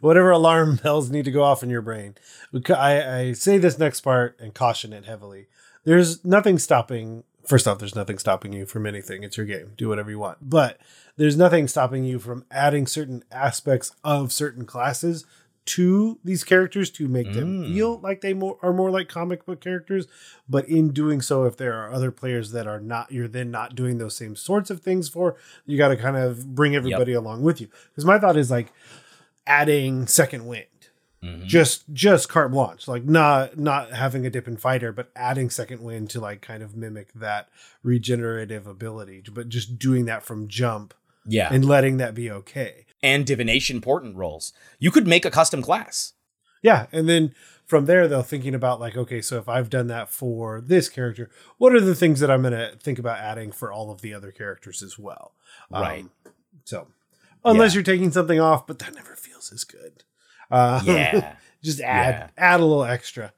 whatever 0.00 0.30
alarm 0.30 0.76
bells 0.82 1.10
need 1.10 1.24
to 1.24 1.30
go 1.30 1.42
off 1.42 1.62
in 1.62 1.70
your 1.70 1.82
brain. 1.82 2.14
I, 2.68 3.18
I 3.20 3.32
say 3.32 3.58
this 3.58 3.78
next 3.78 4.00
part 4.02 4.36
and 4.40 4.54
caution 4.54 4.92
it 4.92 5.04
heavily. 5.04 5.46
There's 5.84 6.24
nothing 6.24 6.58
stopping. 6.58 7.24
First 7.46 7.66
off, 7.66 7.78
there's 7.78 7.94
nothing 7.94 8.18
stopping 8.18 8.52
you 8.52 8.66
from 8.66 8.86
anything. 8.86 9.22
It's 9.22 9.36
your 9.36 9.46
game. 9.46 9.72
Do 9.76 9.88
whatever 9.88 10.10
you 10.10 10.18
want. 10.18 10.38
But 10.48 10.78
there's 11.16 11.36
nothing 11.36 11.68
stopping 11.68 12.04
you 12.04 12.18
from 12.18 12.44
adding 12.50 12.86
certain 12.86 13.24
aspects 13.32 13.92
of 14.04 14.32
certain 14.32 14.64
classes 14.66 15.24
to 15.64 16.18
these 16.24 16.42
characters 16.44 16.90
to 16.90 17.06
make 17.06 17.32
them 17.32 17.62
Mm. 17.64 17.72
feel 17.74 18.00
like 18.00 18.20
they 18.20 18.34
more, 18.34 18.58
are 18.62 18.72
more 18.72 18.90
like 18.90 19.08
comic 19.08 19.44
book 19.46 19.60
characters. 19.60 20.06
But 20.48 20.68
in 20.68 20.90
doing 20.92 21.20
so, 21.20 21.44
if 21.44 21.56
there 21.56 21.74
are 21.74 21.92
other 21.92 22.10
players 22.10 22.50
that 22.52 22.66
are 22.66 22.80
not, 22.80 23.12
you're 23.12 23.28
then 23.28 23.50
not 23.50 23.74
doing 23.76 23.98
those 23.98 24.16
same 24.16 24.34
sorts 24.34 24.70
of 24.70 24.80
things 24.80 25.08
for, 25.08 25.36
you 25.64 25.78
got 25.78 25.88
to 25.88 25.96
kind 25.96 26.16
of 26.16 26.54
bring 26.54 26.74
everybody 26.74 27.12
along 27.12 27.42
with 27.42 27.60
you. 27.60 27.68
Because 27.90 28.04
my 28.04 28.18
thought 28.18 28.36
is 28.36 28.50
like 28.50 28.72
adding 29.46 30.06
second 30.06 30.46
wind 30.46 30.66
Mhm. 31.22 31.46
just 31.46 31.84
just 31.92 32.28
carte 32.28 32.50
blanche 32.50 32.88
like 32.88 33.04
not 33.04 33.56
not 33.56 33.92
having 33.92 34.26
a 34.26 34.30
dip 34.30 34.48
in 34.48 34.56
fighter 34.56 34.90
but 34.92 35.10
adding 35.14 35.50
second 35.50 35.80
wind 35.82 36.10
to 36.10 36.20
like 36.20 36.42
kind 36.42 36.62
of 36.64 36.76
mimic 36.76 37.12
that 37.12 37.48
regenerative 37.84 38.66
ability 38.66 39.22
but 39.32 39.48
just 39.48 39.78
doing 39.78 40.04
that 40.06 40.24
from 40.24 40.48
jump 40.48 40.94
yeah 41.26 41.48
and 41.52 41.64
letting 41.64 41.96
that 41.98 42.14
be 42.14 42.30
okay 42.30 42.86
and 43.02 43.26
divination 43.26 43.80
portent 43.80 44.16
rolls. 44.16 44.52
You 44.78 44.90
could 44.90 45.06
make 45.06 45.24
a 45.24 45.30
custom 45.30 45.62
class. 45.62 46.12
Yeah, 46.62 46.86
and 46.92 47.08
then 47.08 47.34
from 47.66 47.86
there 47.86 48.06
they're 48.06 48.22
thinking 48.22 48.54
about 48.54 48.78
like, 48.80 48.96
okay, 48.96 49.20
so 49.20 49.36
if 49.38 49.48
I've 49.48 49.68
done 49.70 49.88
that 49.88 50.08
for 50.10 50.60
this 50.60 50.88
character, 50.88 51.28
what 51.58 51.74
are 51.74 51.80
the 51.80 51.94
things 51.96 52.20
that 52.20 52.30
I'm 52.30 52.42
going 52.42 52.52
to 52.52 52.76
think 52.78 52.98
about 53.00 53.18
adding 53.18 53.50
for 53.50 53.72
all 53.72 53.90
of 53.90 54.00
the 54.00 54.14
other 54.14 54.30
characters 54.30 54.82
as 54.82 54.96
well? 54.98 55.32
Right. 55.70 56.04
Um, 56.04 56.10
so, 56.64 56.86
unless 57.44 57.72
Yeah. 57.72 57.78
you're 57.78 57.84
taking 57.84 58.12
something 58.12 58.38
off, 58.38 58.66
but 58.66 58.78
that 58.78 58.94
never 58.94 59.16
feels 59.16 59.52
as 59.52 59.64
good. 59.64 60.04
Uh, 60.50 60.80
Yeah. 60.86 61.34
just 61.62 61.80
add 61.80 62.14
Yeah. 62.14 62.28
add 62.38 62.60
a 62.60 62.64
little 62.64 62.84
extra. 62.84 63.32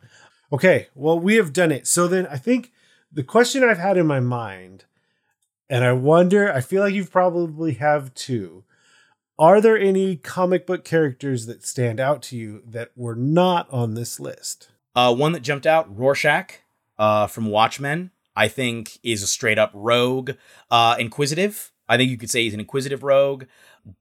Okay, 0.52 0.88
well 0.94 1.18
we 1.18 1.36
have 1.36 1.52
done 1.54 1.72
it. 1.72 1.86
So 1.86 2.06
then 2.06 2.26
I 2.26 2.36
think 2.36 2.72
the 3.10 3.22
question 3.24 3.64
I've 3.64 3.78
had 3.78 3.96
in 3.96 4.06
my 4.06 4.20
mind, 4.20 4.84
and 5.68 5.84
I 5.84 5.92
wonder, 5.92 6.52
I 6.52 6.60
feel 6.60 6.82
like 6.82 6.94
you've 6.94 7.12
probably 7.12 7.74
have 7.74 8.14
too. 8.14 8.64
Are 9.38 9.60
there 9.60 9.78
any 9.78 10.16
comic 10.16 10.66
book 10.66 10.84
characters 10.84 11.46
that 11.46 11.66
stand 11.66 11.98
out 11.98 12.22
to 12.24 12.36
you 12.36 12.62
that 12.66 12.92
were 12.94 13.16
not 13.16 13.68
on 13.70 13.94
this 13.94 14.20
list? 14.20 14.68
Uh, 14.94 15.14
one 15.14 15.32
that 15.32 15.42
jumped 15.42 15.66
out, 15.66 15.94
Rorschach 15.96 16.60
uh, 16.98 17.26
from 17.26 17.46
Watchmen, 17.46 18.12
I 18.36 18.48
think 18.48 18.98
is 19.02 19.22
a 19.22 19.26
straight 19.26 19.58
up 19.58 19.70
rogue, 19.74 20.32
uh, 20.70 20.96
inquisitive. 20.98 21.72
I 21.88 21.96
think 21.96 22.10
you 22.10 22.16
could 22.16 22.30
say 22.30 22.44
he's 22.44 22.54
an 22.54 22.60
inquisitive 22.60 23.02
rogue. 23.02 23.44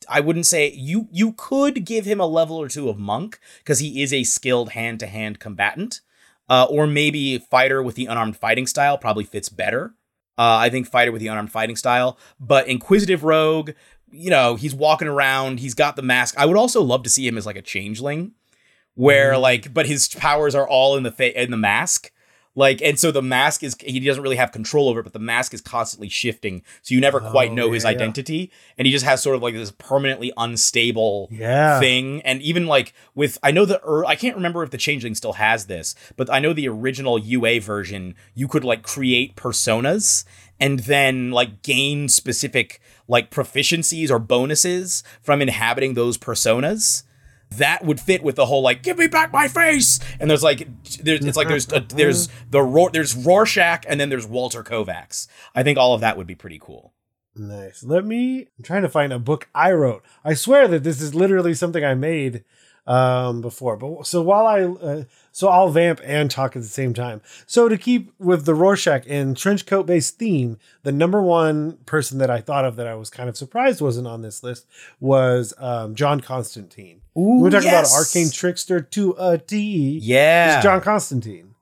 I 0.08 0.20
wouldn't 0.20 0.46
say 0.46 0.72
you 0.72 1.08
you 1.12 1.34
could 1.34 1.84
give 1.84 2.06
him 2.06 2.20
a 2.20 2.26
level 2.26 2.56
or 2.56 2.70
two 2.70 2.88
of 2.88 2.98
monk 2.98 3.40
because 3.60 3.80
he 3.80 4.02
is 4.02 4.14
a 4.14 4.24
skilled 4.24 4.70
hand 4.70 5.00
to 5.02 5.08
hand 5.08 5.40
combatant, 5.40 6.00
uh, 6.48 6.66
or 6.70 6.88
maybe 6.88 7.38
fighter 7.38 7.84
with 7.84 7.96
the 7.96 8.06
unarmed 8.06 8.38
fighting 8.38 8.68
style 8.68 8.98
probably 8.98 9.26
fits 9.26 9.50
better. 9.50 9.96
Uh, 10.38 10.58
I 10.58 10.70
think 10.70 10.88
fighter 10.88 11.12
with 11.12 11.22
the 11.22 11.28
unarmed 11.28 11.52
fighting 11.52 11.76
style, 11.76 12.18
but 12.40 12.68
inquisitive 12.68 13.24
rogue. 13.24 13.72
You 14.12 14.30
know, 14.30 14.56
he's 14.56 14.76
walking 14.76 15.08
around. 15.08 15.60
He's 15.60 15.74
got 15.74 15.96
the 15.96 16.02
mask. 16.02 16.36
I 16.38 16.46
would 16.46 16.58
also 16.58 16.82
love 16.82 17.04
to 17.04 17.10
see 17.10 17.28
him 17.28 17.38
as 17.38 17.46
like 17.46 17.56
a 17.56 17.62
changeling 17.62 18.34
where 18.96 19.38
like 19.38 19.74
but 19.74 19.88
his 19.88 20.08
powers 20.08 20.54
are 20.56 20.68
all 20.68 20.96
in 20.96 21.04
the 21.04 21.12
fa- 21.12 21.42
in 21.42 21.52
the 21.52 21.58
mask 21.58 22.12
like 22.56 22.82
and 22.82 23.00
so 23.00 23.12
the 23.12 23.22
mask 23.22 23.64
is 23.64 23.76
he 23.80 24.00
doesn't 24.00 24.22
really 24.24 24.36
have 24.36 24.52
control 24.52 24.88
over 24.90 25.00
it 25.00 25.04
but 25.04 25.14
the 25.14 25.20
mask 25.20 25.54
is 25.54 25.62
constantly 25.62 26.08
shifting 26.10 26.62
so 26.82 26.94
you 26.94 27.02
never 27.02 27.20
quite 27.20 27.50
Oh, 27.52 27.54
know 27.56 27.72
his 27.72 27.84
yeah, 27.84 27.90
yeah. 27.90 27.96
identity 27.98 28.52
and 28.78 28.86
he 28.86 28.92
just 28.92 29.06
has 29.06 29.24
sort 29.24 29.36
of 29.36 29.42
like 29.42 29.54
this 29.56 29.72
permanently 29.72 30.32
unstable 30.38 31.30
Yeah. 31.32 31.80
thing 31.80 32.22
and 32.22 32.42
even 32.42 32.66
like 32.68 32.94
with 33.16 33.38
i 33.44 33.52
know 33.52 33.66
the 33.66 33.82
er, 33.86 34.06
i 34.06 34.16
can't 34.16 34.36
remember 34.36 34.64
if 34.64 34.70
the 34.72 34.78
changeling 34.78 35.16
still 35.16 35.34
has 35.34 35.66
this 35.66 35.96
but 36.16 36.30
i 36.30 36.40
know 36.40 36.54
the 36.54 36.68
original 36.68 37.18
ua 37.18 37.60
version 37.60 38.14
you 38.36 38.48
could 38.48 38.64
like 38.64 38.84
create 38.84 39.36
personas 39.36 40.24
and 40.60 40.80
then 40.82 41.32
like 41.32 41.64
gain 41.64 42.08
specific 42.08 42.80
like 43.08 43.32
proficiencies 43.32 44.10
or 44.12 44.20
bonuses 44.20 45.04
from 45.22 45.42
inhabiting 45.42 45.96
those 45.96 46.18
personas 46.18 47.04
that 47.58 47.84
would 47.84 48.00
fit 48.00 48.24
with 48.24 48.36
the 48.36 48.46
whole 48.46 48.62
like 48.62 48.84
give 48.84 48.98
me 48.98 49.08
back 49.08 49.32
my 49.32 49.48
face 49.48 50.00
and 50.20 50.30
there's 50.30 50.44
like 50.44 50.68
there's 51.02 51.26
it's 51.26 51.38
like 51.38 51.48
there's 51.48 51.72
a, 51.72 51.80
there's 51.80 52.28
the 52.50 52.60
Ror- 52.60 52.92
there's 52.92 53.16
Rorschach 53.16 53.86
and 53.88 54.00
then 54.00 54.10
there's 54.10 54.26
Walter 54.28 54.64
Kovacs. 54.64 55.28
I 55.56 55.64
think 55.64 55.78
all 55.78 55.94
of 55.94 56.02
that 56.02 56.18
would 56.18 56.28
be 56.28 56.36
pretty 56.36 56.60
cool. 56.60 56.94
Nice. 57.36 57.84
Let 57.84 58.06
me. 58.06 58.48
I'm 58.58 58.64
trying 58.64 58.84
to 58.84 58.90
find 58.90 59.12
a 59.12 59.20
book 59.20 59.50
I 59.56 59.72
wrote. 59.72 60.04
I 60.24 60.36
swear 60.36 60.68
that 60.68 60.84
this 60.84 61.02
is 61.02 61.16
literally 61.16 61.56
something 61.56 61.84
I 61.84 61.96
made 61.96 62.44
um 62.86 63.40
before. 63.42 63.78
But 63.78 64.06
so 64.06 64.22
while 64.22 64.46
I 64.46 64.62
uh, 64.64 65.04
so 65.32 65.48
I'll 65.48 65.70
vamp 65.70 66.02
and 66.04 66.30
talk 66.30 66.56
at 66.56 66.62
the 66.62 66.68
same 66.68 66.94
time. 66.94 67.22
So 67.46 67.70
to 67.70 67.78
keep 67.78 68.12
with 68.20 68.46
the 68.46 68.54
Rorschach 68.54 69.04
and 69.08 69.38
trench 69.38 69.66
coat 69.66 69.86
based 69.86 70.20
theme, 70.20 70.58
the 70.84 70.92
number 70.92 71.22
one 71.22 71.78
person 71.86 72.18
that 72.18 72.30
I 72.30 72.42
thought 72.42 72.66
of 72.66 72.76
that 72.76 72.88
I 72.88 72.96
was 72.96 73.10
kind 73.10 73.30
of 73.30 73.38
surprised 73.38 73.80
wasn't 73.82 74.08
on 74.08 74.22
this 74.22 74.44
list 74.44 74.66
was 75.00 75.54
um 75.60 75.96
John 75.96 76.20
Constantine. 76.20 77.02
We're 77.16 77.52
talking 77.52 77.68
yes! 77.70 77.92
about 77.92 78.00
arcane 78.00 78.32
trickster 78.32 78.82
to 78.82 79.16
a 79.18 79.38
T. 79.38 80.00
Yeah, 80.02 80.56
It's 80.58 80.64
John 80.64 80.82
Constantine. 80.82 81.56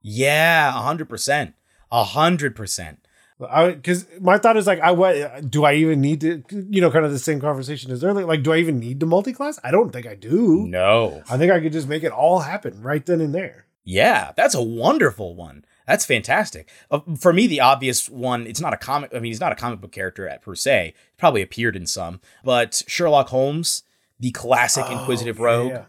yeah, 0.00 0.68
a 0.68 0.80
hundred 0.82 1.08
percent, 1.08 1.54
a 1.90 2.04
hundred 2.04 2.54
percent. 2.56 3.00
Because 3.38 4.06
my 4.20 4.38
thought 4.38 4.56
is 4.56 4.66
like, 4.66 4.80
I 4.80 4.90
what 4.90 5.48
do 5.50 5.64
I 5.64 5.74
even 5.74 6.00
need 6.00 6.20
to, 6.22 6.42
you 6.50 6.80
know, 6.80 6.90
kind 6.90 7.04
of 7.04 7.12
the 7.12 7.18
same 7.18 7.40
conversation 7.40 7.90
as 7.92 8.02
earlier. 8.02 8.26
Like, 8.26 8.42
do 8.42 8.52
I 8.52 8.56
even 8.58 8.78
need 8.80 9.00
to 9.00 9.06
multi-class? 9.06 9.58
I 9.62 9.70
don't 9.70 9.90
think 9.92 10.06
I 10.06 10.14
do. 10.14 10.66
No, 10.66 11.22
I 11.30 11.36
think 11.38 11.52
I 11.52 11.60
could 11.60 11.72
just 11.72 11.88
make 11.88 12.02
it 12.02 12.12
all 12.12 12.40
happen 12.40 12.82
right 12.82 13.04
then 13.04 13.20
and 13.20 13.34
there. 13.34 13.66
yeah, 13.84 14.32
that's 14.36 14.54
a 14.54 14.62
wonderful 14.62 15.34
one. 15.36 15.64
That's 15.86 16.04
fantastic. 16.04 16.68
Uh, 16.90 17.00
for 17.18 17.32
me, 17.32 17.46
the 17.46 17.60
obvious 17.60 18.10
one, 18.10 18.46
it's 18.46 18.60
not 18.60 18.74
a 18.74 18.76
comic. 18.76 19.10
I 19.14 19.20
mean, 19.20 19.30
he's 19.30 19.40
not 19.40 19.52
a 19.52 19.56
comic 19.56 19.80
book 19.80 19.92
character 19.92 20.28
at 20.28 20.42
per 20.42 20.54
se. 20.54 20.92
Probably 21.16 21.40
appeared 21.40 21.76
in 21.76 21.86
some, 21.86 22.20
but 22.44 22.82
Sherlock 22.86 23.28
Holmes, 23.28 23.84
the 24.20 24.30
classic 24.32 24.84
inquisitive 24.90 25.40
Oh, 25.40 25.44
rogue. 25.44 25.70
yeah. 25.70 25.84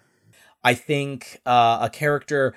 I 0.63 0.73
think 0.73 1.41
uh, 1.45 1.79
a 1.81 1.89
character, 1.89 2.53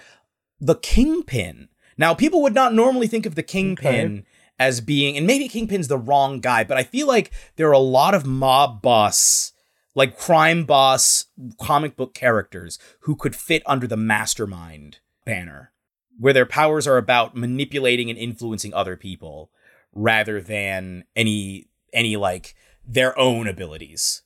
the 0.61 0.77
Kingpin. 0.77 1.69
Now, 1.99 2.15
people 2.15 2.43
would 2.43 2.55
not 2.55 2.75
normally 2.75 3.07
think 3.09 3.27
of 3.27 3.35
the 3.35 3.43
Kingpin 3.43 4.25
as 4.59 4.81
being, 4.81 5.17
and 5.17 5.27
maybe 5.27 5.49
Kingpin's 5.49 5.89
the 5.89 5.99
wrong 5.99 6.41
guy, 6.41 6.65
but 6.65 6.77
I 6.77 6.83
feel 6.83 7.07
like 7.07 7.31
there 7.57 7.69
are 7.69 7.73
a 7.73 7.79
lot 7.79 8.15
of 8.15 8.27
mob 8.27 8.83
boss, 8.83 9.53
like 9.95 10.17
crime 10.19 10.65
boss 10.65 11.27
comic 11.61 11.97
book 11.97 12.15
characters 12.15 12.79
who 13.01 13.17
could 13.17 13.35
fit 13.37 13.63
under 13.67 13.87
the 13.87 13.97
mastermind 13.97 14.99
banner, 15.25 15.73
where 16.19 16.33
their 16.33 16.47
powers 16.47 16.87
are 16.87 16.97
about 16.97 17.37
manipulating 17.37 18.09
and 18.09 18.19
influencing 18.19 18.73
other 18.73 18.97
people 18.97 19.51
rather 19.93 20.41
than 20.41 21.05
any 21.15 21.67
any 21.93 22.17
like 22.17 22.55
their 22.87 23.19
own 23.19 23.47
abilities. 23.47 24.22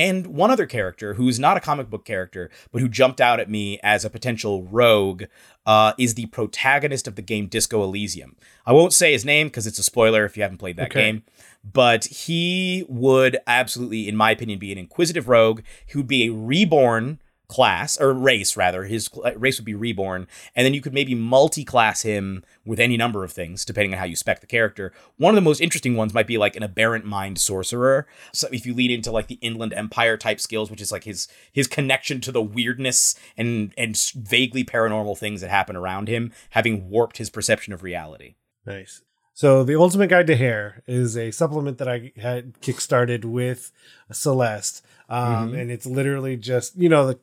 And 0.00 0.26
one 0.28 0.50
other 0.50 0.66
character 0.66 1.14
who's 1.14 1.38
not 1.38 1.56
a 1.56 1.60
comic 1.60 1.90
book 1.90 2.04
character, 2.06 2.50
but 2.72 2.80
who 2.80 2.88
jumped 2.88 3.20
out 3.20 3.38
at 3.38 3.50
me 3.50 3.78
as 3.82 4.04
a 4.04 4.10
potential 4.10 4.64
rogue, 4.64 5.24
uh, 5.66 5.92
is 5.98 6.14
the 6.14 6.26
protagonist 6.26 7.06
of 7.06 7.16
the 7.16 7.22
game 7.22 7.46
Disco 7.48 7.82
Elysium. 7.82 8.34
I 8.64 8.72
won't 8.72 8.92
say 8.94 9.12
his 9.12 9.24
name 9.24 9.48
because 9.48 9.66
it's 9.66 9.78
a 9.78 9.82
spoiler 9.82 10.24
if 10.24 10.36
you 10.36 10.42
haven't 10.42 10.58
played 10.58 10.76
that 10.76 10.86
Okay. 10.90 11.00
game, 11.02 11.22
but 11.62 12.06
he 12.06 12.84
would 12.88 13.36
absolutely, 13.46 14.08
in 14.08 14.16
my 14.16 14.30
opinion, 14.30 14.58
be 14.58 14.72
an 14.72 14.78
inquisitive 14.78 15.28
rogue. 15.28 15.60
He 15.84 15.98
would 15.98 16.06
be 16.06 16.26
a 16.26 16.32
reborn 16.32 17.20
class 17.50 18.00
or 18.00 18.12
race 18.14 18.56
rather 18.56 18.84
his 18.84 19.10
cl- 19.12 19.34
race 19.36 19.58
would 19.58 19.64
be 19.66 19.74
reborn 19.74 20.26
and 20.54 20.64
then 20.64 20.72
you 20.72 20.80
could 20.80 20.94
maybe 20.94 21.14
multi-class 21.16 22.02
him 22.02 22.44
with 22.64 22.78
any 22.78 22.96
number 22.96 23.24
of 23.24 23.32
things 23.32 23.64
depending 23.64 23.92
on 23.92 23.98
how 23.98 24.04
you 24.04 24.14
spec 24.14 24.40
the 24.40 24.46
character 24.46 24.92
one 25.16 25.30
of 25.30 25.34
the 25.34 25.40
most 25.50 25.60
interesting 25.60 25.96
ones 25.96 26.14
might 26.14 26.26
be 26.28 26.38
like 26.38 26.54
an 26.54 26.62
aberrant 26.62 27.04
mind 27.04 27.38
sorcerer 27.38 28.06
so 28.32 28.46
if 28.52 28.64
you 28.64 28.72
lead 28.72 28.90
into 28.90 29.10
like 29.10 29.26
the 29.26 29.38
inland 29.42 29.72
empire 29.74 30.16
type 30.16 30.38
skills 30.40 30.70
which 30.70 30.80
is 30.80 30.92
like 30.92 31.04
his 31.04 31.26
his 31.52 31.66
connection 31.66 32.20
to 32.20 32.30
the 32.30 32.40
weirdness 32.42 33.16
and 33.36 33.74
and 33.76 33.98
vaguely 34.14 34.62
paranormal 34.64 35.18
things 35.18 35.40
that 35.40 35.50
happen 35.50 35.74
around 35.74 36.06
him 36.08 36.32
having 36.50 36.88
warped 36.88 37.18
his 37.18 37.30
perception 37.30 37.72
of 37.72 37.82
reality 37.82 38.36
Nice. 38.66 39.02
So 39.32 39.64
the 39.64 39.74
Ultimate 39.74 40.08
Guide 40.08 40.26
to 40.26 40.36
Hair 40.36 40.82
is 40.86 41.16
a 41.16 41.30
supplement 41.30 41.78
that 41.78 41.88
I 41.88 42.12
had 42.16 42.60
kickstarted 42.60 43.24
with 43.24 43.72
Celeste, 44.12 44.84
um, 45.08 45.52
Mhm. 45.52 45.60
and 45.62 45.70
it's 45.70 45.86
literally 45.86 46.36
just 46.36 46.76
you 46.76 46.88
know 46.90 47.06
the 47.06 47.18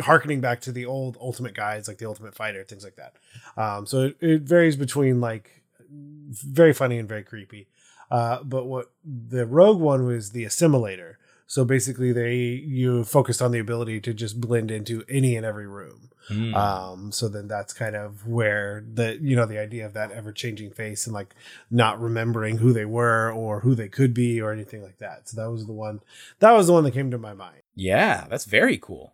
harkening 0.00 0.40
back 0.40 0.60
to 0.62 0.72
the 0.72 0.86
old 0.86 1.16
Ultimate 1.20 1.54
guides, 1.54 1.88
like 1.88 1.98
the 1.98 2.06
Ultimate 2.06 2.34
Fighter, 2.34 2.64
things 2.64 2.84
like 2.84 2.96
that. 2.96 3.14
Um, 3.56 3.86
so 3.86 4.06
it, 4.06 4.16
it 4.20 4.42
varies 4.42 4.76
between 4.76 5.20
like 5.20 5.62
very 5.90 6.72
funny 6.72 6.98
and 6.98 7.08
very 7.08 7.22
creepy. 7.22 7.68
Uh, 8.10 8.42
but 8.42 8.66
what 8.66 8.92
the 9.04 9.46
Rogue 9.46 9.80
one 9.80 10.06
was 10.06 10.30
the 10.30 10.44
Assimilator. 10.44 11.16
So 11.46 11.64
basically, 11.64 12.12
they 12.12 12.36
you 12.36 13.04
focused 13.04 13.42
on 13.42 13.52
the 13.52 13.58
ability 13.58 14.00
to 14.00 14.14
just 14.14 14.40
blend 14.40 14.70
into 14.70 15.04
any 15.08 15.36
and 15.36 15.44
every 15.44 15.66
room. 15.66 16.10
Hmm. 16.28 16.54
Um, 16.54 17.12
so 17.12 17.28
then 17.28 17.48
that's 17.48 17.74
kind 17.74 17.94
of 17.94 18.26
where 18.26 18.82
the 18.90 19.18
you 19.20 19.36
know 19.36 19.44
the 19.44 19.58
idea 19.58 19.84
of 19.84 19.92
that 19.92 20.10
ever 20.10 20.32
changing 20.32 20.70
face 20.70 21.06
and 21.06 21.12
like 21.12 21.34
not 21.70 22.00
remembering 22.00 22.58
who 22.58 22.72
they 22.72 22.86
were 22.86 23.30
or 23.30 23.60
who 23.60 23.74
they 23.74 23.88
could 23.88 24.14
be 24.14 24.40
or 24.40 24.52
anything 24.52 24.82
like 24.82 24.98
that. 24.98 25.28
So 25.28 25.40
that 25.40 25.50
was 25.50 25.66
the 25.66 25.72
one 25.72 26.00
that 26.38 26.52
was 26.52 26.66
the 26.66 26.72
one 26.72 26.84
that 26.84 26.92
came 26.92 27.10
to 27.10 27.18
my 27.18 27.34
mind. 27.34 27.60
yeah 27.76 28.26
that's 28.30 28.46
very 28.46 28.78
cool 28.78 29.12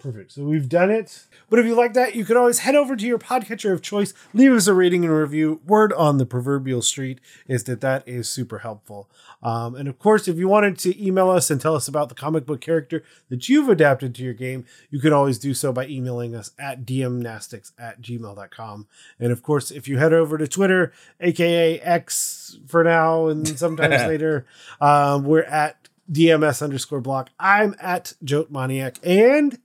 Perfect. 0.00 0.32
So 0.32 0.44
we've 0.44 0.68
done 0.68 0.90
it. 0.90 1.26
But 1.50 1.58
if 1.58 1.66
you 1.66 1.74
like 1.74 1.92
that, 1.92 2.14
you 2.14 2.24
can 2.24 2.38
always 2.38 2.60
head 2.60 2.74
over 2.74 2.96
to 2.96 3.06
your 3.06 3.18
podcatcher 3.18 3.70
of 3.72 3.82
choice, 3.82 4.14
leave 4.32 4.50
us 4.52 4.66
a 4.66 4.72
rating 4.72 5.04
and 5.04 5.14
review. 5.14 5.60
Word 5.66 5.92
on 5.92 6.16
the 6.16 6.24
proverbial 6.24 6.80
street 6.80 7.20
is 7.46 7.64
that 7.64 7.82
that 7.82 8.08
is 8.08 8.28
super 8.28 8.60
helpful. 8.60 9.10
Um, 9.42 9.74
and 9.74 9.88
of 9.88 9.98
course, 9.98 10.26
if 10.26 10.38
you 10.38 10.48
wanted 10.48 10.78
to 10.78 11.04
email 11.04 11.28
us 11.28 11.50
and 11.50 11.60
tell 11.60 11.76
us 11.76 11.86
about 11.86 12.08
the 12.08 12.14
comic 12.14 12.46
book 12.46 12.62
character 12.62 13.02
that 13.28 13.50
you've 13.50 13.68
adapted 13.68 14.14
to 14.14 14.22
your 14.22 14.32
game, 14.32 14.64
you 14.88 15.00
can 15.00 15.12
always 15.12 15.38
do 15.38 15.52
so 15.52 15.70
by 15.70 15.86
emailing 15.86 16.34
us 16.34 16.52
at 16.58 16.86
dmnastics 16.86 17.72
at 17.78 18.00
gmail.com. 18.00 18.86
And 19.18 19.32
of 19.32 19.42
course, 19.42 19.70
if 19.70 19.86
you 19.86 19.98
head 19.98 20.14
over 20.14 20.38
to 20.38 20.48
Twitter, 20.48 20.92
aka 21.20 21.78
X 21.78 22.58
for 22.66 22.82
now 22.82 23.26
and 23.26 23.46
sometimes 23.46 24.02
later, 24.08 24.46
um, 24.80 25.24
we're 25.24 25.42
at 25.42 25.88
DMS 26.10 26.62
underscore 26.62 27.02
block. 27.02 27.30
I'm 27.38 27.74
at 27.80 28.14
Joatmoniac 28.24 28.98
and 29.02 29.58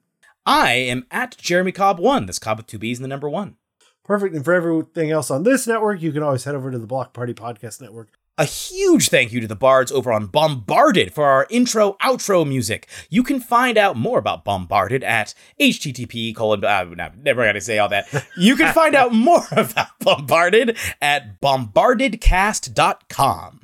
i 0.46 0.74
am 0.74 1.06
at 1.12 1.38
jeremy 1.38 1.72
cobb 1.72 2.00
one 2.00 2.26
that's 2.26 2.40
cobb 2.40 2.58
with 2.58 2.68
two 2.68 2.80
b's 2.80 2.98
and 2.98 3.04
the 3.04 3.10
number 3.10 3.30
one 3.30 3.58
Perfect. 4.06 4.34
And 4.36 4.46
for 4.46 4.54
everything 4.54 5.12
else 5.12 5.30
on 5.32 5.44
this 5.44 5.68
network, 5.68 6.02
you 6.02 6.12
can 6.12 6.24
always 6.24 6.44
head 6.44 6.54
over 6.56 6.70
to 6.72 6.78
the 6.78 6.86
Block 6.86 7.12
Party 7.12 7.34
Podcast 7.34 7.82
Network 7.82 8.10
A 8.38 8.46
huge 8.46 9.10
thank 9.10 9.34
you 9.34 9.42
to 9.42 9.48
the 9.48 9.56
bards 9.56 9.92
over 9.92 10.14
on 10.14 10.28
Bombarded 10.28 11.12
for 11.12 11.26
our 11.26 11.48
intro 11.50 11.94
outro 12.04 12.48
music. 12.48 12.88
You 13.10 13.24
can 13.24 13.40
find 13.40 13.80
out 13.80 13.98
more 13.98 14.20
about 14.20 14.46
Bombarded 14.46 15.04
at 15.04 15.34
http 15.60 16.36
colon. 16.36 16.64
Uh, 16.64 16.84
no, 16.84 17.10
never 17.20 17.44
gonna 17.46 17.62
say 17.62 17.80
all 17.80 17.90
that. 17.90 18.06
You 18.38 18.56
can 18.56 18.72
find 18.76 18.94
out 18.94 19.12
more 19.14 19.48
about 19.52 19.98
Bombarded 20.00 20.78
at 21.02 21.42
bombardedcast.com. 21.42 23.62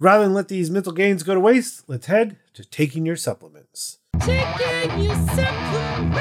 Rather 0.00 0.24
than 0.24 0.34
let 0.34 0.48
these 0.48 0.72
mental 0.72 0.92
gains 0.92 1.22
go 1.22 1.34
to 1.34 1.40
waste, 1.40 1.88
let's 1.88 2.06
head 2.06 2.36
to 2.54 2.64
taking 2.64 3.06
your 3.06 3.14
supplements. 3.16 3.98
Taking 4.20 5.00
your 5.00 5.14
supplements. 5.14 6.18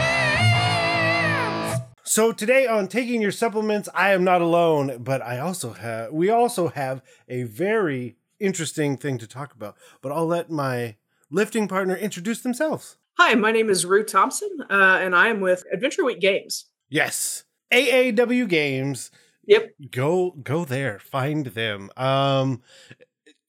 So 2.04 2.32
today 2.32 2.68
on 2.68 2.88
taking 2.88 3.22
your 3.22 3.32
supplements, 3.32 3.90
I 3.94 4.14
am 4.14 4.24
not 4.24 4.42
alone, 4.42 5.04
but 5.04 5.22
I 5.22 5.40
also 5.40 5.74
have 5.74 6.12
we 6.12 6.30
also 6.30 6.68
have 6.70 7.02
a 7.28 7.44
very 7.44 8.16
interesting 8.40 8.98
thing 8.98 9.18
to 9.18 9.28
talk 9.28 9.54
about. 9.54 9.76
But 10.02 10.12
I'll 10.12 10.28
let 10.28 10.50
my 10.50 10.96
lifting 11.30 11.68
partner 11.68 11.96
introduce 11.96 12.42
themselves. 12.42 12.98
Hi, 13.18 13.36
my 13.36 13.52
name 13.52 13.70
is 13.70 13.86
Rue 13.86 14.04
Thompson, 14.04 14.50
uh, 14.70 15.00
and 15.02 15.16
I 15.16 15.28
am 15.28 15.40
with 15.40 15.64
Adventure 15.72 16.04
Week 16.04 16.20
Games. 16.20 16.66
Yes, 16.90 17.44
AAW 17.72 18.48
Games. 18.48 19.12
Yep. 19.46 19.72
Go 19.92 20.32
go 20.42 20.66
there, 20.66 21.00
find 21.00 21.48
them. 21.48 21.90
Um, 21.98 22.62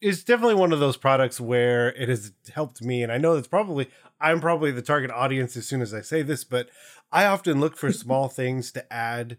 it's 0.00 0.22
definitely 0.22 0.56
one 0.56 0.72
of 0.72 0.80
those 0.80 0.98
products 0.98 1.40
where 1.40 1.88
it 1.94 2.10
has 2.10 2.32
helped 2.54 2.82
me, 2.82 3.02
and 3.02 3.10
I 3.10 3.16
know 3.16 3.36
it's 3.36 3.48
probably 3.48 3.88
I'm 4.20 4.40
probably 4.40 4.70
the 4.70 4.82
target 4.82 5.10
audience 5.10 5.56
as 5.56 5.66
soon 5.66 5.82
as 5.82 5.92
I 5.92 6.00
say 6.00 6.22
this, 6.22 6.44
but 6.44 6.68
I 7.12 7.26
often 7.26 7.60
look 7.60 7.76
for 7.76 7.92
small 7.92 8.28
things 8.28 8.72
to 8.72 8.92
add 8.92 9.38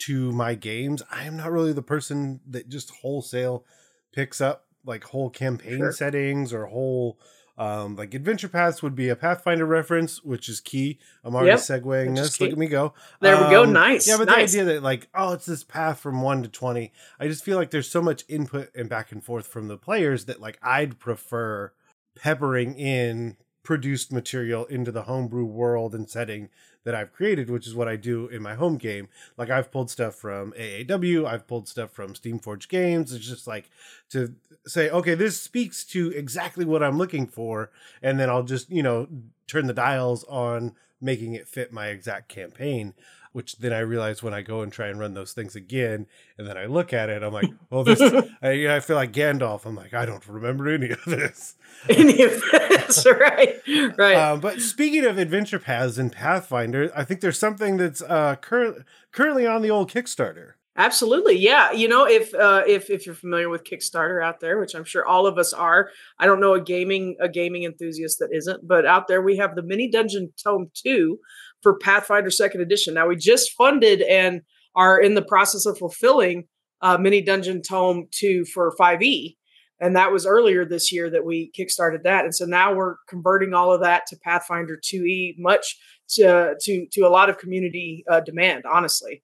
to 0.00 0.32
my 0.32 0.54
games. 0.54 1.02
I 1.10 1.24
am 1.24 1.36
not 1.36 1.50
really 1.52 1.72
the 1.72 1.82
person 1.82 2.40
that 2.48 2.68
just 2.68 2.90
wholesale 3.02 3.64
picks 4.12 4.40
up 4.40 4.66
like 4.84 5.04
whole 5.04 5.30
campaign 5.30 5.78
Sure. 5.78 5.92
settings 5.92 6.52
or 6.54 6.66
whole 6.66 7.18
um 7.58 7.96
like 7.96 8.14
adventure 8.14 8.48
paths 8.48 8.82
would 8.82 8.94
be 8.94 9.10
a 9.10 9.14
pathfinder 9.16 9.66
reference 9.66 10.24
which 10.24 10.48
is 10.48 10.58
key 10.60 10.98
i'm 11.22 11.34
already 11.34 11.50
Yep, 11.50 11.58
segueing 11.58 12.16
this 12.16 12.40
look 12.40 12.52
at 12.52 12.56
me 12.58 12.66
go 12.66 12.94
There 13.20 13.36
we 13.36 13.50
go. 13.50 13.64
Um, 13.64 13.72
Nice, 13.74 14.08
yeah 14.08 14.16
but 14.16 14.24
nice. 14.28 14.52
the 14.52 14.60
idea 14.60 14.74
that 14.74 14.82
like 14.82 15.08
oh 15.14 15.32
it's 15.34 15.44
this 15.44 15.62
path 15.62 16.00
from 16.00 16.22
1 16.22 16.44
to 16.44 16.48
20 16.48 16.90
i 17.20 17.28
just 17.28 17.44
feel 17.44 17.58
like 17.58 17.70
there's 17.70 17.90
so 17.90 18.00
much 18.00 18.24
input 18.28 18.70
and 18.74 18.88
back 18.88 19.12
and 19.12 19.22
forth 19.22 19.46
from 19.46 19.68
the 19.68 19.76
players 19.76 20.24
that 20.24 20.40
like 20.40 20.58
i'd 20.62 20.98
prefer 20.98 21.72
peppering 22.16 22.74
in 22.78 23.36
produced 23.62 24.12
material 24.12 24.64
into 24.66 24.90
the 24.90 25.02
homebrew 25.02 25.44
world 25.44 25.94
and 25.94 26.08
setting 26.08 26.48
that 26.84 26.94
I've 26.94 27.12
created, 27.12 27.50
which 27.50 27.66
is 27.66 27.74
what 27.74 27.88
I 27.88 27.96
do 27.96 28.26
in 28.28 28.42
my 28.42 28.54
home 28.54 28.78
game. 28.78 29.08
Like 29.36 29.50
I've 29.50 29.70
pulled 29.70 29.90
stuff 29.90 30.14
from 30.14 30.52
AAW, 30.52 31.26
I've 31.26 31.46
pulled 31.46 31.68
stuff 31.68 31.90
from 31.90 32.14
Steamforged 32.14 32.68
Games. 32.68 33.12
It's 33.12 33.26
just 33.26 33.46
like 33.46 33.70
to 34.10 34.34
say, 34.66 34.88
okay, 34.88 35.14
this 35.14 35.40
speaks 35.40 35.84
to 35.84 36.10
exactly 36.10 36.64
what 36.64 36.82
I'm 36.82 36.98
looking 36.98 37.26
for, 37.26 37.70
and 38.02 38.18
then 38.18 38.30
I'll 38.30 38.42
just, 38.42 38.70
you 38.70 38.82
know, 38.82 39.08
turn 39.46 39.66
the 39.66 39.74
dials 39.74 40.24
on 40.24 40.74
making 41.00 41.34
it 41.34 41.48
fit 41.48 41.72
my 41.72 41.88
exact 41.88 42.28
campaign. 42.28 42.94
Which 43.32 43.58
then 43.58 43.72
I 43.72 43.78
realize 43.78 44.22
when 44.22 44.34
I 44.34 44.42
go 44.42 44.60
and 44.60 44.72
try 44.72 44.88
and 44.88 44.98
run 44.98 45.14
those 45.14 45.32
things 45.32 45.54
again, 45.54 46.06
and 46.36 46.48
then 46.48 46.56
I 46.58 46.66
look 46.66 46.92
at 46.92 47.08
it, 47.08 47.22
I'm 47.22 47.32
like, 47.32 47.50
oh, 47.72 47.84
this. 47.84 48.00
I, 48.42 48.76
I 48.76 48.80
feel 48.80 48.96
like 48.96 49.12
Gandalf. 49.12 49.64
I'm 49.64 49.76
like, 49.76 49.94
I 49.94 50.04
don't 50.04 50.26
remember 50.26 50.68
any 50.68 50.90
of 50.90 51.04
this. 51.04 51.56
Any 51.88 52.22
of 52.22 52.42
this, 52.42 53.06
right? 53.06 53.54
Right. 53.96 54.14
Um, 54.14 54.40
but 54.40 54.60
speaking 54.60 55.06
of 55.06 55.16
adventure 55.16 55.58
paths 55.58 55.96
and 55.96 56.12
Pathfinder, 56.12 56.90
I 56.94 57.04
think 57.04 57.22
there's 57.22 57.38
something 57.38 57.78
that's 57.78 58.02
uh, 58.02 58.36
current 58.36 58.84
currently 59.12 59.46
on 59.46 59.62
the 59.62 59.70
old 59.70 59.90
Kickstarter. 59.90 60.54
Absolutely, 60.76 61.36
yeah. 61.36 61.72
You 61.72 61.88
know, 61.88 62.06
if 62.06 62.32
uh, 62.32 62.62
if 62.66 62.90
if 62.90 63.04
you're 63.04 63.14
familiar 63.14 63.48
with 63.48 63.64
Kickstarter 63.64 64.24
out 64.24 64.40
there, 64.40 64.58
which 64.58 64.74
I'm 64.74 64.84
sure 64.84 65.04
all 65.04 65.26
of 65.26 65.36
us 65.36 65.52
are, 65.52 65.90
I 66.18 66.26
don't 66.26 66.40
know 66.40 66.54
a 66.54 66.60
gaming 66.60 67.16
a 67.20 67.28
gaming 67.28 67.64
enthusiast 67.64 68.18
that 68.20 68.30
isn't, 68.32 68.66
but 68.66 68.86
out 68.86 69.08
there 69.08 69.20
we 69.20 69.36
have 69.36 69.56
the 69.56 69.62
Mini 69.62 69.90
Dungeon 69.90 70.32
Tome 70.42 70.70
Two 70.74 71.18
for 71.62 71.78
Pathfinder 71.78 72.30
Second 72.30 72.60
Edition. 72.60 72.94
Now 72.94 73.08
we 73.08 73.16
just 73.16 73.52
funded 73.52 74.02
and 74.02 74.42
are 74.74 75.00
in 75.00 75.14
the 75.14 75.22
process 75.22 75.66
of 75.66 75.78
fulfilling 75.78 76.44
uh, 76.80 76.96
Mini 76.98 77.20
Dungeon 77.20 77.62
Tome 77.62 78.08
Two 78.10 78.44
for 78.44 78.74
5e, 78.78 79.36
and 79.80 79.96
that 79.96 80.12
was 80.12 80.26
earlier 80.26 80.64
this 80.64 80.92
year 80.92 81.10
that 81.10 81.24
we 81.24 81.50
kickstarted 81.58 82.02
that, 82.04 82.24
and 82.24 82.34
so 82.34 82.44
now 82.44 82.74
we're 82.74 82.96
converting 83.08 83.54
all 83.54 83.72
of 83.72 83.82
that 83.82 84.06
to 84.08 84.16
Pathfinder 84.16 84.78
2e, 84.82 85.34
much 85.38 85.76
to 86.10 86.54
to 86.60 86.86
to 86.92 87.00
a 87.02 87.08
lot 87.08 87.30
of 87.30 87.38
community 87.38 88.04
uh, 88.10 88.20
demand, 88.20 88.64
honestly. 88.70 89.22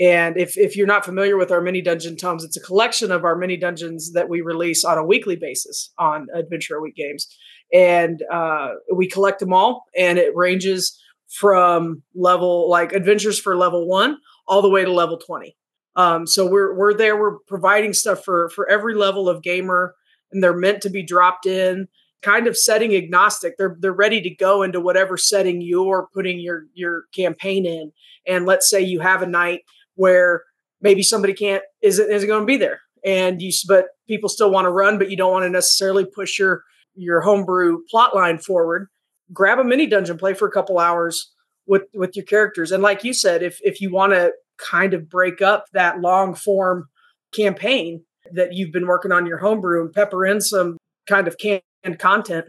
And 0.00 0.36
if 0.36 0.56
if 0.56 0.76
you're 0.76 0.86
not 0.86 1.04
familiar 1.04 1.36
with 1.36 1.50
our 1.52 1.60
mini 1.60 1.82
dungeon 1.82 2.16
tomes, 2.16 2.44
it's 2.44 2.56
a 2.56 2.60
collection 2.60 3.10
of 3.12 3.24
our 3.24 3.36
mini 3.36 3.56
dungeons 3.56 4.12
that 4.12 4.28
we 4.28 4.40
release 4.40 4.84
on 4.84 4.98
a 4.98 5.04
weekly 5.04 5.36
basis 5.36 5.92
on 5.98 6.26
Adventure 6.34 6.80
Week 6.80 6.96
Games, 6.96 7.28
and 7.72 8.22
uh, 8.32 8.70
we 8.94 9.06
collect 9.06 9.38
them 9.38 9.52
all, 9.52 9.84
and 9.96 10.18
it 10.18 10.34
ranges 10.34 10.98
from 11.32 12.02
level 12.14 12.68
like 12.68 12.92
adventures 12.92 13.40
for 13.40 13.56
level 13.56 13.88
one 13.88 14.18
all 14.46 14.62
the 14.62 14.70
way 14.70 14.84
to 14.84 14.92
level 14.92 15.16
twenty. 15.16 15.56
Um, 15.96 16.26
so 16.26 16.46
we're 16.46 16.76
we're 16.76 16.94
there. 16.94 17.18
We're 17.18 17.38
providing 17.46 17.92
stuff 17.92 18.24
for 18.24 18.48
for 18.50 18.68
every 18.68 18.94
level 18.94 19.28
of 19.28 19.42
gamer, 19.42 19.94
and 20.30 20.42
they're 20.42 20.56
meant 20.56 20.82
to 20.82 20.90
be 20.90 21.02
dropped 21.02 21.46
in 21.46 21.88
kind 22.22 22.46
of 22.46 22.56
setting 22.56 22.94
agnostic. 22.94 23.56
They're 23.58 23.76
they're 23.80 23.92
ready 23.92 24.20
to 24.22 24.30
go 24.30 24.62
into 24.62 24.80
whatever 24.80 25.16
setting 25.16 25.60
you're 25.60 26.08
putting 26.14 26.40
your 26.40 26.64
your 26.74 27.04
campaign 27.14 27.66
in. 27.66 27.92
And 28.26 28.46
let's 28.46 28.70
say 28.70 28.80
you 28.80 29.00
have 29.00 29.22
a 29.22 29.26
night 29.26 29.62
where 29.96 30.44
maybe 30.80 31.02
somebody 31.02 31.34
can't 31.34 31.62
isn't 31.82 32.10
isn't 32.10 32.28
going 32.28 32.42
to 32.42 32.46
be 32.46 32.56
there, 32.56 32.80
and 33.04 33.42
you 33.42 33.52
but 33.68 33.86
people 34.06 34.28
still 34.28 34.50
want 34.50 34.66
to 34.66 34.70
run, 34.70 34.98
but 34.98 35.10
you 35.10 35.16
don't 35.16 35.32
want 35.32 35.44
to 35.44 35.50
necessarily 35.50 36.04
push 36.04 36.38
your 36.38 36.62
your 36.94 37.20
homebrew 37.20 37.80
plot 37.90 38.14
line 38.14 38.38
forward. 38.38 38.88
Grab 39.32 39.58
a 39.58 39.64
mini 39.64 39.86
dungeon, 39.86 40.18
play 40.18 40.34
for 40.34 40.46
a 40.46 40.52
couple 40.52 40.78
hours 40.78 41.32
with 41.66 41.82
with 41.94 42.16
your 42.16 42.24
characters, 42.24 42.72
and 42.72 42.82
like 42.82 43.04
you 43.04 43.12
said, 43.12 43.42
if 43.42 43.58
if 43.62 43.80
you 43.80 43.90
want 43.90 44.12
to 44.12 44.32
kind 44.58 44.94
of 44.94 45.08
break 45.08 45.40
up 45.42 45.64
that 45.72 46.00
long 46.00 46.34
form 46.34 46.88
campaign 47.32 48.04
that 48.32 48.52
you've 48.52 48.72
been 48.72 48.86
working 48.86 49.12
on 49.12 49.26
your 49.26 49.38
homebrew 49.38 49.82
and 49.82 49.92
pepper 49.92 50.24
in 50.24 50.40
some 50.40 50.76
kind 51.06 51.26
of 51.26 51.36
canned 51.38 51.62
content, 51.98 52.46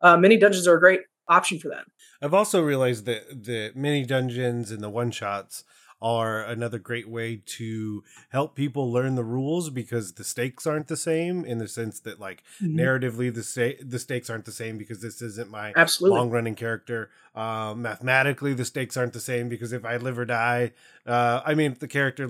uh, 0.00 0.16
mini 0.16 0.36
dungeons 0.36 0.66
are 0.66 0.76
a 0.76 0.80
great 0.80 1.00
option 1.28 1.58
for 1.58 1.68
that. 1.68 1.84
I've 2.20 2.34
also 2.34 2.62
realized 2.62 3.06
that 3.06 3.44
the 3.44 3.72
mini 3.74 4.04
dungeons 4.04 4.70
and 4.70 4.82
the 4.82 4.90
one 4.90 5.10
shots 5.10 5.64
are 6.04 6.44
another 6.44 6.78
great 6.78 7.08
way 7.08 7.40
to 7.46 8.04
help 8.28 8.54
people 8.54 8.92
learn 8.92 9.14
the 9.14 9.24
rules 9.24 9.70
because 9.70 10.12
the 10.12 10.22
stakes 10.22 10.66
aren't 10.66 10.86
the 10.86 10.98
same 10.98 11.46
in 11.46 11.56
the 11.56 11.66
sense 11.66 11.98
that 12.00 12.20
like 12.20 12.44
narratively 12.62 13.34
the 13.34 13.42
sta- 13.42 13.82
the 13.82 13.98
stakes 13.98 14.28
aren't 14.28 14.44
the 14.44 14.52
same 14.52 14.76
because 14.76 15.00
this 15.00 15.22
isn't 15.22 15.50
my 15.50 15.72
Absolutely. 15.74 16.18
long 16.18 16.28
running 16.28 16.54
character. 16.54 17.08
Um, 17.34 17.80
mathematically, 17.80 18.52
the 18.52 18.66
stakes 18.66 18.98
aren't 18.98 19.14
the 19.14 19.18
same 19.18 19.48
because 19.48 19.72
if 19.72 19.86
I 19.86 19.96
live 19.96 20.18
or 20.18 20.26
die, 20.26 20.72
uh, 21.06 21.40
I 21.44 21.54
mean, 21.54 21.72
if 21.72 21.78
the 21.78 21.88
character, 21.88 22.28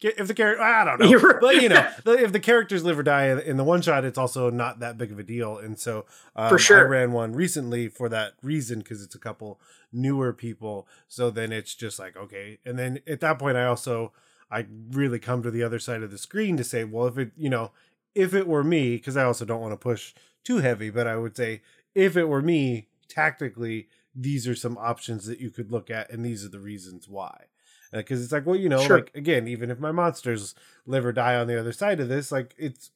if 0.00 0.26
the 0.26 0.34
character, 0.34 0.62
I 0.62 0.84
don't 0.84 1.00
know, 1.10 1.18
right. 1.18 1.40
but 1.40 1.62
you 1.62 1.68
know, 1.68 1.88
if 2.06 2.32
the 2.32 2.40
characters 2.40 2.84
live 2.84 2.98
or 2.98 3.02
die 3.02 3.26
in, 3.26 3.38
in 3.40 3.56
the 3.56 3.64
one 3.64 3.82
shot, 3.82 4.04
it's 4.04 4.18
also 4.18 4.50
not 4.50 4.80
that 4.80 4.98
big 4.98 5.12
of 5.12 5.18
a 5.18 5.22
deal. 5.22 5.58
And 5.58 5.78
so, 5.78 6.06
um, 6.36 6.48
For 6.48 6.58
sure. 6.58 6.78
I 6.78 6.88
ran 6.88 7.12
one 7.12 7.32
recently 7.32 7.88
for 7.88 8.08
that 8.08 8.34
reason 8.42 8.80
because 8.80 9.02
it's 9.02 9.14
a 9.14 9.18
couple 9.18 9.60
newer 9.92 10.32
people. 10.32 10.86
So 11.08 11.30
then 11.30 11.52
it's 11.52 11.74
just 11.74 11.98
like 11.98 12.16
okay, 12.16 12.58
and 12.64 12.78
then 12.78 13.00
at 13.06 13.20
that 13.20 13.38
point, 13.38 13.56
I 13.56 13.66
also 13.66 14.12
I 14.50 14.66
really 14.90 15.18
come 15.18 15.42
to 15.42 15.50
the 15.50 15.62
other 15.62 15.78
side 15.78 16.02
of 16.02 16.10
the 16.10 16.18
screen 16.18 16.56
to 16.56 16.64
say, 16.64 16.84
well, 16.84 17.06
if 17.06 17.18
it, 17.18 17.32
you 17.36 17.48
know, 17.48 17.70
if 18.14 18.34
it 18.34 18.48
were 18.48 18.64
me, 18.64 18.96
because 18.96 19.16
I 19.16 19.24
also 19.24 19.44
don't 19.44 19.60
want 19.60 19.72
to 19.72 19.76
push 19.76 20.12
too 20.44 20.58
heavy, 20.58 20.90
but 20.90 21.06
I 21.06 21.16
would 21.16 21.36
say 21.36 21.62
if 21.94 22.16
it 22.16 22.24
were 22.24 22.42
me, 22.42 22.88
tactically, 23.08 23.88
these 24.14 24.48
are 24.48 24.54
some 24.56 24.76
options 24.78 25.26
that 25.26 25.40
you 25.40 25.50
could 25.50 25.70
look 25.70 25.90
at, 25.90 26.10
and 26.10 26.24
these 26.24 26.44
are 26.44 26.48
the 26.48 26.58
reasons 26.60 27.08
why. 27.08 27.44
Because 27.92 28.22
it's 28.22 28.32
like, 28.32 28.46
well, 28.46 28.56
you 28.56 28.68
know, 28.68 28.80
Sure. 28.80 28.96
like 28.98 29.10
again, 29.14 29.48
even 29.48 29.70
if 29.70 29.78
my 29.80 29.90
monsters 29.92 30.54
live 30.86 31.04
or 31.04 31.12
die 31.12 31.34
on 31.36 31.46
the 31.48 31.58
other 31.58 31.72
side 31.72 32.00
of 32.00 32.08
this, 32.08 32.30
like 32.30 32.54
it's 32.58 32.90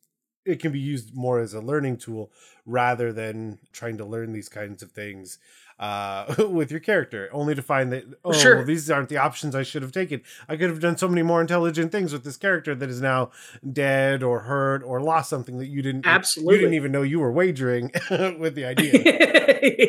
it 0.44 0.60
can 0.60 0.70
be 0.72 0.78
used 0.78 1.14
more 1.16 1.40
as 1.40 1.54
a 1.54 1.60
learning 1.60 1.96
tool 1.96 2.30
rather 2.66 3.12
than 3.14 3.58
trying 3.72 3.96
to 3.96 4.04
learn 4.04 4.32
these 4.32 4.48
kinds 4.50 4.82
of 4.82 4.92
things 4.92 5.38
uh, 5.80 6.34
with 6.50 6.70
your 6.70 6.80
character, 6.80 7.30
only 7.32 7.54
to 7.54 7.62
find 7.62 7.90
that 7.90 8.04
oh, 8.24 8.32
Sure. 8.32 8.56
well, 8.56 8.64
these 8.66 8.90
aren't 8.90 9.08
the 9.08 9.16
options 9.16 9.54
I 9.56 9.62
should 9.62 9.80
have 9.80 9.90
taken. 9.90 10.20
I 10.46 10.56
could 10.58 10.68
have 10.68 10.80
done 10.80 10.98
so 10.98 11.08
many 11.08 11.22
more 11.22 11.40
intelligent 11.40 11.90
things 11.92 12.12
with 12.12 12.24
this 12.24 12.36
character 12.36 12.74
that 12.74 12.90
is 12.90 13.00
now 13.00 13.30
dead 13.72 14.22
or 14.22 14.40
hurt 14.40 14.82
or 14.84 15.00
lost 15.00 15.30
something 15.30 15.58
that 15.58 15.66
you 15.68 15.80
didn't 15.80 16.06
Absolutely. 16.06 16.54
you 16.54 16.60
didn't 16.60 16.74
even 16.74 16.92
know 16.92 17.02
you 17.02 17.20
were 17.20 17.32
wagering 17.32 17.90
with 18.38 18.54
the 18.54 18.64
idea. 18.66 19.00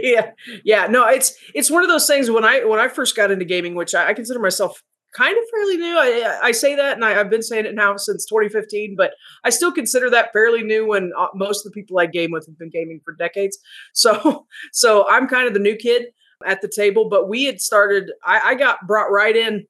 yeah, 0.01 0.31
yeah. 0.63 0.87
No, 0.87 1.05
it's 1.05 1.35
it's 1.53 1.69
one 1.69 1.83
of 1.83 1.89
those 1.89 2.07
things. 2.07 2.31
When 2.31 2.45
I 2.45 2.63
when 2.63 2.79
I 2.79 2.87
first 2.87 3.15
got 3.15 3.29
into 3.29 3.45
gaming, 3.45 3.75
which 3.75 3.93
I, 3.93 4.09
I 4.09 4.13
consider 4.13 4.39
myself 4.39 4.81
kind 5.15 5.37
of 5.37 5.43
fairly 5.51 5.77
new. 5.77 5.97
I, 5.97 6.39
I 6.43 6.51
say 6.51 6.75
that, 6.75 6.93
and 6.93 7.05
I, 7.05 7.19
I've 7.19 7.29
been 7.29 7.43
saying 7.43 7.65
it 7.65 7.75
now 7.75 7.95
since 7.97 8.25
2015, 8.25 8.95
but 8.97 9.13
I 9.43 9.49
still 9.49 9.71
consider 9.71 10.09
that 10.09 10.33
fairly 10.33 10.63
new. 10.63 10.87
When 10.87 11.11
uh, 11.17 11.27
most 11.33 11.65
of 11.65 11.71
the 11.71 11.79
people 11.79 11.99
I 11.99 12.05
game 12.05 12.31
with 12.31 12.45
have 12.45 12.57
been 12.57 12.69
gaming 12.69 13.01
for 13.03 13.13
decades, 13.13 13.57
so 13.93 14.45
so 14.73 15.09
I'm 15.09 15.27
kind 15.27 15.47
of 15.47 15.53
the 15.53 15.59
new 15.59 15.75
kid 15.75 16.07
at 16.45 16.61
the 16.61 16.71
table. 16.73 17.09
But 17.09 17.29
we 17.29 17.45
had 17.45 17.61
started. 17.61 18.11
I, 18.23 18.41
I 18.43 18.55
got 18.55 18.85
brought 18.87 19.11
right 19.11 19.35
in. 19.35 19.65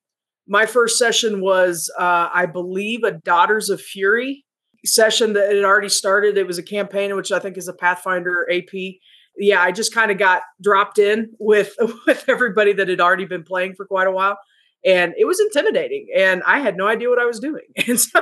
My 0.48 0.68
first 0.68 1.00
session 1.00 1.42
was, 1.42 1.92
uh, 1.98 2.30
I 2.32 2.46
believe, 2.46 3.04
a 3.04 3.12
Daughters 3.12 3.72
of 3.72 3.82
Fury 3.82 4.46
session 4.86 5.34
that 5.34 5.54
had 5.54 5.64
already 5.64 5.90
started. 5.90 6.38
It 6.38 6.48
was 6.48 6.58
a 6.58 6.64
campaign, 6.64 7.16
which 7.16 7.32
I 7.32 7.40
think 7.40 7.58
is 7.58 7.68
a 7.68 7.74
Pathfinder 7.74 8.48
AP. 8.52 8.96
Yeah, 9.38 9.62
I 9.62 9.72
just 9.72 9.94
kind 9.94 10.12
of 10.12 10.18
got 10.18 10.44
dropped 10.62 11.00
in 11.00 11.34
with 11.40 11.74
with 12.08 12.26
everybody 12.28 12.74
that 12.74 12.88
had 12.88 13.02
already 13.02 13.26
been 13.26 13.44
playing 13.44 13.76
for 13.76 13.86
quite 13.86 14.08
a 14.08 14.12
while, 14.12 14.38
and 14.86 15.14
it 15.18 15.26
was 15.26 15.40
intimidating. 15.40 16.08
And 16.16 16.44
I 16.46 16.60
had 16.60 16.78
no 16.78 16.88
idea 16.88 17.10
what 17.10 17.20
I 17.20 17.26
was 17.26 17.40
doing. 17.40 17.64
And 17.88 18.00
so, 18.00 18.22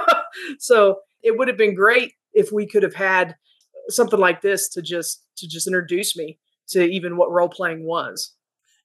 so 0.60 1.00
it 1.22 1.38
would 1.38 1.48
have 1.48 1.58
been 1.58 1.76
great 1.76 2.14
if 2.34 2.52
we 2.52 2.66
could 2.68 2.84
have 2.84 2.96
had 2.96 3.36
something 3.90 4.20
like 4.20 4.42
this 4.42 4.70
to 4.70 4.82
just 4.82 5.24
to 5.38 5.48
just 5.48 5.68
introduce 5.68 6.16
me 6.16 6.40
to 6.70 6.84
even 6.84 7.18
what 7.18 7.32
role 7.32 7.50
playing 7.50 7.86
was. 7.86 8.34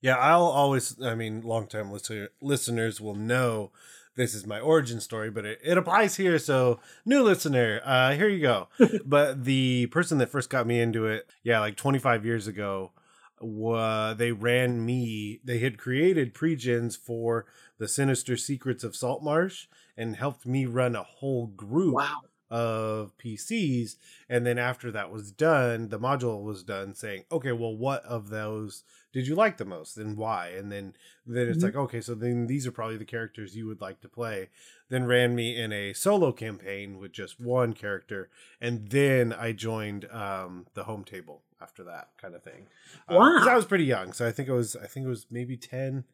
Yeah, 0.00 0.16
I'll 0.16 0.42
always. 0.42 1.00
I 1.02 1.14
mean, 1.14 1.42
long-time 1.42 1.90
listener, 1.90 2.28
listeners 2.40 3.00
will 3.00 3.16
know 3.16 3.72
this 4.14 4.34
is 4.34 4.46
my 4.46 4.60
origin 4.60 5.00
story, 5.00 5.30
but 5.30 5.44
it, 5.44 5.60
it 5.64 5.78
applies 5.78 6.16
here. 6.16 6.38
So, 6.38 6.80
new 7.04 7.22
listener, 7.22 7.80
uh, 7.84 8.14
here 8.14 8.28
you 8.28 8.40
go. 8.40 8.68
but 9.04 9.44
the 9.44 9.86
person 9.86 10.18
that 10.18 10.28
first 10.28 10.50
got 10.50 10.66
me 10.66 10.80
into 10.80 11.06
it, 11.06 11.28
yeah, 11.42 11.60
like 11.60 11.76
25 11.76 12.24
years 12.24 12.46
ago, 12.46 12.92
uh, 13.40 14.14
they 14.14 14.32
ran 14.32 14.84
me. 14.84 15.40
They 15.44 15.58
had 15.58 15.78
created 15.78 16.34
pre-gens 16.34 16.96
for 16.96 17.46
the 17.78 17.88
Sinister 17.88 18.36
Secrets 18.36 18.84
of 18.84 18.96
Saltmarsh 18.96 19.66
and 19.96 20.16
helped 20.16 20.46
me 20.46 20.66
run 20.66 20.94
a 20.96 21.02
whole 21.02 21.46
group 21.48 21.94
Wow. 21.94 22.22
of 22.50 23.16
PCs. 23.18 23.96
And 24.28 24.46
then 24.46 24.58
after 24.58 24.90
that 24.92 25.10
was 25.10 25.30
done, 25.30 25.88
the 25.88 25.98
module 25.98 26.42
was 26.42 26.62
done 26.62 26.94
saying, 26.94 27.24
okay, 27.30 27.52
well, 27.52 27.76
what 27.76 28.02
of 28.04 28.30
those 28.30 28.84
did 29.12 29.26
you 29.26 29.34
like 29.34 29.56
the 29.58 29.64
most 29.64 29.96
and 29.96 30.16
why? 30.16 30.48
And 30.48 30.70
then 30.72 30.94
then 31.26 31.48
it's 31.48 31.58
Mhm. 31.58 31.62
like, 31.62 31.76
okay, 31.76 32.00
so 32.00 32.14
then 32.14 32.46
these 32.46 32.66
are 32.66 32.72
probably 32.72 32.96
the 32.96 33.04
characters 33.04 33.56
you 33.56 33.66
would 33.66 33.80
like 33.80 34.00
to 34.00 34.08
play. 34.08 34.48
Then 34.88 35.04
ran 35.06 35.34
me 35.34 35.56
in 35.56 35.72
a 35.72 35.92
solo 35.92 36.32
campaign 36.32 36.98
with 36.98 37.12
just 37.12 37.38
one 37.40 37.72
character, 37.74 38.30
and 38.60 38.88
then 38.90 39.32
I 39.32 39.52
joined 39.52 40.06
um, 40.10 40.66
the 40.74 40.84
home 40.84 41.04
table 41.04 41.42
after 41.60 41.84
that 41.84 42.10
kind 42.16 42.34
of 42.34 42.42
thing. 42.42 42.68
because 43.06 43.46
Wow. 43.46 43.52
I 43.52 43.56
was 43.56 43.66
pretty 43.66 43.84
young, 43.84 44.12
so 44.12 44.26
I 44.26 44.32
think 44.32 44.48
it 44.48 44.52
was 44.52 44.74
I 44.76 44.86
think 44.86 45.04
it 45.06 45.08
was 45.10 45.26
maybe 45.30 45.56
ten. 45.56 46.04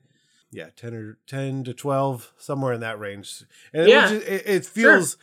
Yeah, 0.54 0.68
ten 0.76 0.94
or 0.94 1.18
ten 1.26 1.64
to 1.64 1.74
twelve, 1.74 2.32
somewhere 2.38 2.72
in 2.72 2.80
that 2.80 2.98
range. 2.98 3.42
And 3.72 3.88
Yeah. 3.88 4.10
it, 4.12 4.22
it, 4.22 4.42
it 4.46 4.66
Sure. 4.66 4.92
feels 4.96 5.16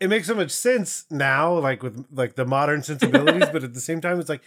it 0.00 0.08
makes 0.08 0.26
so 0.26 0.34
much 0.34 0.50
sense 0.50 1.06
now, 1.10 1.54
like 1.58 1.82
with 1.82 2.04
like 2.12 2.34
the 2.34 2.44
modern 2.44 2.82
sensibilities, 2.90 3.48
but 3.50 3.62
at 3.64 3.74
the 3.74 3.80
same 3.80 4.00
time, 4.00 4.18
it's 4.20 4.28
like 4.28 4.42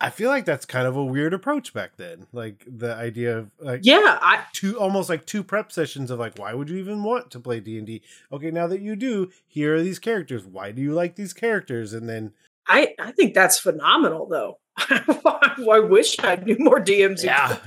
I 0.00 0.10
feel 0.10 0.28
like 0.28 0.44
that's 0.44 0.66
kind 0.66 0.86
of 0.88 0.96
a 0.96 1.04
weird 1.04 1.32
approach 1.34 1.72
back 1.72 1.96
then. 1.96 2.26
Like 2.32 2.64
the 2.66 2.94
idea 2.94 3.38
of 3.38 3.50
like 3.60 3.80
Yeah, 3.84 4.18
I 4.20 4.44
two 4.52 4.78
almost 4.78 5.08
like 5.08 5.26
two 5.26 5.44
prep 5.44 5.70
sessions 5.70 6.10
of 6.10 6.18
like 6.18 6.38
why 6.38 6.54
would 6.54 6.68
you 6.70 6.78
even 6.78 7.02
want 7.04 7.30
to 7.32 7.40
play 7.40 7.60
D&D? 7.60 8.02
Okay, 8.32 8.50
now 8.50 8.66
that 8.66 8.80
you 8.80 8.96
do, 8.96 9.30
here 9.46 9.76
are 9.76 9.82
these 9.82 9.98
characters. 9.98 10.44
Why 10.46 10.72
do 10.72 10.80
you 10.82 10.92
like 10.94 11.14
these 11.16 11.32
characters? 11.34 11.92
And 11.92 12.08
then 12.08 12.32
I 12.66 12.94
I 12.98 13.12
think 13.12 13.34
that's 13.34 13.58
phenomenal 13.58 14.26
though. 14.28 14.58
I 14.76 15.80
wish 15.80 16.16
I 16.20 16.36
knew 16.36 16.56
more 16.58 16.80
DMs. 16.80 17.20
who 17.20 17.26
Yeah. 17.26 17.58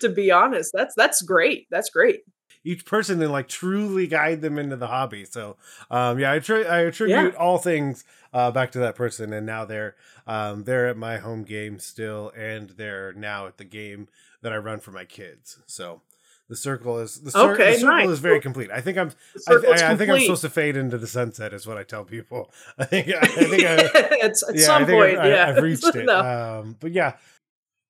to 0.00 0.08
be 0.08 0.30
honest, 0.30 0.70
that's 0.74 0.94
that's 0.94 1.22
great. 1.22 1.66
That's 1.70 1.90
great. 1.90 2.22
each 2.64 2.86
person 2.86 3.20
and 3.20 3.30
like 3.32 3.48
truly 3.48 4.06
guide 4.06 4.40
them 4.40 4.58
into 4.58 4.76
the 4.76 4.86
hobby. 4.86 5.24
So 5.24 5.56
um 5.90 6.18
yeah, 6.18 6.32
I 6.32 6.38
tri- 6.38 6.62
I 6.64 6.80
attribute 6.80 7.34
all 7.34 7.58
things 7.58 8.04
uh 8.32 8.50
back 8.50 8.72
to 8.72 8.78
that 8.80 8.94
person 8.96 9.32
and 9.32 9.44
now 9.46 9.64
they're 9.64 9.96
um 10.26 10.64
they're 10.64 10.88
at 10.88 10.96
my 10.96 11.18
home 11.18 11.42
game 11.44 11.78
still 11.78 12.30
and 12.36 12.70
they're 12.70 13.12
now 13.14 13.46
at 13.46 13.58
the 13.58 13.64
game 13.64 14.08
that 14.42 14.52
I 14.52 14.56
run 14.58 14.80
for 14.80 14.92
my 14.92 15.04
kids. 15.04 15.58
So 15.66 16.02
the 16.48 16.56
circle 16.56 16.98
is 16.98 17.20
the, 17.22 17.30
cir- 17.30 17.52
Okay, 17.54 17.72
the 17.74 17.78
circle 17.80 17.96
nice. 17.96 18.08
is 18.10 18.18
very 18.18 18.40
complete. 18.40 18.70
I 18.70 18.80
think 18.80 18.98
I'm 18.98 19.10
I, 19.48 19.52
I, 19.54 19.92
I 19.92 19.96
think 19.96 20.10
I'm 20.10 20.20
supposed 20.20 20.42
to 20.42 20.50
fade 20.50 20.76
into 20.76 20.98
the 20.98 21.06
sunset 21.06 21.52
is 21.54 21.66
what 21.66 21.78
I 21.78 21.84
tell 21.84 22.04
people. 22.04 22.52
I 22.78 22.84
think 22.84 23.08
I 23.08 23.26
think 23.26 23.64
I, 23.64 23.74
at, 23.76 24.22
at 24.22 24.32
yeah, 24.54 24.66
some 24.66 24.82
I 24.82 24.86
point, 24.86 25.18
I've, 25.18 25.30
yeah, 25.30 25.42
I, 25.44 25.52
have 25.52 25.62
reached 25.62 25.84
it. 25.94 26.04
No. 26.04 26.60
Um, 26.60 26.76
but 26.80 26.92
yeah, 26.92 27.14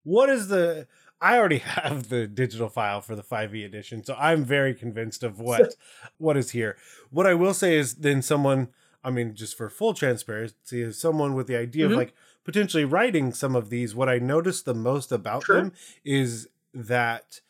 what 0.05 0.29
is 0.29 0.49
the? 0.49 0.87
I 1.21 1.39
already 1.39 1.59
have 1.59 2.11
the 2.11 2.27
digital 2.27 2.69
file 2.69 3.01
for 3.01 3.17
the 3.17 3.23
5e 3.23 3.65
edition, 3.65 4.05
so 4.05 4.15
I'm 4.19 4.45
very 4.45 4.75
convinced 4.75 5.23
of 5.23 5.41
what 5.41 5.75
what 6.19 6.37
is 6.37 6.51
here. 6.51 6.77
What 7.11 7.27
I 7.27 7.35
will 7.35 7.55
say 7.55 7.77
is, 7.77 7.95
then 7.95 8.21
someone, 8.21 8.69
I 9.03 9.11
mean, 9.11 9.35
just 9.35 9.57
for 9.57 9.71
full 9.71 9.95
transparency, 9.95 10.83
is 10.83 10.99
someone 11.01 11.35
with 11.35 11.47
the 11.47 11.57
idea 11.57 11.89
Mhm. 11.89 11.93
of 11.93 11.97
like 11.97 12.15
potentially 12.45 12.85
writing 12.85 13.33
some 13.33 13.57
of 13.57 13.71
these. 13.71 13.95
What 13.95 14.09
I 14.09 14.19
noticed 14.19 14.65
the 14.67 14.75
most 14.75 15.11
about 15.13 15.45
Sure. 15.45 15.57
them 15.57 15.73
is 16.05 16.49
that 16.75 17.41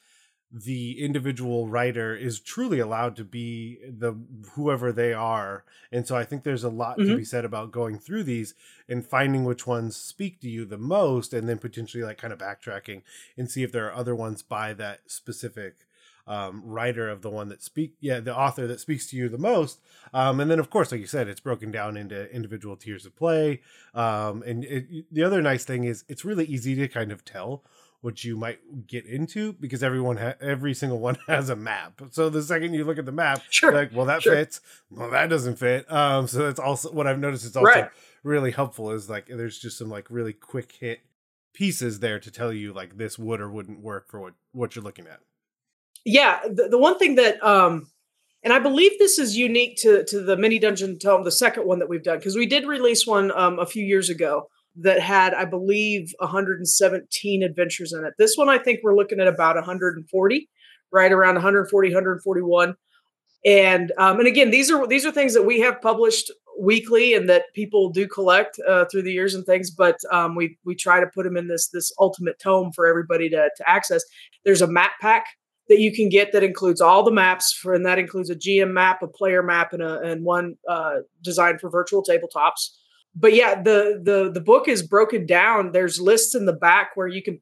the 0.57 1.03
individual 1.05 1.67
writer 1.69 2.15
is 2.15 2.39
truly 2.39 2.79
allowed 2.79 3.17
to 3.17 3.25
be 3.25 3.79
the 3.89 4.15
whoever 4.53 4.93
they 4.93 5.13
are. 5.13 5.65
And 5.91 6.07
so 6.07 6.17
i 6.17 6.25
think 6.25 6.45
there's 6.45 6.63
a 6.65 6.69
lot 6.71 7.05
to 7.07 7.13
Mhm. 7.13 7.17
be 7.17 7.25
said 7.25 7.45
about 7.45 7.73
going 7.73 7.99
through 7.99 8.23
these 8.25 8.55
and 8.89 9.05
finding 9.05 9.45
which 9.45 9.67
ones 9.67 9.97
speak 9.97 10.41
to 10.41 10.49
you 10.49 10.65
the 10.65 10.79
most 10.79 11.33
and 11.35 11.49
then 11.49 11.59
potentially 11.59 12.05
like 12.05 12.19
kind 12.19 12.33
of 12.33 12.39
backtracking 12.39 13.03
and 13.37 13.51
see 13.51 13.63
if 13.65 13.73
there 13.73 13.87
are 13.87 13.95
other 13.95 14.15
ones 14.15 14.43
by 14.43 14.73
that 14.75 15.11
specific 15.11 15.87
um, 16.27 16.63
writer 16.65 17.09
of 17.11 17.21
the 17.21 17.29
one 17.29 17.49
that 17.49 17.63
speak 17.63 17.97
yeah 18.01 18.19
the 18.21 18.35
author 18.35 18.67
that 18.67 18.81
speaks 18.81 19.07
to 19.09 19.17
you 19.17 19.29
the 19.29 19.37
most. 19.39 19.81
Um, 20.15 20.41
and 20.41 20.51
then 20.51 20.59
of 20.59 20.71
course 20.71 20.91
like 20.91 21.01
you 21.01 21.07
said 21.07 21.29
it's 21.29 21.41
broken 21.41 21.71
down 21.71 21.97
into 21.97 22.31
individual 22.35 22.77
tiers 22.77 23.05
of 23.05 23.15
play. 23.17 23.61
Um, 23.93 24.43
and 24.45 24.65
it, 24.65 25.13
the 25.13 25.23
other 25.23 25.43
nice 25.43 25.65
thing 25.65 25.85
is 25.85 26.05
it's 26.09 26.25
really 26.25 26.47
easy 26.47 26.75
to 26.77 26.89
kind 26.89 27.13
of 27.13 27.25
tell 27.25 27.65
what 28.05 28.23
you 28.23 28.37
might 28.37 28.59
get 28.87 29.07
into 29.07 29.55
because 29.55 29.83
everyone 29.83 30.19
ha- 30.19 30.35
every 30.39 30.75
single 30.75 30.99
one 30.99 31.17
has 31.27 31.49
a 31.49 31.57
map 31.57 32.03
so 32.11 32.29
the 32.29 32.43
second 32.43 32.75
you 32.75 32.85
look 32.85 32.99
at 32.99 33.07
the 33.07 33.13
map 33.13 33.41
Sure. 33.49 33.71
you're 33.73 33.81
like 33.81 33.93
well 33.95 34.05
that 34.05 34.23
Sure. 34.23 34.35
fits 34.35 34.61
well 34.91 35.11
that 35.11 35.31
doesn't 35.31 35.57
fit 35.59 35.91
um 35.91 36.27
so 36.29 36.41
that's 36.41 36.61
also 36.61 36.93
what 36.93 37.07
i've 37.07 37.19
noticed 37.19 37.47
is 37.47 37.57
also 37.57 37.65
Right. 37.71 37.91
really 38.23 38.51
helpful 38.51 38.91
is 38.91 39.09
like 39.09 39.27
there's 39.29 39.59
just 39.59 39.79
some 39.79 39.89
like 39.89 40.11
really 40.11 40.35
quick 40.35 40.73
hit 40.73 41.01
pieces 41.55 42.01
there 42.01 42.21
to 42.21 42.31
tell 42.31 42.53
you 42.53 42.75
like 42.75 42.99
this 42.99 43.19
would 43.19 43.41
or 43.41 43.51
wouldn't 43.51 43.81
work 43.81 44.11
for 44.11 44.21
what 44.21 44.35
what 44.53 44.77
you're 44.77 44.85
looking 44.85 45.07
at 45.07 45.21
yeah 46.05 46.41
the, 46.47 46.69
the 46.69 46.79
one 46.79 46.99
thing 46.99 47.15
that 47.15 47.43
um 47.43 47.87
and 48.43 48.53
i 48.53 48.59
believe 48.59 48.93
this 48.99 49.19
is 49.19 49.35
unique 49.37 49.79
to 49.79 50.05
to 50.05 50.21
the 50.21 50.37
mini 50.37 50.59
dungeon 50.59 50.99
tome 50.99 51.25
the 51.25 51.31
second 51.33 51.67
one 51.67 51.79
that 51.79 51.89
we've 51.89 52.03
done 52.03 52.19
because 52.19 52.37
we 52.37 52.45
did 52.45 52.67
release 52.67 53.07
one 53.07 53.33
um 53.33 53.59
a 53.59 53.65
few 53.65 53.83
years 53.83 54.11
ago 54.11 54.47
that 54.77 55.01
had 55.01 55.35
i 55.35 55.45
believe 55.45 56.13
117 56.19 57.43
adventures 57.43 57.93
in 57.93 58.05
it. 58.05 58.15
This 58.19 58.37
one 58.37 58.49
i 58.49 58.59
think 58.59 58.81
we're 58.83 58.97
looking 58.97 59.21
at 59.21 59.29
about 59.29 59.57
140 59.57 60.49
right 60.91 61.13
around 61.13 61.35
140 61.35 61.89
141 61.89 62.75
and 63.45 63.93
um 63.99 64.19
and 64.19 64.29
again 64.29 64.51
these 64.51 64.71
are 64.71 64.87
these 64.87 65.07
are 65.07 65.13
things 65.13 65.35
that 65.35 65.45
we 65.45 65.61
have 65.61 65.81
published 65.81 66.31
weekly 66.59 67.15
and 67.15 67.29
that 67.29 67.53
people 67.55 67.91
do 67.91 68.07
collect 68.07 68.61
uh, 68.69 68.85
through 68.85 69.03
the 69.03 69.13
years 69.13 69.35
and 69.35 69.45
things 69.45 69.71
but 69.71 69.97
um 70.13 70.35
we 70.35 70.57
we 70.65 70.75
try 70.75 71.01
to 71.01 71.07
put 71.07 71.25
them 71.25 71.37
in 71.37 71.49
this 71.49 71.69
this 71.69 71.93
ultimate 71.99 72.39
tome 72.39 72.73
for 72.73 72.87
everybody 72.87 73.29
to 73.29 73.51
to 73.57 73.71
access. 73.71 74.03
There's 74.45 74.63
a 74.63 74.67
map 74.67 74.93
pack 75.01 75.25
that 75.69 75.81
you 75.81 75.93
can 75.93 76.09
get 76.09 76.33
that 76.33 76.43
includes 76.43 76.81
all 76.81 77.03
the 77.03 77.11
maps 77.11 77.53
for, 77.53 77.75
and 77.75 77.87
that 77.87 77.99
includes 77.99 78.31
a 78.31 78.37
GM 78.37 78.73
map, 78.73 79.03
a 79.03 79.09
player 79.09 79.43
map, 79.43 79.73
and 79.73 79.83
a 79.83 80.01
and 80.01 80.25
one 80.25 80.57
uh, 80.69 80.97
designed 81.23 81.61
for 81.61 81.71
virtual 81.71 82.05
tabletops. 82.05 82.71
But 83.15 83.35
yeah, 83.35 83.63
the 83.63 84.01
the 84.03 84.31
the 84.33 84.41
book 84.41 84.69
is 84.69 84.83
broken 84.83 85.27
down. 85.27 85.73
There's 85.73 86.01
lists 86.01 86.35
in 86.35 86.47
the 86.47 86.53
back 86.53 86.93
where 86.95 87.07
you 87.07 87.23
can 87.23 87.41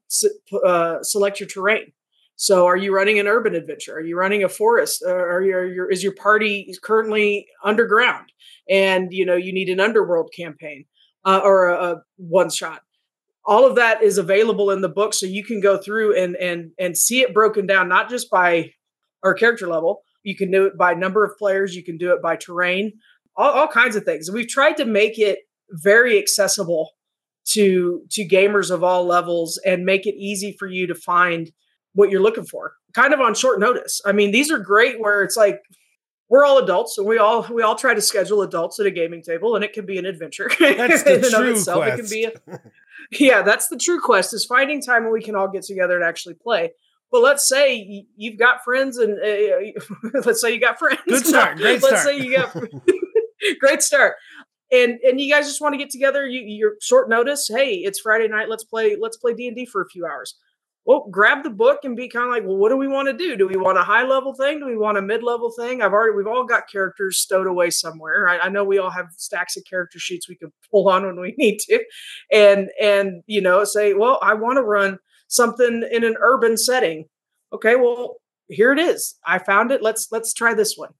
uh, 0.65 1.01
select 1.01 1.39
your 1.39 1.49
terrain. 1.49 1.91
So, 2.35 2.65
are 2.65 2.77
you 2.77 2.93
running 2.93 3.19
an 3.19 3.27
urban 3.27 3.55
adventure? 3.55 3.95
Are 3.95 4.01
you 4.01 4.17
running 4.17 4.43
a 4.43 4.49
forest? 4.49 5.03
Or 5.05 5.37
are 5.37 5.43
your, 5.43 5.65
your 5.71 5.91
is 5.91 6.03
your 6.03 6.13
party 6.13 6.71
currently 6.83 7.47
underground? 7.63 8.31
And 8.69 9.11
you 9.11 9.25
know 9.25 9.35
you 9.35 9.53
need 9.53 9.69
an 9.69 9.79
underworld 9.79 10.31
campaign 10.35 10.85
uh, 11.25 11.41
or 11.43 11.69
a, 11.69 11.91
a 11.91 12.01
one 12.17 12.49
shot 12.49 12.81
all 13.45 13.65
of 13.67 13.75
that 13.75 14.01
is 14.01 14.17
available 14.17 14.71
in 14.71 14.81
the 14.81 14.89
book 14.89 15.13
so 15.13 15.25
you 15.25 15.43
can 15.43 15.59
go 15.59 15.77
through 15.77 16.17
and 16.17 16.35
and 16.37 16.71
and 16.79 16.97
see 16.97 17.21
it 17.21 17.33
broken 17.33 17.65
down 17.65 17.87
not 17.87 18.09
just 18.09 18.29
by 18.29 18.71
our 19.23 19.33
character 19.33 19.67
level 19.67 20.01
you 20.23 20.35
can 20.35 20.51
do 20.51 20.65
it 20.65 20.77
by 20.77 20.93
number 20.93 21.23
of 21.25 21.37
players 21.37 21.75
you 21.75 21.83
can 21.83 21.97
do 21.97 22.13
it 22.13 22.21
by 22.21 22.35
terrain 22.35 22.93
all, 23.35 23.51
all 23.51 23.67
kinds 23.67 23.95
of 23.95 24.03
things 24.03 24.31
we've 24.31 24.47
tried 24.47 24.77
to 24.77 24.85
make 24.85 25.17
it 25.19 25.39
very 25.71 26.17
accessible 26.17 26.91
to 27.45 28.03
to 28.11 28.27
gamers 28.27 28.71
of 28.71 28.83
all 28.83 29.05
levels 29.05 29.59
and 29.65 29.85
make 29.85 30.05
it 30.05 30.15
easy 30.15 30.55
for 30.57 30.67
you 30.67 30.87
to 30.87 30.95
find 30.95 31.51
what 31.93 32.09
you're 32.09 32.21
looking 32.21 32.45
for 32.45 32.73
kind 32.93 33.13
of 33.13 33.19
on 33.19 33.33
short 33.33 33.59
notice 33.59 34.01
i 34.05 34.11
mean 34.11 34.31
these 34.31 34.51
are 34.51 34.59
great 34.59 34.99
where 34.99 35.23
it's 35.23 35.35
like 35.35 35.59
we're 36.29 36.45
all 36.45 36.57
adults 36.57 36.97
and 36.97 37.05
we 37.05 37.17
all 37.17 37.45
we 37.51 37.61
all 37.61 37.75
try 37.75 37.93
to 37.93 38.01
schedule 38.01 38.41
adults 38.41 38.79
at 38.79 38.85
a 38.85 38.91
gaming 38.91 39.21
table 39.21 39.55
and 39.55 39.63
it 39.63 39.73
can 39.73 39.85
be 39.85 39.97
an 39.97 40.05
adventure 40.05 40.49
that's 40.59 41.03
the 41.03 41.15
in 41.15 41.25
and 41.25 41.25
of 41.25 41.31
true 41.31 41.51
itself. 41.51 41.83
quest 41.83 41.99
it 41.99 42.01
can 42.01 42.09
be 42.09 42.23
a, 42.23 42.59
yeah, 43.11 43.41
that's 43.41 43.67
the 43.67 43.77
true 43.77 43.99
quest 43.99 44.33
is 44.33 44.45
finding 44.45 44.81
time 44.81 45.03
when 45.03 45.13
we 45.13 45.21
can 45.21 45.35
all 45.35 45.47
get 45.47 45.63
together 45.63 45.95
and 45.95 46.03
actually 46.03 46.35
play. 46.35 46.71
But 47.11 47.21
let's 47.21 47.47
say 47.47 48.05
you've 48.15 48.39
got 48.39 48.63
friends, 48.63 48.97
and 48.97 49.19
uh, 49.19 50.19
let's 50.25 50.41
say 50.41 50.53
you 50.53 50.59
got 50.59 50.79
friends. 50.79 50.99
Good 51.07 51.25
start, 51.25 51.57
great 51.57 51.81
let's 51.83 52.01
start. 52.01 52.05
say 52.05 52.17
you 52.17 52.35
got 52.35 52.55
great 53.59 53.83
start, 53.83 54.15
and 54.73 54.99
and 55.01 55.21
you 55.21 55.31
guys 55.31 55.47
just 55.47 55.61
want 55.61 55.73
to 55.73 55.77
get 55.77 55.91
together. 55.91 56.27
You, 56.27 56.41
you're 56.41 56.75
short 56.81 57.09
notice. 57.09 57.49
Hey, 57.53 57.75
it's 57.75 57.99
Friday 57.99 58.27
night. 58.27 58.49
Let's 58.49 58.63
play. 58.63 58.97
Let's 58.99 59.17
play 59.17 59.33
D 59.33 59.47
and 59.47 59.55
D 59.55 59.65
for 59.65 59.81
a 59.81 59.89
few 59.89 60.05
hours. 60.05 60.35
well, 60.85 61.07
grab 61.09 61.43
the 61.43 61.49
book 61.49 61.79
and 61.83 61.95
be 61.95 62.09
kind 62.09 62.25
of 62.25 62.31
like, 62.31 62.43
well, 62.45 62.57
what 62.57 62.69
do 62.69 62.77
we 62.77 62.87
want 62.87 63.07
to 63.07 63.13
do? 63.13 63.37
Do 63.37 63.47
we 63.47 63.55
want 63.55 63.77
a 63.77 63.83
high 63.83 64.05
level 64.05 64.33
thing? 64.33 64.59
Do 64.59 64.65
we 64.65 64.77
want 64.77 64.97
a 64.97 65.01
mid 65.01 65.23
level 65.23 65.51
thing? 65.51 65.81
I've 65.81 65.93
already, 65.93 66.15
we've 66.15 66.27
all 66.27 66.45
got 66.45 66.69
characters 66.69 67.17
stowed 67.19 67.47
away 67.47 67.69
somewhere. 67.69 68.27
I, 68.27 68.39
I 68.39 68.49
know 68.49 68.65
we 68.65 68.79
all 68.79 68.89
have 68.89 69.07
stacks 69.15 69.55
of 69.55 69.63
character 69.63 69.99
sheets 69.99 70.27
we 70.27 70.35
can 70.35 70.51
pull 70.71 70.89
on 70.89 71.05
when 71.05 71.19
we 71.19 71.35
need 71.37 71.59
to, 71.59 71.83
and 72.31 72.69
and 72.81 73.23
you 73.27 73.41
know 73.41 73.63
say, 73.63 73.93
well, 73.93 74.19
I 74.21 74.33
want 74.33 74.57
to 74.57 74.63
run 74.63 74.99
something 75.27 75.87
in 75.89 76.03
an 76.03 76.15
urban 76.19 76.57
setting. 76.57 77.05
Okay, 77.53 77.75
well, 77.75 78.17
here 78.49 78.73
it 78.73 78.79
is. 78.79 79.15
I 79.25 79.39
found 79.39 79.71
it. 79.71 79.81
Let's 79.81 80.09
let's 80.11 80.33
try 80.33 80.53
this 80.53 80.75
one. 80.75 80.91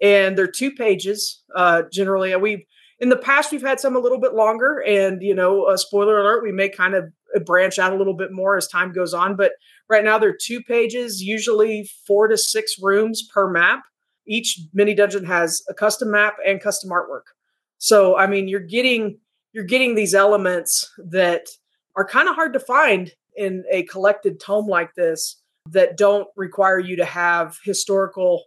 And 0.00 0.36
they're 0.36 0.48
two 0.48 0.72
pages. 0.72 1.42
Uh, 1.54 1.82
generally, 1.92 2.34
we 2.36 2.66
in 3.02 3.08
the 3.08 3.16
past 3.16 3.50
we've 3.50 3.60
had 3.60 3.80
some 3.80 3.96
a 3.96 3.98
little 3.98 4.20
bit 4.20 4.32
longer, 4.32 4.78
and 4.86 5.20
you 5.22 5.34
know, 5.34 5.68
a 5.68 5.76
spoiler 5.76 6.20
alert, 6.20 6.44
we 6.44 6.52
may 6.52 6.68
kind 6.68 6.94
of 6.94 7.12
uh, 7.34 7.40
branch 7.40 7.78
out 7.80 7.92
a 7.92 7.96
little 7.96 8.14
bit 8.14 8.30
more 8.30 8.56
as 8.56 8.68
time 8.68 8.92
goes 8.92 9.12
on. 9.12 9.34
But 9.34 9.52
right 9.90 10.04
now 10.04 10.18
they're 10.18 10.36
two 10.40 10.62
pages, 10.62 11.20
usually 11.20 11.90
four 12.06 12.28
to 12.28 12.38
six 12.38 12.76
rooms 12.80 13.28
per 13.34 13.50
map. 13.50 13.82
Each 14.26 14.60
mini 14.72 14.94
dungeon 14.94 15.24
has 15.24 15.62
a 15.68 15.74
custom 15.74 16.12
map 16.12 16.36
and 16.46 16.60
custom 16.60 16.90
artwork. 16.90 17.32
So 17.78 18.16
I 18.16 18.28
mean, 18.28 18.46
you're 18.46 18.60
getting 18.60 19.18
you're 19.52 19.64
getting 19.64 19.96
these 19.96 20.14
elements 20.14 20.88
that 20.98 21.48
are 21.96 22.06
kind 22.06 22.28
of 22.28 22.36
hard 22.36 22.52
to 22.52 22.60
find 22.60 23.10
in 23.36 23.64
a 23.70 23.82
collected 23.84 24.38
tome 24.38 24.68
like 24.68 24.94
this 24.94 25.42
that 25.66 25.96
don't 25.96 26.28
require 26.36 26.78
you 26.78 26.96
to 26.96 27.04
have 27.04 27.58
historical, 27.64 28.44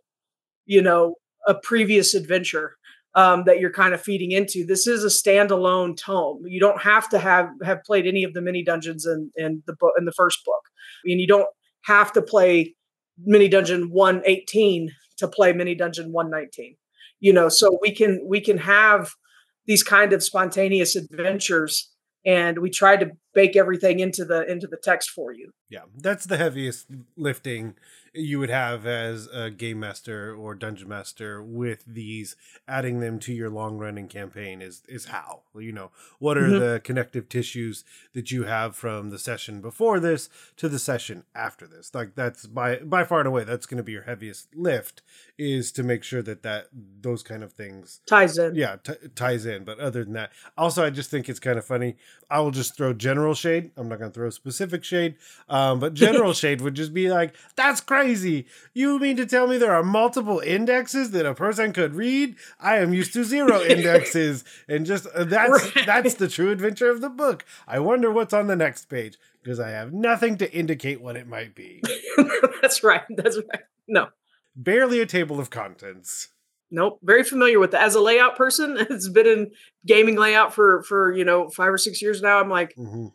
you 0.65 0.81
know, 0.81 1.15
a 1.45 1.55
previous 1.55 2.13
adventure 2.13 2.77
um, 3.16 3.45
that 3.45 3.59
you're 3.59 3.72
kind 3.72 3.93
of 3.93 4.01
feeding 4.01 4.32
into. 4.32 4.66
This 4.66 4.88
is 4.88 5.03
a 5.03 5.07
standalone 5.07 5.97
tome. 5.97 6.41
You 6.45 6.59
don't 6.59 6.82
have 6.82 7.09
to 7.09 7.20
have 7.20 7.49
have 7.63 7.84
played 7.84 8.05
any 8.05 8.24
of 8.24 8.34
the 8.34 8.41
mini 8.41 8.63
dungeons 8.63 9.05
in 9.05 9.32
in 9.36 9.63
the 9.66 9.74
book 9.80 9.93
in 9.97 10.05
the 10.05 10.11
first 10.11 10.39
book. 10.45 10.61
Mean, 11.05 11.20
you 11.20 11.28
don't 11.28 11.47
have 11.86 12.11
to 12.13 12.22
play 12.22 12.76
mini 13.24 13.47
dungeon 13.47 13.89
118 13.91 14.91
to 15.18 15.28
play 15.28 15.53
mini 15.53 15.76
dungeon 15.76 16.11
119. 16.11 16.76
You 17.20 17.34
know, 17.34 17.47
so 17.47 17.78
we 17.82 17.91
can 17.91 18.22
we 18.28 18.41
can 18.41 18.57
have 18.57 19.11
these 19.66 19.84
kind 19.84 20.13
of 20.13 20.24
spontaneous 20.24 20.95
adventures 20.95 21.91
and 22.26 22.59
we 22.59 22.70
try 22.70 22.97
to 22.97 23.11
bake 23.36 23.55
everything 23.55 23.99
into 23.99 24.25
the 24.25 24.49
into 24.49 24.65
the 24.65 24.77
text 24.77 25.11
for 25.11 25.31
you. 25.31 25.51
Yeah, 25.69 25.81
that's 25.95 26.25
the 26.25 26.38
heaviest 26.38 26.88
lifting 27.15 27.75
you 28.15 28.39
would 28.39 28.49
have 28.49 28.86
as 28.86 29.27
a 29.27 29.49
game 29.49 29.79
master 29.79 30.33
or 30.33 30.55
dungeon 30.55 30.88
master 30.88 31.43
with 31.43 31.83
these 31.86 32.36
adding 32.67 32.99
them 32.99 33.19
to 33.19 33.33
your 33.33 33.49
long 33.49 33.77
running 33.77 34.07
campaign 34.07 34.61
is 34.61 34.83
is 34.88 35.05
how 35.05 35.41
you 35.55 35.71
know 35.71 35.91
what 36.19 36.38
are 36.38 36.47
mm-hmm. 36.47 36.59
the 36.59 36.81
connective 36.83 37.27
tissues 37.27 37.83
that 38.13 38.31
you 38.31 38.43
have 38.43 38.75
from 38.75 39.09
the 39.09 39.19
session 39.19 39.59
before 39.59 39.99
this 39.99 40.29
to 40.55 40.69
the 40.69 40.79
session 40.79 41.23
after 41.36 41.67
this 41.67 41.93
like 41.93 42.15
that's 42.15 42.45
by 42.45 42.77
by 42.77 43.03
far 43.03 43.19
and 43.19 43.27
away 43.27 43.43
that's 43.43 43.65
going 43.65 43.77
to 43.77 43.83
be 43.83 43.91
your 43.91 44.03
heaviest 44.03 44.47
lift 44.55 45.01
is 45.38 45.71
to 45.71 45.83
make 45.83 46.03
sure 46.03 46.21
that 46.21 46.41
that 46.43 46.67
those 47.01 47.21
kind 47.21 47.43
of 47.43 47.51
things 47.51 47.99
ties 48.07 48.38
in 48.38 48.55
yeah 48.55 48.77
t- 48.81 48.93
ties 49.13 49.45
in 49.45 49.63
but 49.65 49.79
other 49.79 50.03
than 50.03 50.13
that 50.13 50.31
also 50.57 50.86
i 50.86 50.89
just 50.89 51.11
think 51.11 51.27
it's 51.27 51.39
kind 51.39 51.57
of 51.57 51.65
funny 51.65 51.95
i 52.29 52.39
will 52.39 52.51
just 52.51 52.77
throw 52.77 52.93
general 52.93 53.24
shade 53.34 53.71
i'm 53.78 53.89
not 53.89 53.99
going 53.99 54.11
to 54.11 54.15
throw 54.15 54.30
specific 54.30 54.84
shade 54.84 55.15
um, 55.49 55.80
but 55.80 55.93
general 55.93 56.34
shade 56.41 56.61
would 56.61 56.76
just 56.76 56.93
be 56.93 57.09
like 57.09 57.36
that's 57.55 57.82
crazy 57.82 57.95
crazy. 58.05 58.45
You 58.73 58.99
mean 58.99 59.17
to 59.17 59.26
tell 59.26 59.47
me 59.47 59.57
there 59.57 59.73
are 59.73 59.84
multiple 59.84 60.39
indexes 60.39 61.11
that 61.11 61.26
a 61.26 61.34
person 61.34 61.73
could 61.73 61.95
read? 61.95 62.36
I 62.59 62.78
am 62.78 62.93
used 62.93 63.13
to 63.13 63.23
zero 63.23 63.61
indexes, 63.63 64.43
and 64.67 64.86
just 64.86 65.07
uh, 65.07 65.23
that's 65.23 65.76
right. 65.76 65.86
that's 65.86 66.15
the 66.15 66.28
true 66.28 66.51
adventure 66.51 66.89
of 66.89 67.01
the 67.01 67.09
book. 67.09 67.45
I 67.67 67.80
wonder 67.80 68.11
what's 68.11 68.34
on 68.34 68.47
the 68.47 68.55
next 68.55 68.86
page 68.86 69.17
because 69.41 69.59
I 69.59 69.69
have 69.69 69.93
nothing 69.93 70.38
to 70.38 70.51
indicate 70.53 71.01
what 71.01 71.15
it 71.15 71.28
might 71.28 71.55
be. 71.55 71.82
that's 72.61 72.84
right. 72.84 73.03
That's 73.09 73.38
right. 73.38 73.63
No. 73.88 74.09
Barely 74.55 75.01
a 75.01 75.05
table 75.05 75.39
of 75.39 75.49
contents. 75.49 76.30
Nope, 76.72 76.99
very 77.03 77.24
familiar 77.24 77.59
with 77.59 77.72
that. 77.72 77.84
As 77.84 77.95
a 77.95 78.01
layout 78.01 78.36
person, 78.36 78.78
it's 78.89 79.09
been 79.09 79.28
in 79.28 79.51
gaming 79.86 80.16
layout 80.16 80.53
for 80.53 80.84
for 80.84 81.13
you 81.13 81.24
know 81.24 81.49
five 81.49 81.70
or 81.70 81.78
six 81.78 82.01
years 82.01 82.22
now. 82.22 82.39
I'm 82.39 82.49
like, 82.49 82.76
mm-hmm. 82.76 83.07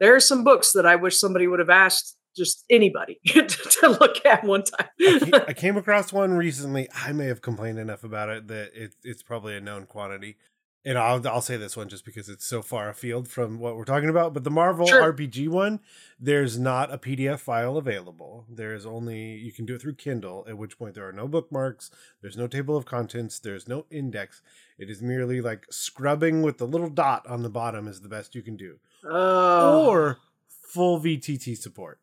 there 0.00 0.14
are 0.14 0.20
some 0.20 0.44
books 0.44 0.72
that 0.72 0.86
I 0.86 0.96
wish 0.96 1.18
somebody 1.18 1.46
would 1.46 1.60
have 1.60 1.70
asked 1.70 2.16
just 2.36 2.64
anybody 2.70 3.18
to, 3.26 3.42
to, 3.42 3.88
look 3.88 4.24
at 4.24 4.44
one 4.44 4.62
time. 4.62 4.88
I, 5.00 5.18
came, 5.18 5.34
I, 5.48 5.52
came, 5.52 5.76
across 5.76 6.12
one 6.12 6.34
recently. 6.34 6.88
I 6.94 7.12
may 7.12 7.26
have 7.26 7.42
complained 7.42 7.78
enough 7.78 8.04
about 8.04 8.28
it 8.28 8.48
that 8.48 8.70
it, 8.74 8.94
it's 9.02 9.22
probably 9.22 9.56
a 9.56 9.60
known 9.60 9.86
quantity. 9.86 10.36
And 10.84 10.96
I'll, 10.96 11.26
I'll 11.28 11.42
say 11.42 11.56
this 11.56 11.76
one 11.76 11.88
just 11.88 12.04
because 12.04 12.28
it's 12.28 12.46
so 12.46 12.62
far 12.62 12.88
afield 12.88 13.28
from 13.28 13.58
what 13.58 13.76
we're 13.76 13.84
talking 13.84 14.08
about. 14.08 14.32
But 14.32 14.44
the 14.44 14.50
Marvel 14.50 14.86
sure. 14.86 15.12
RPG 15.12 15.48
one, 15.48 15.80
there's 16.18 16.58
not 16.58 16.92
a 16.92 16.98
PDF 16.98 17.40
file 17.40 17.76
available. 17.76 18.46
There's 18.48 18.86
only, 18.86 19.34
you 19.34 19.52
can 19.52 19.66
do 19.66 19.74
it 19.74 19.82
through 19.82 19.96
Kindle, 19.96 20.46
at 20.48 20.56
which 20.56 20.78
point 20.78 20.94
there 20.94 21.06
are 21.06 21.12
no 21.12 21.28
bookmarks, 21.28 21.90
there's 22.22 22.36
no 22.36 22.46
table 22.46 22.76
of 22.76 22.86
contents, 22.86 23.38
there's 23.38 23.68
no 23.68 23.86
index. 23.90 24.40
It 24.78 24.88
is 24.88 25.02
merely 25.02 25.40
like 25.40 25.66
scrubbing 25.68 26.42
with 26.42 26.58
the 26.58 26.66
little 26.66 26.90
dot 26.90 27.26
on 27.26 27.42
the 27.42 27.50
bottom 27.50 27.88
is 27.88 28.00
the 28.00 28.08
best 28.08 28.34
you 28.34 28.42
can 28.42 28.56
do. 28.56 28.78
Oh. 29.04 29.88
Or 29.88 30.18
full 30.48 31.00
VTT 31.00 31.58
support 31.58 31.98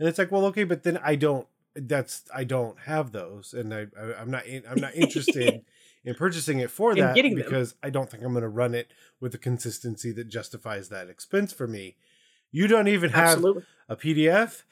and 0.00 0.08
it's 0.08 0.18
like 0.18 0.32
well 0.32 0.46
okay 0.46 0.64
but 0.64 0.82
then 0.82 0.98
i 1.04 1.14
don't 1.14 1.46
that's 1.76 2.24
i 2.34 2.42
don't 2.42 2.80
have 2.80 3.12
those 3.12 3.54
and 3.54 3.72
i, 3.72 3.86
I 3.96 4.20
am 4.20 4.30
not 4.30 4.42
i'm 4.68 4.80
not 4.80 4.94
interested 4.96 5.62
in 6.04 6.14
purchasing 6.14 6.58
it 6.58 6.70
for 6.70 6.94
that 6.94 7.14
because 7.14 7.72
them. 7.72 7.78
i 7.82 7.90
don't 7.90 8.10
think 8.10 8.22
i'm 8.22 8.32
going 8.32 8.42
to 8.42 8.48
run 8.48 8.74
it 8.74 8.92
with 9.20 9.32
the 9.32 9.38
consistency 9.38 10.12
that 10.12 10.28
justifies 10.28 10.88
that 10.88 11.08
expense 11.08 11.52
for 11.52 11.66
me 11.66 11.96
you 12.50 12.66
don't 12.66 12.88
even 12.88 13.10
have 13.10 13.36
Absolutely. 13.36 13.64
a 13.88 13.96
pdf 13.96 14.62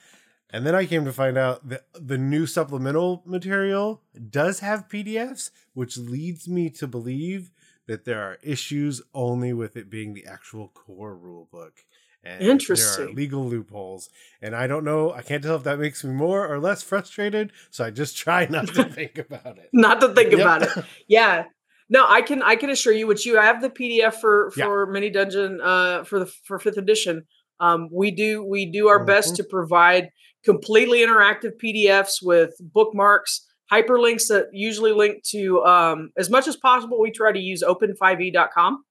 and 0.50 0.66
then 0.66 0.74
i 0.74 0.86
came 0.86 1.04
to 1.04 1.12
find 1.12 1.36
out 1.36 1.68
that 1.68 1.86
the 1.94 2.18
new 2.18 2.46
supplemental 2.46 3.22
material 3.26 4.02
does 4.30 4.60
have 4.60 4.88
pdfs 4.88 5.50
which 5.74 5.96
leads 5.96 6.48
me 6.48 6.70
to 6.70 6.86
believe 6.86 7.50
that 7.86 8.04
there 8.04 8.22
are 8.22 8.38
issues 8.42 9.00
only 9.14 9.52
with 9.52 9.76
it 9.76 9.90
being 9.90 10.14
the 10.14 10.26
actual 10.26 10.68
core 10.68 11.16
rule 11.16 11.48
book 11.50 11.84
and 12.24 12.42
Interesting. 12.42 13.04
There 13.04 13.12
are 13.12 13.16
legal 13.16 13.46
loopholes, 13.46 14.10
and 14.42 14.54
I 14.54 14.66
don't 14.66 14.84
know. 14.84 15.12
I 15.12 15.22
can't 15.22 15.42
tell 15.42 15.56
if 15.56 15.64
that 15.64 15.78
makes 15.78 16.02
me 16.02 16.12
more 16.12 16.46
or 16.46 16.58
less 16.58 16.82
frustrated. 16.82 17.52
So 17.70 17.84
I 17.84 17.90
just 17.90 18.16
try 18.16 18.46
not 18.46 18.68
to 18.74 18.84
think 18.92 19.18
about 19.18 19.58
it. 19.58 19.68
Not 19.72 20.00
to 20.00 20.14
think 20.14 20.32
yep. 20.32 20.40
about 20.40 20.62
it. 20.62 20.84
Yeah. 21.06 21.44
No, 21.88 22.04
I 22.06 22.20
can. 22.20 22.42
I 22.42 22.56
can 22.56 22.70
assure 22.70 22.92
you, 22.92 23.06
which 23.06 23.24
you 23.24 23.36
have 23.36 23.62
the 23.62 23.70
PDF 23.70 24.14
for 24.14 24.50
for 24.50 24.86
yeah. 24.86 24.92
Mini 24.92 25.10
Dungeon 25.10 25.60
uh, 25.62 26.04
for 26.04 26.18
the 26.18 26.26
for 26.44 26.58
fifth 26.58 26.76
edition. 26.76 27.22
Um, 27.60 27.88
we 27.92 28.10
do 28.10 28.44
we 28.44 28.70
do 28.70 28.88
our 28.88 28.98
mm-hmm. 28.98 29.06
best 29.06 29.36
to 29.36 29.44
provide 29.44 30.10
completely 30.44 30.98
interactive 30.98 31.52
PDFs 31.62 32.16
with 32.22 32.54
bookmarks, 32.60 33.46
hyperlinks 33.72 34.28
that 34.28 34.46
usually 34.52 34.92
link 34.92 35.22
to 35.30 35.64
um, 35.64 36.10
as 36.18 36.28
much 36.28 36.46
as 36.46 36.56
possible. 36.56 37.00
We 37.00 37.10
try 37.10 37.32
to 37.32 37.40
use 37.40 37.62
open5e.com 37.62 38.84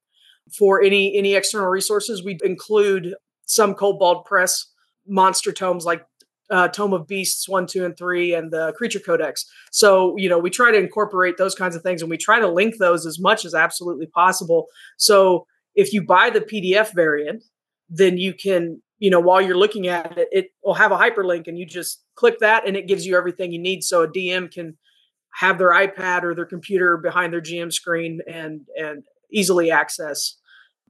for 0.51 0.81
any 0.81 1.17
any 1.17 1.35
external 1.35 1.67
resources. 1.67 2.23
We 2.23 2.37
include 2.43 3.15
some 3.45 3.73
Kobold 3.73 4.25
Press 4.25 4.65
monster 5.07 5.51
tomes 5.51 5.85
like 5.85 6.05
uh, 6.49 6.67
Tome 6.69 6.93
of 6.93 7.07
Beasts 7.07 7.47
one, 7.47 7.67
two, 7.67 7.85
and 7.85 7.97
three, 7.97 8.33
and 8.33 8.51
the 8.51 8.73
Creature 8.77 8.99
Codex. 8.99 9.45
So 9.71 10.15
you 10.17 10.29
know 10.29 10.39
we 10.39 10.49
try 10.49 10.71
to 10.71 10.77
incorporate 10.77 11.37
those 11.37 11.55
kinds 11.55 11.75
of 11.75 11.81
things, 11.81 12.01
and 12.01 12.09
we 12.09 12.17
try 12.17 12.39
to 12.39 12.47
link 12.47 12.77
those 12.77 13.05
as 13.05 13.19
much 13.19 13.45
as 13.45 13.53
absolutely 13.53 14.07
possible. 14.07 14.67
So 14.97 15.45
if 15.75 15.93
you 15.93 16.05
buy 16.05 16.29
the 16.29 16.41
PDF 16.41 16.93
variant, 16.93 17.43
then 17.89 18.17
you 18.17 18.33
can 18.33 18.81
you 18.99 19.09
know 19.09 19.19
while 19.19 19.41
you're 19.41 19.57
looking 19.57 19.87
at 19.87 20.17
it, 20.17 20.27
it 20.31 20.45
will 20.63 20.75
have 20.75 20.91
a 20.91 20.97
hyperlink, 20.97 21.47
and 21.47 21.57
you 21.57 21.65
just 21.65 22.03
click 22.15 22.39
that, 22.39 22.67
and 22.67 22.75
it 22.77 22.87
gives 22.87 23.05
you 23.05 23.17
everything 23.17 23.51
you 23.51 23.61
need. 23.61 23.83
So 23.83 24.03
a 24.03 24.07
DM 24.07 24.51
can 24.51 24.77
have 25.39 25.59
their 25.59 25.69
iPad 25.69 26.23
or 26.23 26.33
their 26.33 26.45
computer 26.45 26.97
behind 26.97 27.31
their 27.31 27.41
GM 27.41 27.71
screen 27.71 28.21
and 28.27 28.61
and 28.77 29.03
easily 29.31 29.71
access 29.71 30.37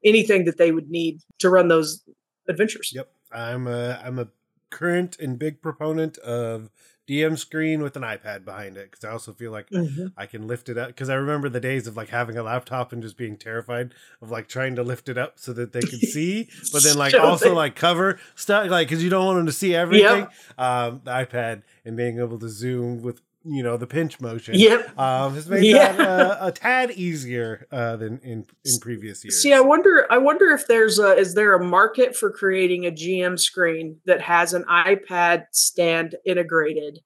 anything 0.03 0.45
that 0.45 0.57
they 0.57 0.71
would 0.71 0.89
need 0.89 1.21
to 1.39 1.49
run 1.49 1.67
those 1.67 2.03
adventures. 2.47 2.91
Yep. 2.93 3.09
I'm 3.31 3.67
a 3.67 4.01
I'm 4.03 4.19
a 4.19 4.27
current 4.69 5.17
and 5.19 5.37
big 5.39 5.61
proponent 5.61 6.17
of 6.19 6.69
DM 7.07 7.37
screen 7.37 7.81
with 7.81 7.95
an 7.95 8.03
iPad 8.03 8.43
behind 8.43 8.75
it 8.75 8.91
because 8.91 9.05
I 9.05 9.11
also 9.11 9.31
feel 9.31 9.51
like 9.51 9.69
mm-hmm. 9.69 10.07
I 10.17 10.25
can 10.25 10.45
lift 10.45 10.67
it 10.67 10.77
up 10.77 10.87
because 10.87 11.09
I 11.09 11.15
remember 11.15 11.47
the 11.47 11.61
days 11.61 11.87
of 11.87 11.95
like 11.95 12.09
having 12.09 12.37
a 12.37 12.43
laptop 12.43 12.91
and 12.91 13.01
just 13.01 13.15
being 13.15 13.37
terrified 13.37 13.93
of 14.21 14.29
like 14.29 14.49
trying 14.49 14.75
to 14.75 14.83
lift 14.83 15.07
it 15.07 15.17
up 15.17 15.39
so 15.39 15.53
that 15.53 15.71
they 15.71 15.79
could 15.79 16.01
see, 16.01 16.49
but 16.73 16.83
then 16.83 16.97
like 16.97 17.13
also 17.13 17.53
like 17.53 17.75
cover 17.75 18.19
stuff 18.35 18.69
like 18.69 18.89
because 18.89 19.01
you 19.01 19.09
don't 19.09 19.25
want 19.25 19.37
them 19.37 19.45
to 19.45 19.53
see 19.53 19.73
everything. 19.73 20.27
Yep. 20.57 20.59
Um, 20.59 21.01
the 21.05 21.11
iPad 21.11 21.63
and 21.85 21.95
being 21.95 22.19
able 22.19 22.39
to 22.39 22.49
zoom 22.49 23.01
with 23.01 23.21
you 23.47 23.63
know 23.63 23.77
the 23.77 23.87
pinch 23.87 24.19
motion. 24.19 24.55
Yep, 24.57 24.97
um, 24.99 25.35
has 25.35 25.49
made 25.49 25.63
yeah. 25.63 25.91
that 25.91 25.99
uh, 25.99 26.37
a 26.41 26.51
tad 26.51 26.91
easier 26.91 27.67
uh, 27.71 27.95
than 27.95 28.19
in 28.19 28.45
in 28.65 28.79
previous 28.79 29.23
years. 29.23 29.41
See, 29.41 29.53
I 29.53 29.59
wonder, 29.59 30.05
I 30.09 30.17
wonder 30.17 30.49
if 30.49 30.67
there's 30.67 30.99
a 30.99 31.15
is 31.15 31.33
there 31.33 31.55
a 31.55 31.63
market 31.63 32.15
for 32.15 32.31
creating 32.31 32.85
a 32.85 32.91
GM 32.91 33.39
screen 33.39 33.97
that 34.05 34.21
has 34.21 34.53
an 34.53 34.63
iPad 34.63 35.45
stand 35.51 36.15
integrated 36.25 36.99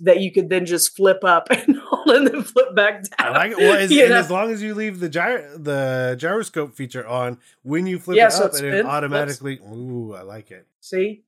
that 0.00 0.20
you 0.20 0.32
could 0.32 0.48
then 0.48 0.66
just 0.66 0.96
flip 0.96 1.24
up 1.24 1.48
and 1.50 1.76
hold 1.78 2.08
and 2.08 2.26
then 2.26 2.42
flip 2.42 2.74
back 2.74 3.02
down. 3.02 3.28
I 3.28 3.30
like 3.30 3.52
it. 3.52 3.58
Well, 3.58 3.76
as, 3.76 3.90
and 3.92 4.12
as 4.12 4.30
long 4.30 4.50
as 4.50 4.62
you 4.62 4.74
leave 4.74 5.00
the 5.00 5.08
gyro 5.08 5.56
the 5.58 6.16
gyroscope 6.18 6.74
feature 6.74 7.06
on 7.06 7.38
when 7.62 7.86
you 7.86 7.98
flip 7.98 8.16
yeah, 8.16 8.28
it 8.28 8.32
so 8.32 8.46
up, 8.46 8.54
and 8.54 8.66
it 8.66 8.86
automatically. 8.86 9.58
Ooh, 9.58 10.14
I 10.14 10.22
like 10.22 10.50
it. 10.50 10.66
See, 10.80 11.24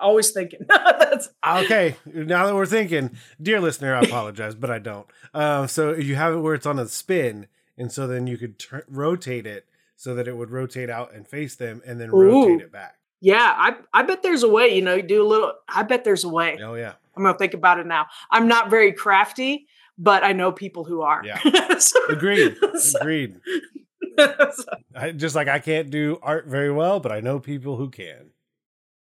always 0.00 0.30
thinking. 0.30 0.60
That's, 0.68 1.28
Okay, 1.46 1.96
now 2.12 2.46
that 2.46 2.54
we're 2.54 2.66
thinking, 2.66 3.16
dear 3.40 3.60
listener, 3.60 3.94
I 3.94 4.00
apologize, 4.02 4.54
but 4.54 4.70
I 4.70 4.78
don't. 4.78 5.06
Um, 5.34 5.68
so 5.68 5.94
you 5.94 6.14
have 6.16 6.34
it 6.34 6.38
where 6.38 6.54
it's 6.54 6.66
on 6.66 6.78
a 6.78 6.86
spin, 6.88 7.46
and 7.78 7.90
so 7.92 8.06
then 8.06 8.26
you 8.26 8.36
could 8.38 8.58
tur 8.58 8.84
rotate 8.88 9.46
it 9.46 9.66
so 9.96 10.14
that 10.14 10.28
it 10.28 10.36
would 10.36 10.50
rotate 10.50 10.90
out 10.90 11.14
and 11.14 11.26
face 11.26 11.54
them, 11.54 11.82
and 11.86 12.00
then 12.00 12.10
rotate 12.10 12.60
it 12.60 12.72
back. 12.72 12.96
yeah, 13.20 13.54
I 13.56 13.76
I 13.92 14.02
bet 14.02 14.22
there's 14.22 14.42
a 14.42 14.48
way. 14.48 14.74
You 14.74 14.82
know, 14.82 14.94
you 14.94 15.02
do 15.02 15.22
a 15.22 15.26
little. 15.28 15.52
I 15.68 15.82
bet 15.84 16.04
there's 16.04 16.24
a 16.24 16.28
way. 16.28 16.58
Oh 16.62 16.74
yeah, 16.74 16.92
I'm 17.16 17.22
gonna 17.22 17.38
think 17.38 17.54
about 17.54 17.78
it 17.78 17.86
now. 17.86 18.06
I'm 18.30 18.48
not 18.48 18.68
very 18.70 18.92
crafty, 18.92 19.66
but 19.98 20.22
I 20.24 20.32
know 20.32 20.52
people 20.52 20.84
who 20.84 21.02
are. 21.02 21.22
Yeah. 21.24 21.38
So- 21.78 22.06
agreed, 22.08 22.56
so- 22.76 22.98
agreed. 23.00 23.36
I, 24.94 25.12
just 25.12 25.34
like 25.36 25.48
I 25.48 25.58
can't 25.58 25.90
do 25.90 26.18
art 26.22 26.46
very 26.46 26.70
well, 26.72 27.00
but 27.00 27.12
I 27.12 27.20
know 27.20 27.38
people 27.38 27.76
who 27.76 27.90
can. 27.90 28.30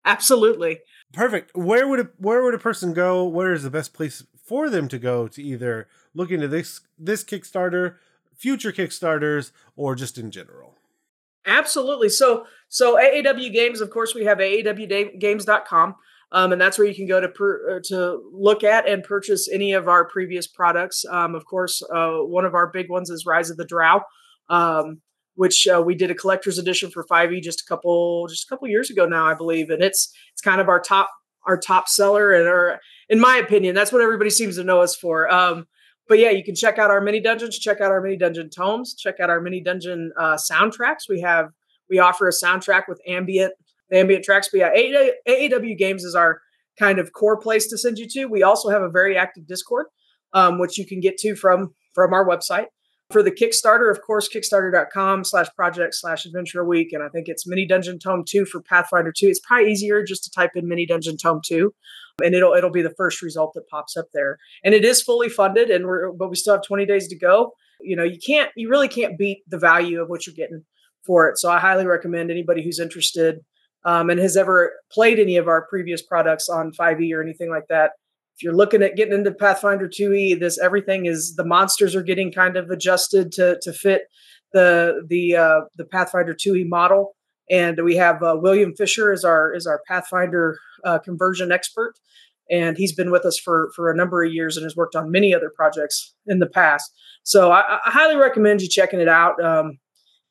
Absolutely. 0.08 0.80
Perfect. 1.12 1.54
Where 1.54 1.86
would 1.86 2.00
a 2.00 2.08
where 2.16 2.42
would 2.42 2.54
a 2.54 2.58
person 2.58 2.94
go? 2.94 3.24
Where 3.24 3.52
is 3.52 3.62
the 3.62 3.70
best 3.70 3.92
place 3.92 4.24
for 4.42 4.70
them 4.70 4.88
to 4.88 4.98
go 4.98 5.28
to 5.28 5.42
either 5.42 5.86
look 6.14 6.30
into 6.30 6.48
this 6.48 6.80
this 6.98 7.22
Kickstarter, 7.22 7.96
future 8.34 8.72
Kickstarters, 8.72 9.52
or 9.76 9.94
just 9.94 10.16
in 10.16 10.30
general? 10.30 10.76
Absolutely. 11.46 12.08
So 12.08 12.46
so 12.68 12.96
AAW 12.96 13.52
Games, 13.52 13.82
of 13.82 13.90
course, 13.90 14.14
we 14.14 14.24
have 14.24 14.38
AAWgames.com. 14.38 15.96
Um, 16.30 16.52
and 16.52 16.60
that's 16.60 16.76
where 16.78 16.86
you 16.86 16.94
can 16.94 17.06
go 17.06 17.20
to 17.20 17.28
per, 17.28 17.76
uh, 17.76 17.80
to 17.84 18.22
look 18.32 18.62
at 18.62 18.86
and 18.86 19.02
purchase 19.02 19.48
any 19.50 19.72
of 19.72 19.88
our 19.88 20.04
previous 20.06 20.46
products. 20.46 21.06
Um, 21.06 21.34
of 21.34 21.46
course, 21.46 21.82
uh, 21.94 22.18
one 22.18 22.44
of 22.44 22.54
our 22.54 22.66
big 22.66 22.90
ones 22.90 23.08
is 23.08 23.24
Rise 23.24 23.48
of 23.48 23.56
the 23.56 23.64
Drow, 23.64 24.02
um, 24.50 25.00
which 25.38 25.68
uh, 25.68 25.80
we 25.80 25.94
did 25.94 26.10
a 26.10 26.16
collector's 26.16 26.58
edition 26.58 26.90
for 26.90 27.04
5e 27.04 27.40
just 27.40 27.60
a 27.60 27.64
couple 27.64 28.26
just 28.26 28.44
a 28.44 28.48
couple 28.48 28.66
years 28.66 28.90
ago 28.90 29.06
now, 29.06 29.24
I 29.24 29.34
believe, 29.34 29.70
and 29.70 29.84
it's 29.84 30.12
it's 30.32 30.42
kind 30.42 30.60
of 30.60 30.68
our 30.68 30.80
top 30.80 31.08
our 31.46 31.56
top 31.56 31.88
seller, 31.88 32.32
and 32.32 32.48
or 32.48 32.80
in 33.08 33.20
my 33.20 33.36
opinion, 33.36 33.76
that's 33.76 33.92
what 33.92 34.02
everybody 34.02 34.30
seems 34.30 34.56
to 34.56 34.64
know 34.64 34.80
us 34.80 34.96
for. 34.96 35.32
Um, 35.32 35.68
but 36.08 36.18
yeah, 36.18 36.30
you 36.30 36.42
can 36.42 36.56
check 36.56 36.78
out 36.78 36.90
our 36.90 37.00
mini 37.00 37.20
dungeons, 37.20 37.56
check 37.56 37.80
out 37.80 37.92
our 37.92 38.00
mini 38.00 38.16
dungeon 38.16 38.50
tomes, 38.50 38.96
check 38.96 39.20
out 39.20 39.30
our 39.30 39.40
mini 39.40 39.62
dungeon 39.62 40.10
uh, 40.18 40.36
soundtracks. 40.36 41.08
We 41.08 41.20
have 41.20 41.50
we 41.88 42.00
offer 42.00 42.26
a 42.26 42.32
soundtrack 42.32 42.88
with 42.88 43.00
ambient 43.06 43.52
ambient 43.92 44.24
tracks. 44.24 44.48
But 44.50 44.58
yeah, 44.58 45.14
AAW 45.28 45.78
Games 45.78 46.02
is 46.02 46.16
our 46.16 46.40
kind 46.80 46.98
of 46.98 47.12
core 47.12 47.38
place 47.38 47.68
to 47.68 47.78
send 47.78 47.98
you 47.98 48.08
to. 48.08 48.26
We 48.26 48.42
also 48.42 48.70
have 48.70 48.82
a 48.82 48.90
very 48.90 49.16
active 49.16 49.46
Discord, 49.46 49.86
um, 50.32 50.58
which 50.58 50.78
you 50.78 50.84
can 50.84 50.98
get 50.98 51.16
to 51.18 51.36
from 51.36 51.74
from 51.94 52.12
our 52.12 52.26
website. 52.26 52.66
For 53.10 53.22
the 53.22 53.30
Kickstarter, 53.30 53.90
of 53.90 54.02
course, 54.02 54.28
kickstarter.com 54.28 55.24
slash 55.24 55.48
project 55.56 55.94
slash 55.94 56.26
adventure 56.26 56.62
week. 56.64 56.92
And 56.92 57.02
I 57.02 57.08
think 57.08 57.26
it's 57.28 57.46
Mini 57.46 57.66
Dungeon 57.66 57.98
Tome 57.98 58.22
2 58.28 58.44
for 58.44 58.60
Pathfinder 58.60 59.12
2. 59.16 59.28
It's 59.28 59.40
probably 59.40 59.72
easier 59.72 60.04
just 60.04 60.24
to 60.24 60.30
type 60.30 60.50
in 60.56 60.68
Mini 60.68 60.84
Dungeon 60.84 61.16
Tome 61.16 61.40
2 61.42 61.72
and 62.22 62.34
it'll 62.34 62.52
it'll 62.54 62.70
be 62.70 62.82
the 62.82 62.94
first 62.96 63.22
result 63.22 63.54
that 63.54 63.68
pops 63.68 63.96
up 63.96 64.06
there. 64.12 64.38
And 64.64 64.74
it 64.74 64.84
is 64.84 65.02
fully 65.02 65.28
funded, 65.28 65.70
and 65.70 65.86
we're 65.86 66.12
but 66.12 66.30
we 66.30 66.36
still 66.36 66.54
have 66.54 66.62
20 66.62 66.86
days 66.86 67.08
to 67.08 67.18
go. 67.18 67.52
You 67.80 67.96
know, 67.96 68.04
you 68.04 68.18
can't 68.24 68.50
you 68.56 68.68
really 68.68 68.88
can't 68.88 69.18
beat 69.18 69.42
the 69.48 69.58
value 69.58 70.00
of 70.00 70.08
what 70.08 70.26
you're 70.26 70.34
getting 70.34 70.64
for 71.04 71.28
it. 71.28 71.38
So 71.38 71.50
I 71.50 71.58
highly 71.58 71.86
recommend 71.86 72.30
anybody 72.30 72.62
who's 72.62 72.80
interested 72.80 73.40
um, 73.84 74.10
and 74.10 74.20
has 74.20 74.36
ever 74.36 74.72
played 74.90 75.18
any 75.18 75.36
of 75.36 75.48
our 75.48 75.66
previous 75.68 76.02
products 76.02 76.48
on 76.48 76.72
5e 76.72 77.14
or 77.14 77.22
anything 77.22 77.50
like 77.50 77.68
that. 77.68 77.92
If 78.38 78.44
you're 78.44 78.54
looking 78.54 78.84
at 78.84 78.94
getting 78.94 79.14
into 79.14 79.32
Pathfinder 79.32 79.88
2e, 79.88 80.38
this 80.38 80.60
everything 80.60 81.06
is 81.06 81.34
the 81.34 81.44
monsters 81.44 81.96
are 81.96 82.04
getting 82.04 82.30
kind 82.30 82.56
of 82.56 82.70
adjusted 82.70 83.32
to 83.32 83.58
to 83.62 83.72
fit 83.72 84.02
the 84.52 85.02
the 85.08 85.34
uh, 85.34 85.60
the 85.76 85.84
Pathfinder 85.84 86.34
2e 86.34 86.68
model. 86.68 87.16
And 87.50 87.82
we 87.82 87.96
have 87.96 88.22
uh, 88.22 88.36
William 88.40 88.76
Fisher 88.76 89.10
is 89.12 89.24
our 89.24 89.52
is 89.52 89.66
our 89.66 89.82
Pathfinder 89.88 90.56
uh, 90.84 91.00
conversion 91.00 91.50
expert, 91.50 91.94
and 92.48 92.76
he's 92.76 92.94
been 92.94 93.10
with 93.10 93.24
us 93.24 93.40
for 93.40 93.72
for 93.74 93.90
a 93.90 93.96
number 93.96 94.22
of 94.22 94.32
years 94.32 94.56
and 94.56 94.62
has 94.62 94.76
worked 94.76 94.94
on 94.94 95.10
many 95.10 95.34
other 95.34 95.50
projects 95.52 96.14
in 96.28 96.38
the 96.38 96.46
past. 96.46 96.92
So 97.24 97.50
I, 97.50 97.78
I 97.84 97.90
highly 97.90 98.14
recommend 98.14 98.62
you 98.62 98.68
checking 98.68 99.00
it 99.00 99.08
out. 99.08 99.42
Um, 99.42 99.80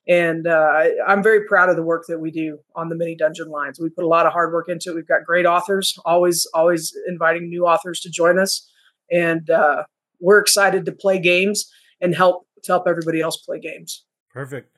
and 0.08 0.48
uh, 0.48 0.84
I'm 1.06 1.22
very 1.22 1.46
proud 1.46 1.70
of 1.70 1.76
the 1.76 1.84
work 1.84 2.06
that 2.08 2.20
we 2.20 2.32
do 2.32 2.60
on 2.76 2.90
the 2.90 2.96
mini 2.96 3.16
dungeon 3.16 3.50
lines. 3.50 3.80
We 3.80 3.90
put 3.90 4.06
a 4.06 4.08
lot 4.08 4.26
of 4.26 4.34
hard 4.34 4.54
work 4.54 4.70
into 4.70 4.92
it. 4.92 4.96
We've 4.96 5.08
got 5.08 5.26
great 5.26 5.46
authors, 5.46 5.98
always 6.06 6.48
always 6.54 6.96
inviting 7.08 7.50
new 7.50 7.66
authors 7.66 8.00
to 8.02 8.10
join 8.10 8.40
us, 8.40 8.70
and 9.12 9.50
uh, 9.50 9.84
we're 10.20 10.40
excited 10.40 10.86
to 10.86 10.92
play 10.92 11.20
games 11.20 11.70
and 12.02 12.16
help 12.16 12.48
to 12.64 12.72
help 12.72 12.88
everybody 12.88 13.22
else 13.22 13.38
play 13.38 13.60
games. 13.60 14.04
Perfect. 14.34 14.72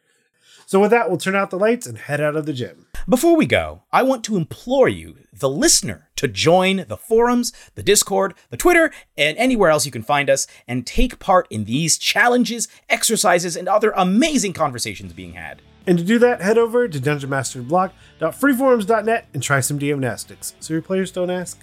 So 0.66 0.80
with 0.80 0.92
that, 0.92 1.10
we'll 1.10 1.18
turn 1.18 1.36
out 1.36 1.50
the 1.50 1.58
lights 1.58 1.88
and 1.88 1.98
head 1.98 2.22
out 2.22 2.36
of 2.36 2.46
the 2.46 2.54
gym. 2.54 2.86
Before 3.10 3.36
we 3.36 3.45
go, 3.47 3.82
I 3.91 4.03
want 4.03 4.24
to 4.26 4.38
implore 4.38 4.88
you, 4.88 5.18
the 5.34 5.49
listener, 5.49 6.10
to 6.18 6.28
join 6.28 6.86
the 6.88 6.95
forums, 6.95 7.51
the 7.74 7.82
Discord, 7.82 8.36
the 8.51 8.57
Twitter, 8.57 8.91
and 9.18 9.36
anywhere 9.39 9.72
else 9.72 9.88
you 9.88 9.91
can 9.91 10.03
find 10.03 10.30
us 10.30 10.45
and 10.68 10.86
take 10.86 11.18
part 11.18 11.47
in 11.49 11.66
these 11.66 11.97
challenges, 11.97 12.68
exercises, 12.88 13.55
and 13.55 13.68
other 13.68 13.93
amazing 13.95 14.53
conversations 14.53 15.14
being 15.14 15.34
had. 15.34 15.64
And 15.88 15.97
to 15.97 16.03
do 16.03 16.20
that, 16.20 16.41
head 16.41 16.60
over 16.60 16.88
to 16.88 16.99
dungeonmastersblog.freeforums.net 16.99 19.26
and 19.34 19.41
try 19.41 19.60
some 19.60 19.80
DM 19.80 20.45
so 20.60 20.74
your 20.76 20.84
players 20.84 21.12
don't 21.12 21.32
ask, 21.32 21.60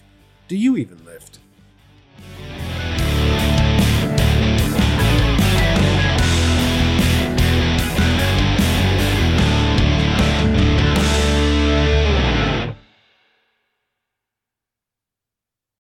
do 0.49 0.57
you 0.57 0.76
even 0.76 1.05
lift? 1.05 1.36